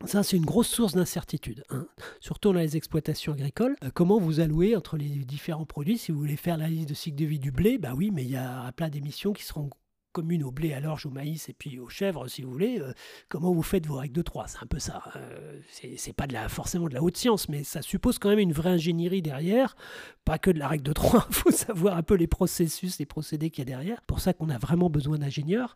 Ça, 0.04 0.22
c'est 0.22 0.36
une 0.36 0.44
grosse 0.44 0.68
source 0.68 0.94
d'incertitude, 0.94 1.64
hein. 1.70 1.86
surtout 2.20 2.52
dans 2.52 2.60
les 2.60 2.76
exploitations 2.76 3.32
agricoles. 3.32 3.76
Euh, 3.82 3.90
comment 3.94 4.18
vous 4.18 4.40
allouez 4.40 4.76
entre 4.76 4.96
les 4.96 5.08
différents 5.24 5.64
produits? 5.64 5.96
Si 5.96 6.12
vous 6.12 6.18
voulez 6.18 6.36
faire 6.36 6.58
la 6.58 6.68
liste 6.68 6.90
de 6.90 6.94
cycle 6.94 7.16
de 7.16 7.24
vie 7.24 7.38
du 7.38 7.50
blé, 7.50 7.78
bah 7.78 7.94
oui, 7.96 8.10
mais 8.12 8.22
il 8.22 8.30
y 8.30 8.36
a 8.36 8.70
plein 8.72 8.90
d'émissions 8.90 9.32
qui 9.32 9.44
seront 9.44 9.70
communes 10.16 10.44
au 10.44 10.50
blé, 10.50 10.72
à 10.72 10.80
l'orge, 10.80 11.04
au 11.04 11.10
maïs 11.10 11.50
et 11.50 11.52
puis 11.52 11.78
aux 11.78 11.90
chèvres, 11.90 12.26
si 12.26 12.40
vous 12.40 12.50
voulez. 12.50 12.80
Euh, 12.80 12.94
comment 13.28 13.52
vous 13.52 13.62
faites 13.62 13.84
vos 13.86 13.96
règles 13.96 14.14
de 14.14 14.22
3 14.22 14.48
C'est 14.48 14.62
un 14.62 14.66
peu 14.66 14.78
ça. 14.78 15.02
Euh, 15.16 15.60
c'est 15.70 16.14
pas 16.14 16.26
de 16.26 16.32
la, 16.32 16.48
forcément 16.48 16.88
de 16.88 16.94
la 16.94 17.02
haute 17.02 17.18
science, 17.18 17.50
mais 17.50 17.64
ça 17.64 17.82
suppose 17.82 18.18
quand 18.18 18.30
même 18.30 18.38
une 18.38 18.54
vraie 18.54 18.70
ingénierie 18.70 19.20
derrière. 19.20 19.76
Pas 20.24 20.38
que 20.38 20.50
de 20.50 20.58
la 20.58 20.68
règle 20.68 20.84
de 20.84 20.94
3, 20.94 21.26
il 21.28 21.34
faut 21.34 21.50
savoir 21.50 21.98
un 21.98 22.02
peu 22.02 22.14
les 22.14 22.26
processus, 22.26 22.98
les 22.98 23.04
procédés 23.04 23.50
qu'il 23.50 23.68
y 23.68 23.72
a 23.72 23.76
derrière. 23.76 24.00
pour 24.06 24.20
ça 24.20 24.32
qu'on 24.32 24.48
a 24.48 24.56
vraiment 24.56 24.88
besoin 24.88 25.18
d'ingénieurs. 25.18 25.74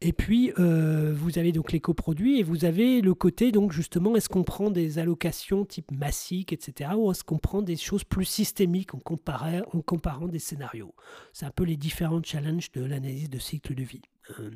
Et 0.00 0.12
puis, 0.12 0.52
euh, 0.60 1.12
vous 1.12 1.38
avez 1.38 1.50
donc 1.50 1.72
les 1.72 1.80
coproduits 1.80 2.38
et 2.38 2.44
vous 2.44 2.64
avez 2.64 3.00
le 3.00 3.14
côté, 3.14 3.50
donc 3.50 3.72
justement, 3.72 4.14
est-ce 4.14 4.28
qu'on 4.28 4.44
prend 4.44 4.70
des 4.70 5.00
allocations 5.00 5.64
type 5.64 5.90
massique, 5.90 6.52
etc., 6.52 6.92
ou 6.96 7.10
est-ce 7.10 7.24
qu'on 7.24 7.38
prend 7.38 7.62
des 7.62 7.76
choses 7.76 8.04
plus 8.04 8.24
systémiques 8.24 8.94
en, 8.94 9.00
comparant, 9.00 9.62
en 9.72 9.80
comparant 9.80 10.28
des 10.28 10.38
scénarios? 10.38 10.94
C'est 11.32 11.46
un 11.46 11.50
peu 11.50 11.64
les 11.64 11.76
différents 11.76 12.22
challenges 12.22 12.70
de 12.70 12.84
l'analyse 12.84 13.28
de 13.28 13.38
cycle 13.40 13.74
de 13.74 13.82
vie. 13.82 14.02
Euh, 14.38 14.50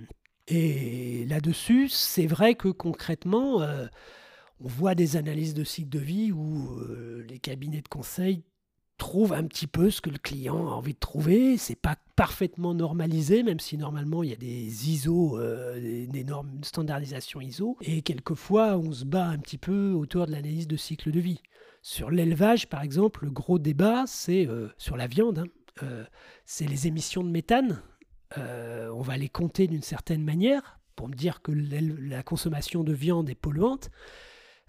Et 0.46 1.24
là-dessus, 1.26 1.88
c'est 1.88 2.26
vrai 2.26 2.54
que 2.54 2.68
concrètement, 2.68 3.62
euh, 3.62 3.86
on 4.60 4.68
voit 4.68 4.94
des 4.94 5.16
analyses 5.16 5.54
de 5.54 5.64
cycle 5.64 5.88
de 5.88 5.98
vie 5.98 6.30
où 6.30 6.78
les 7.28 7.40
cabinets 7.40 7.82
de 7.82 7.88
conseil 7.88 8.44
trouvent 9.02 9.32
un 9.32 9.42
petit 9.42 9.66
peu 9.66 9.90
ce 9.90 10.00
que 10.00 10.10
le 10.10 10.18
client 10.18 10.68
a 10.68 10.74
envie 10.74 10.94
de 10.94 10.98
trouver. 10.98 11.56
C'est 11.56 11.74
pas 11.74 11.96
parfaitement 12.14 12.72
normalisé, 12.72 13.42
même 13.42 13.58
si 13.58 13.76
normalement 13.76 14.22
il 14.22 14.30
y 14.30 14.32
a 14.32 14.36
des 14.36 14.90
ISO, 14.90 15.40
euh, 15.40 16.06
des, 16.06 16.22
normes 16.22 16.60
de 16.60 16.64
standardisation 16.64 17.40
ISO. 17.40 17.76
Et 17.80 18.02
quelquefois, 18.02 18.78
on 18.78 18.92
se 18.92 19.04
bat 19.04 19.26
un 19.26 19.38
petit 19.38 19.58
peu 19.58 19.90
autour 19.90 20.26
de 20.26 20.30
l'analyse 20.30 20.68
de 20.68 20.76
cycle 20.76 21.10
de 21.10 21.18
vie. 21.18 21.42
Sur 21.82 22.12
l'élevage, 22.12 22.68
par 22.68 22.82
exemple, 22.82 23.24
le 23.24 23.32
gros 23.32 23.58
débat, 23.58 24.04
c'est 24.06 24.46
euh, 24.46 24.68
sur 24.78 24.96
la 24.96 25.08
viande, 25.08 25.46
hein, 25.80 26.04
c'est 26.44 26.68
les 26.68 26.86
émissions 26.86 27.24
de 27.24 27.30
méthane. 27.30 27.82
on 28.36 29.02
va 29.02 29.16
les 29.16 29.28
compter 29.28 29.66
d'une 29.66 29.82
certaine 29.82 30.22
manière 30.22 30.78
pour 30.94 31.08
me 31.08 31.14
dire 31.14 31.42
que 31.42 31.50
la 31.50 32.22
consommation 32.22 32.84
de 32.84 32.92
viande 32.92 33.28
est 33.28 33.34
polluante. 33.34 33.90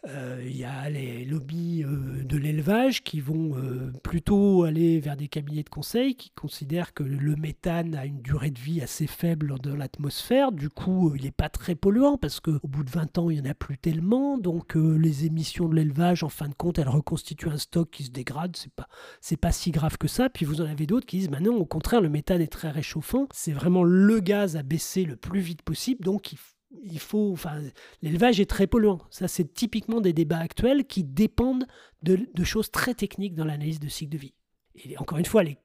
Euh, 0.05 0.43
il 0.45 0.57
y 0.57 0.65
a 0.65 0.89
les 0.89 1.23
lobbies 1.23 1.83
euh, 1.85 2.23
de 2.25 2.37
l'élevage 2.37 3.03
qui 3.03 3.21
vont 3.21 3.55
euh, 3.55 3.93
plutôt 4.03 4.63
aller 4.63 4.99
vers 4.99 5.15
des 5.15 5.29
cabinets 5.29 5.63
de 5.63 5.69
conseil 5.69 6.15
qui 6.15 6.29
considèrent 6.31 6.93
que 6.93 7.03
le 7.03 7.35
méthane 7.37 7.95
a 7.95 8.05
une 8.05 8.21
durée 8.21 8.51
de 8.51 8.59
vie 8.59 8.81
assez 8.81 9.07
faible 9.07 9.55
dans 9.59 9.75
l'atmosphère. 9.77 10.51
Du 10.51 10.69
coup, 10.69 11.13
il 11.15 11.23
n'est 11.23 11.31
pas 11.31 11.47
très 11.47 11.75
polluant 11.75 12.17
parce 12.17 12.41
qu'au 12.41 12.59
bout 12.63 12.83
de 12.83 12.89
20 12.89 13.17
ans, 13.17 13.29
il 13.29 13.41
n'y 13.41 13.47
en 13.47 13.51
a 13.51 13.53
plus 13.53 13.77
tellement. 13.77 14.37
Donc, 14.37 14.75
les 14.75 15.25
émissions 15.25 15.69
de 15.69 15.75
l'élevage, 15.75 16.23
en 16.23 16.29
fin 16.29 16.49
de 16.49 16.53
compte, 16.53 16.79
elles 16.79 16.89
reconstituent 16.89 17.49
un 17.49 17.57
stock 17.57 17.89
qui 17.89 18.03
se 18.03 18.11
dégrade. 18.11 18.57
C'est 18.57 18.73
pas, 18.73 18.87
pas 19.41 19.51
si 19.51 19.71
grave 19.71 19.97
que 19.97 20.09
ça. 20.09 20.29
Puis 20.29 20.45
vous 20.45 20.59
en 20.59 20.65
avez 20.65 20.85
d'autres 20.85 21.05
qui 21.05 21.19
disent, 21.19 21.29
maintenant, 21.29 21.55
au 21.55 21.65
contraire, 21.65 22.01
le 22.01 22.09
méthane 22.09 22.41
est 22.41 22.51
très 22.51 22.71
réchauffant. 22.71 23.27
C'est 23.31 23.53
vraiment 23.53 23.83
le 23.83 24.19
gaz 24.19 24.57
à 24.57 24.63
baisser 24.63 25.05
le 25.05 25.15
plus 25.15 25.39
vite 25.39 25.61
possible. 25.61 26.03
Donc, 26.03 26.33
il 26.33 26.37
il 26.81 26.99
faut, 26.99 27.31
enfin, 27.31 27.61
l'élevage 28.01 28.39
est 28.39 28.49
très 28.49 28.67
polluant. 28.67 29.01
Ça, 29.09 29.27
c'est 29.27 29.53
typiquement 29.53 30.01
des 30.01 30.13
débats 30.13 30.39
actuels 30.39 30.85
qui 30.85 31.03
dépendent 31.03 31.67
de, 32.01 32.43
choses 32.43 32.71
très 32.71 32.93
techniques 32.93 33.35
dans 33.35 33.45
l'analyse 33.45 33.79
de 33.79 33.87
cycle 33.87 34.11
de 34.11 34.17
vie. 34.17 34.33
Et 34.75 34.97
encore 34.97 35.17
une 35.17 35.25
fois, 35.25 35.43
les, 35.43 35.57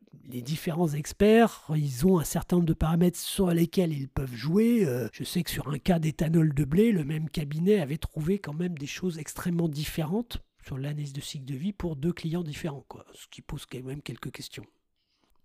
différents 0.43 0.89
experts, 0.89 1.65
ils 1.75 2.07
ont 2.07 2.19
un 2.19 2.25
certain 2.25 2.57
nombre 2.57 2.69
de 2.69 2.75
paramètres 2.75 3.19
sur 3.19 3.51
lesquels 3.51 3.93
ils 3.93 4.09
peuvent 4.09 4.35
jouer. 4.35 4.85
Euh, 4.85 5.09
je 5.13 5.25
sais 5.25 5.43
que 5.43 5.51
sur 5.51 5.69
un 5.69 5.79
cas 5.79 5.99
d'éthanol 5.99 6.53
de 6.53 6.65
blé, 6.65 6.93
le 6.93 7.05
même 7.05 7.31
cabinet 7.31 7.81
avait 7.81 7.97
trouvé 7.97 8.39
quand 8.39 8.53
même 8.53 8.77
des 8.77 8.87
choses 8.87 9.19
extrêmement 9.19 9.69
différentes 9.69 10.39
sur 10.63 10.77
l'analyse 10.77 11.15
de 11.15 11.23
cycle 11.23 11.47
de 11.47 11.55
vie 11.55 11.73
pour 11.73 11.97
deux 11.97 12.13
clients 12.13 12.43
différents, 12.43 12.85
ce 13.15 13.27
qui 13.31 13.41
pose 13.41 13.65
quand 13.65 13.83
même 13.83 14.03
quelques 14.03 14.31
questions 14.31 14.67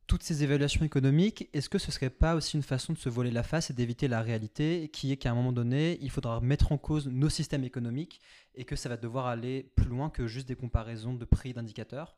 toutes 0.07 0.23
ces 0.23 0.43
évaluations 0.43 0.85
économiques, 0.85 1.49
est-ce 1.53 1.69
que 1.69 1.77
ce 1.77 1.91
serait 1.91 2.09
pas 2.09 2.35
aussi 2.35 2.57
une 2.57 2.63
façon 2.63 2.93
de 2.93 2.97
se 2.97 3.09
voler 3.09 3.31
la 3.31 3.43
face 3.43 3.69
et 3.69 3.73
d'éviter 3.73 4.07
la 4.07 4.21
réalité, 4.21 4.89
qui 4.91 5.11
est 5.11 5.17
qu'à 5.17 5.31
un 5.31 5.35
moment 5.35 5.53
donné, 5.53 5.97
il 6.01 6.09
faudra 6.09 6.41
mettre 6.41 6.71
en 6.71 6.77
cause 6.77 7.07
nos 7.07 7.29
systèmes 7.29 7.63
économiques 7.63 8.21
et 8.55 8.65
que 8.65 8.75
ça 8.75 8.89
va 8.89 8.97
devoir 8.97 9.27
aller 9.27 9.71
plus 9.75 9.87
loin 9.87 10.09
que 10.09 10.27
juste 10.27 10.47
des 10.47 10.55
comparaisons 10.55 11.13
de 11.13 11.25
prix 11.25 11.53
d'indicateurs? 11.53 12.17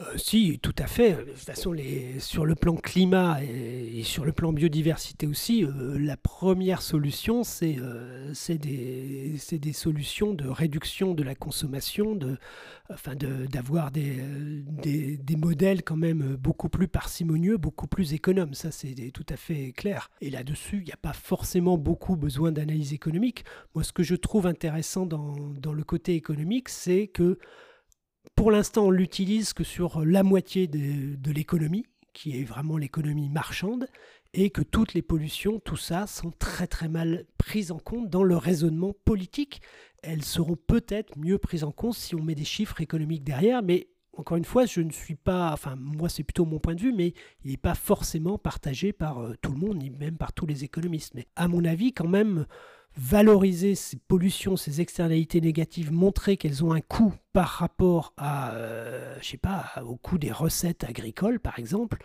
Euh, 0.00 0.16
si, 0.16 0.58
tout 0.60 0.74
à 0.78 0.86
fait. 0.86 1.12
De 1.12 1.30
toute 1.30 1.36
façon, 1.36 1.74
sur 2.18 2.46
le 2.46 2.54
plan 2.54 2.76
climat 2.76 3.42
et, 3.42 4.02
sur 4.02 4.24
le 4.24 4.32
plan 4.32 4.52
biodiversité 4.52 5.26
aussi, 5.26 5.64
euh, 5.64 5.98
la 5.98 6.16
première 6.16 6.82
solution, 6.82 7.44
c'est 7.44 7.76
euh, 7.78 8.32
des, 8.48 9.36
des, 9.52 9.72
solutions 9.72 10.32
de 10.32 10.48
réduction 10.48 11.14
de 11.14 11.22
la 11.22 11.34
consommation, 11.34 12.18
enfin 12.90 13.14
d'avoir 13.14 13.90
des, 13.90 14.16
modèles 15.36 15.82
quand 15.82 15.96
même 15.96 16.36
beaucoup 16.36 16.68
plus 16.68 16.88
parcimonieux, 16.88 17.56
beaucoup 17.56 17.86
plus 17.86 18.14
économes. 18.14 18.54
Ça, 18.54 18.70
c'est 18.70 18.94
tout 19.12 19.26
à 19.28 19.36
fait 19.36 19.72
clair. 19.72 20.10
Et 20.20 20.30
là-dessus, 20.30 20.78
il 20.78 20.84
n'y 20.84 20.92
a 20.92 20.98
pas 21.00 21.12
forcément 21.12 21.78
beaucoup 21.78 22.16
besoin 22.16 22.52
d'analyse 22.52 22.92
économique. 22.92 23.44
Moi, 23.74 23.84
ce 23.84 23.92
que 23.92 24.02
je 24.02 24.14
trouve 24.14 24.46
intéressant 24.46 25.06
dans 25.06 25.72
le 25.72 25.84
côté 25.84 26.14
économique, 26.14 26.68
c'est 26.68 27.06
que 27.06 27.38
pour 28.40 28.50
l'instant, 28.50 28.86
on 28.86 28.90
l'utilise 28.90 29.52
que 29.52 29.64
sur 29.64 30.02
la 30.02 30.22
moitié 30.22 30.66
de, 30.66 31.30
l'économie, 31.30 31.84
qui 32.14 32.40
est 32.40 32.44
vraiment 32.44 32.78
l'économie 32.78 33.28
marchande, 33.28 33.86
et 34.32 34.48
que 34.48 34.62
toutes 34.62 34.94
les 34.94 35.02
pollutions, 35.02 35.60
tout 35.60 35.76
ça, 35.76 36.06
sont 36.06 36.30
très 36.30 36.66
très 36.66 36.88
mal 36.88 37.26
prises 37.36 37.70
en 37.70 37.78
compte 37.78 38.08
dans 38.08 38.22
le 38.22 38.38
raisonnement 38.38 38.94
politique. 39.04 39.60
Elles 40.02 40.24
seront 40.24 40.56
peut-être 40.56 41.18
mieux 41.18 41.36
prises 41.36 41.64
en 41.64 41.70
compte 41.70 41.96
si 41.96 42.14
on 42.14 42.22
met 42.22 42.34
des 42.34 42.46
chiffres 42.46 42.80
économiques 42.80 43.24
derrière, 43.24 43.62
mais 43.62 43.88
encore 44.20 44.36
une 44.36 44.44
fois, 44.44 44.66
je 44.66 44.80
ne 44.80 44.90
suis 44.90 45.16
pas, 45.16 45.52
enfin 45.52 45.76
moi 45.76 46.08
c'est 46.08 46.22
plutôt 46.22 46.44
mon 46.44 46.58
point 46.58 46.74
de 46.74 46.80
vue, 46.80 46.92
mais 46.92 47.14
il 47.44 47.50
n'est 47.50 47.56
pas 47.56 47.74
forcément 47.74 48.38
partagé 48.38 48.92
par 48.92 49.18
euh, 49.18 49.34
tout 49.40 49.52
le 49.52 49.58
monde, 49.58 49.78
ni 49.78 49.90
même 49.90 50.16
par 50.16 50.32
tous 50.32 50.46
les 50.46 50.64
économistes. 50.64 51.14
Mais 51.14 51.26
à 51.36 51.48
mon 51.48 51.64
avis, 51.64 51.92
quand 51.92 52.08
même, 52.08 52.46
valoriser 52.96 53.74
ces 53.74 53.96
pollutions, 53.96 54.56
ces 54.56 54.80
externalités 54.80 55.40
négatives, 55.40 55.92
montrer 55.92 56.36
qu'elles 56.36 56.64
ont 56.64 56.72
un 56.72 56.80
coût 56.80 57.14
par 57.32 57.48
rapport 57.48 58.12
à, 58.16 58.52
euh, 58.54 59.16
je 59.20 59.28
sais 59.28 59.36
pas, 59.36 59.72
au 59.84 59.96
coût 59.96 60.18
des 60.18 60.32
recettes 60.32 60.84
agricoles, 60.84 61.38
par 61.38 61.58
exemple, 61.58 61.98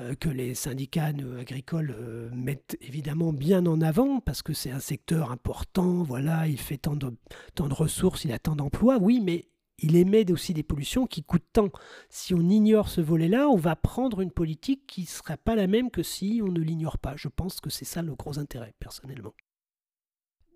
euh, 0.00 0.14
que 0.14 0.30
les 0.30 0.54
syndicats 0.54 1.12
agricoles 1.38 1.94
euh, 1.98 2.30
mettent 2.32 2.78
évidemment 2.80 3.32
bien 3.32 3.66
en 3.66 3.80
avant 3.82 4.20
parce 4.20 4.42
que 4.42 4.54
c'est 4.54 4.70
un 4.70 4.80
secteur 4.80 5.30
important. 5.30 6.02
Voilà, 6.02 6.46
il 6.46 6.58
fait 6.58 6.78
tant 6.78 6.96
de, 6.96 7.14
tant 7.54 7.68
de 7.68 7.74
ressources, 7.74 8.24
il 8.24 8.32
a 8.32 8.38
tant 8.38 8.56
d'emplois. 8.56 8.96
Oui, 8.98 9.20
mais 9.22 9.48
il 9.78 9.96
émet 9.96 10.30
aussi 10.32 10.54
des 10.54 10.62
pollutions 10.62 11.06
qui 11.06 11.22
coûtent 11.22 11.52
tant. 11.52 11.68
Si 12.08 12.34
on 12.34 12.40
ignore 12.40 12.88
ce 12.88 13.00
volet-là, 13.00 13.48
on 13.48 13.56
va 13.56 13.76
prendre 13.76 14.20
une 14.20 14.30
politique 14.30 14.86
qui 14.86 15.02
ne 15.02 15.06
sera 15.06 15.36
pas 15.36 15.54
la 15.54 15.66
même 15.66 15.90
que 15.90 16.02
si 16.02 16.40
on 16.44 16.50
ne 16.50 16.60
l'ignore 16.60 16.98
pas. 16.98 17.14
Je 17.16 17.28
pense 17.28 17.60
que 17.60 17.70
c'est 17.70 17.84
ça 17.84 18.02
le 18.02 18.14
gros 18.14 18.38
intérêt, 18.38 18.74
personnellement. 18.80 19.34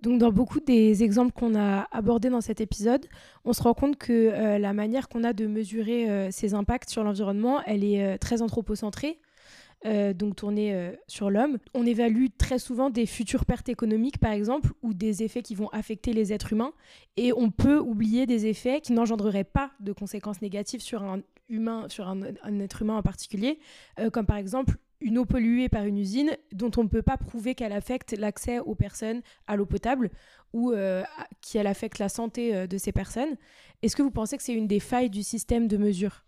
Donc, 0.03 0.19
dans 0.19 0.33
beaucoup 0.33 0.59
des 0.59 1.05
exemples 1.05 1.33
qu'on 1.33 1.55
a 1.55 1.87
abordés 1.93 2.29
dans 2.29 2.41
cet 2.41 2.61
épisode, 2.61 3.07
on 3.45 3.53
se 3.53 3.63
rend 3.63 3.73
compte 3.73 3.97
que 3.97 4.13
euh, 4.13 4.59
la 4.59 4.73
manière 4.73 5.09
qu'on 5.09 5.23
a 5.23 5.33
de 5.33 5.47
mesurer 5.47 6.11
euh, 6.11 6.29
ces 6.33 6.55
impacts 6.55 6.91
sur 6.91 7.05
l'environnement, 7.05 7.63
elle 7.67 7.85
est 7.85 8.05
euh, 8.05 8.19
très 8.19 8.43
anthropocentrée, 8.43 9.21
donc 9.85 10.37
tournée 10.37 10.93
sur 11.09 11.31
l'homme. 11.31 11.59
On 11.75 11.85
évalue 11.85 12.27
très 12.39 12.59
souvent 12.59 12.91
des 12.91 13.07
futures 13.07 13.45
pertes 13.45 13.69
économiques, 13.69 14.19
par 14.19 14.33
exemple, 14.33 14.71
ou 14.83 14.95
des 14.95 15.23
effets 15.23 15.43
qui 15.43 15.55
vont 15.55 15.69
affecter 15.71 16.13
les 16.13 16.33
êtres 16.33 16.53
humains, 16.53 16.73
et 17.17 17.33
on 17.33 17.51
peut 17.51 17.79
oublier 17.79 18.27
des 18.27 18.47
effets 18.47 18.81
qui 18.81 18.93
n'engendreraient 18.93 19.45
pas 19.45 19.73
de 19.81 19.93
conséquences 19.93 20.41
négatives 20.41 20.81
sur 20.81 21.03
un 21.03 21.23
humain, 21.49 21.87
sur 21.89 22.09
un, 22.09 22.23
être 22.61 22.83
humain 22.83 22.97
en 22.97 23.03
particulier, 23.03 23.59
comme 24.13 24.27
par 24.27 24.37
exemple 24.37 24.77
une 25.03 25.19
eau 25.19 25.25
polluée 25.25 25.69
par 25.69 25.85
une 25.85 25.99
usine 25.99 26.37
dont 26.53 26.71
on 26.77 26.85
ne 26.85 26.89
peut 26.89 27.03
pas 27.03 27.17
prouver 27.17 27.55
qu'elle 27.55 27.73
affecte 27.73 28.17
l'accès 28.17 28.61
aux 28.61 28.75
personnes 28.75 29.23
à 29.47 29.57
l'eau 29.57 29.67
potable 29.67 30.11
ou 30.53 30.73
euh, 30.73 31.03
qu'elle 31.41 31.67
affecte 31.67 31.99
la 31.99 32.09
santé 32.09 32.55
euh, 32.55 32.67
de 32.67 32.79
ces 32.79 32.93
personnes. 32.93 33.37
Est-ce 33.83 33.97
que 33.97 34.03
vous 34.03 34.11
pensez 34.11 34.37
que 34.37 34.43
c'est 34.43 34.55
une 34.55 34.69
des 34.69 34.81
failles 34.81 35.11
du 35.11 35.23
système 35.23 35.67
de 35.67 35.77
mesure? 35.77 36.25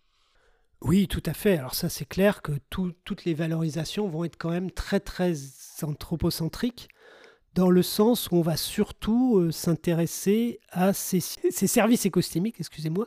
Oui, 0.80 1.08
tout 1.08 1.22
à 1.26 1.32
fait. 1.32 1.56
Alors 1.58 1.74
ça, 1.74 1.88
c'est 1.88 2.04
clair 2.04 2.42
que 2.42 2.52
toutes 2.70 3.24
les 3.24 3.34
valorisations 3.34 4.08
vont 4.08 4.24
être 4.24 4.36
quand 4.36 4.50
même 4.50 4.70
très, 4.70 5.00
très 5.00 5.34
anthropocentriques, 5.82 6.88
dans 7.54 7.70
le 7.70 7.82
sens 7.82 8.30
où 8.30 8.36
on 8.36 8.42
va 8.42 8.56
surtout 8.56 9.38
euh, 9.38 9.52
s'intéresser 9.52 10.60
à 10.70 10.92
ces, 10.92 11.20
ces, 11.20 11.66
services 11.66 12.04
écosystémiques, 12.04 12.56
excusez-moi, 12.58 13.06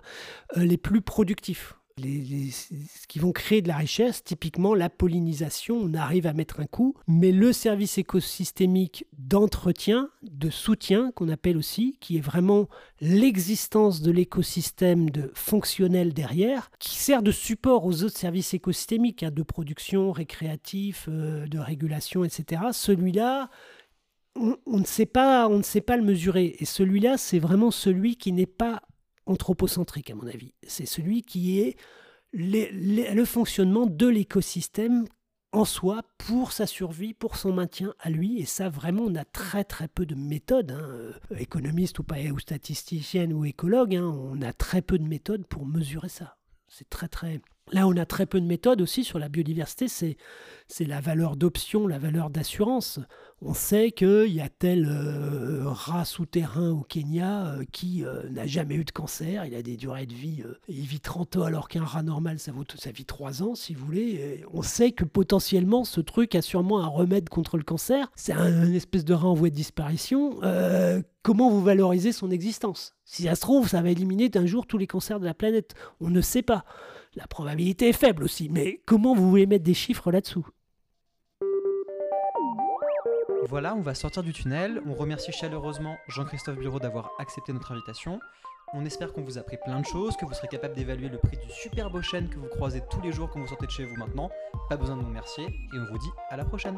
les 0.55 0.77
plus 0.77 1.01
productifs 1.01 1.75
les, 1.97 2.51
ce 2.51 3.07
qui 3.07 3.19
vont 3.19 3.31
créer 3.31 3.61
de 3.61 3.67
la 3.67 3.77
richesse, 3.77 4.23
typiquement 4.23 4.73
la 4.73 4.89
pollinisation, 4.89 5.77
on 5.77 5.93
arrive 5.93 6.27
à 6.27 6.33
mettre 6.33 6.59
un 6.59 6.65
coup, 6.65 6.95
mais 7.07 7.31
le 7.31 7.53
service 7.53 7.97
écosystémique 7.97 9.05
d'entretien, 9.17 10.09
de 10.23 10.49
soutien 10.49 11.11
qu'on 11.11 11.29
appelle 11.29 11.57
aussi, 11.57 11.97
qui 11.99 12.17
est 12.17 12.21
vraiment 12.21 12.67
l'existence 13.01 14.01
de 14.01 14.11
l'écosystème 14.11 15.09
de 15.09 15.31
fonctionnel 15.33 16.13
derrière, 16.13 16.69
qui 16.79 16.95
sert 16.95 17.23
de 17.23 17.31
support 17.31 17.85
aux 17.85 18.03
autres 18.03 18.17
services 18.17 18.53
écosystémiques, 18.53 19.23
hein, 19.23 19.31
de 19.31 19.43
production, 19.43 20.11
récréatif, 20.11 21.07
euh, 21.09 21.47
de 21.47 21.59
régulation, 21.59 22.23
etc. 22.23 22.61
Celui-là, 22.71 23.49
on, 24.35 24.79
ne 24.79 24.85
sait 24.85 25.05
pas, 25.05 25.47
on 25.47 25.57
ne 25.57 25.63
sait 25.63 25.81
pas 25.81 25.97
le 25.97 26.03
mesurer. 26.03 26.55
Et 26.59 26.65
celui-là, 26.65 27.17
c'est 27.17 27.39
vraiment 27.39 27.71
celui 27.71 28.15
qui 28.17 28.31
n'est 28.31 28.45
pas 28.45 28.81
anthropocentrique, 29.27 30.09
à 30.09 30.15
mon 30.15 30.27
avis. 30.27 30.53
C'est 30.63 30.85
celui 30.85 31.21
qui 31.21 31.59
est 31.59 31.77
le 32.33 33.25
fonctionnement 33.25 33.85
de 33.85 34.07
l'écosystème 34.07 35.05
en 35.53 35.65
soi 35.65 36.03
pour 36.17 36.51
sa 36.51 36.67
survie, 36.67 37.13
pour 37.13 37.37
son 37.37 37.53
maintien 37.53 37.93
à 37.99 38.09
lui. 38.09 38.39
Et 38.39 38.45
ça, 38.45 38.69
vraiment, 38.69 39.03
on 39.03 39.15
a 39.15 39.25
très 39.25 39.63
très 39.63 39.87
peu 39.87 40.05
de 40.05 40.15
méthodes, 40.15 40.71
hein. 40.71 40.81
Euh, 40.81 41.13
économistes 41.37 41.99
ou 41.99 42.03
pas, 42.03 42.19
ou 42.31 42.39
statisticiennes 42.39 43.33
ou 43.33 43.45
hein. 43.45 44.01
on 44.01 44.41
a 44.41 44.53
très 44.53 44.81
peu 44.81 44.97
de 44.99 45.07
méthodes 45.07 45.45
pour 45.47 45.65
mesurer 45.65 46.09
ça. 46.09 46.37
C'est 46.67 46.89
très 46.89 47.07
très 47.07 47.41
Là, 47.71 47.85
on 47.87 47.97
a 47.97 48.05
très 48.05 48.25
peu 48.25 48.39
de 48.39 48.45
méthodes 48.45 48.81
aussi 48.81 49.03
sur 49.03 49.19
la 49.19 49.27
biodiversité, 49.27 49.87
c'est 49.87 50.85
la 50.85 51.01
valeur 51.01 51.35
d'option, 51.35 51.87
la 51.87 51.99
valeur 51.99 52.29
d'assurance. 52.29 52.99
On 53.41 53.53
sait 53.53 53.91
qu'il 53.91 54.33
y 54.33 54.41
a 54.41 54.49
tel 54.49 54.87
euh, 54.89 55.63
rat 55.65 56.05
souterrain 56.05 56.71
au 56.71 56.81
Kenya 56.81 57.47
euh, 57.47 57.63
qui 57.71 58.03
euh, 58.03 58.27
n'a 58.31 58.47
jamais 58.47 58.75
eu 58.75 58.83
de 58.83 58.91
cancer, 58.91 59.45
il 59.45 59.53
a 59.53 59.61
des 59.61 59.77
durées 59.77 60.07
de 60.07 60.13
vie, 60.13 60.43
il 60.67 60.85
vit 60.85 60.99
30 60.99 61.37
ans 61.37 61.43
alors 61.43 61.67
qu'un 61.67 61.83
rat 61.83 62.01
normal, 62.03 62.39
ça, 62.39 62.51
vaut, 62.51 62.63
ça 62.75 62.91
vit 62.91 63.05
3 63.05 63.43
ans 63.43 63.53
si 63.53 63.75
vous 63.75 63.85
voulez. 63.85 64.43
on 64.53 64.63
sait 64.63 64.91
que 64.91 65.03
potentiellement 65.03 65.83
ce 65.83 66.01
truc 66.01 66.33
a 66.35 66.41
sûrement 66.41 66.81
un 66.81 66.87
remède 66.87 67.29
contre 67.29 67.57
le 67.57 67.63
cancer, 67.63 68.09
c'est 68.15 68.33
un, 68.33 68.71
espèce 68.73 69.05
de 69.05 69.13
rat 69.13 69.27
en 69.27 69.35
voie 69.35 69.49
de 69.49 69.55
disparition. 69.55 70.39
comment 71.21 71.49
vous 71.49 71.61
valorisez 71.61 72.13
son 72.13 72.31
existence? 72.31 72.95
Si 73.05 73.23
ça 73.23 73.35
se 73.35 73.41
trouve, 73.41 73.69
ça 73.69 73.81
va 73.81 73.89
éliminer 73.89 74.29
d'un 74.29 74.45
jour 74.45 74.65
tous 74.65 74.77
les 74.77 74.87
cancers 74.87 75.19
de 75.19 75.25
la 75.25 75.33
planète. 75.33 75.75
On 76.01 76.09
ne 76.09 76.21
sait 76.21 76.41
pas. 76.41 76.65
La 77.17 77.25
probabilité 77.25 77.89
est 77.89 77.93
faible 77.93 78.23
aussi, 78.23 78.47
mais 78.47 78.83
comment 78.85 79.15
vous 79.15 79.27
voulez 79.27 79.47
mettre 79.47 79.63
des 79.63 79.73
chiffres 79.73 80.11
là-dessous? 80.11 80.45
Voilà, 83.49 83.73
on 83.73 83.81
va 83.81 83.95
sortir 83.95 84.21
du 84.21 84.33
tunnel. 84.33 84.83
On 84.85 84.93
remercie 84.93 85.31
chaleureusement 85.31 85.97
Jean-Christophe 86.09 86.59
Bureau 86.59 86.77
d'avoir 86.77 87.09
accepté 87.17 87.53
notre 87.53 87.71
invitation. 87.71 88.19
On 88.71 88.85
espère 88.85 89.13
qu'on 89.13 89.23
vous 89.23 89.39
a 89.39 89.41
appris 89.41 89.57
plein 89.65 89.79
de 89.79 89.85
choses, 89.85 90.15
que 90.15 90.25
vous 90.27 90.33
serez 90.35 90.47
capable 90.47 90.75
d'évaluer 90.75 91.09
le 91.09 91.17
prix 91.17 91.37
du 91.37 91.49
super 91.49 91.89
beau 91.89 92.03
chêne 92.03 92.29
que 92.29 92.37
vous 92.37 92.49
croisez 92.49 92.83
tous 92.91 93.01
les 93.01 93.11
jours 93.11 93.31
quand 93.31 93.39
vous 93.39 93.47
sortez 93.47 93.65
de 93.65 93.71
chez 93.71 93.85
vous 93.85 93.95
maintenant. 93.95 94.29
Pas 94.69 94.77
besoin 94.77 94.95
de 94.95 95.01
nous 95.01 95.07
remercier 95.07 95.45
et 95.45 95.79
on 95.79 95.91
vous 95.91 95.97
dit 95.97 96.11
à 96.29 96.37
la 96.37 96.45
prochaine. 96.45 96.77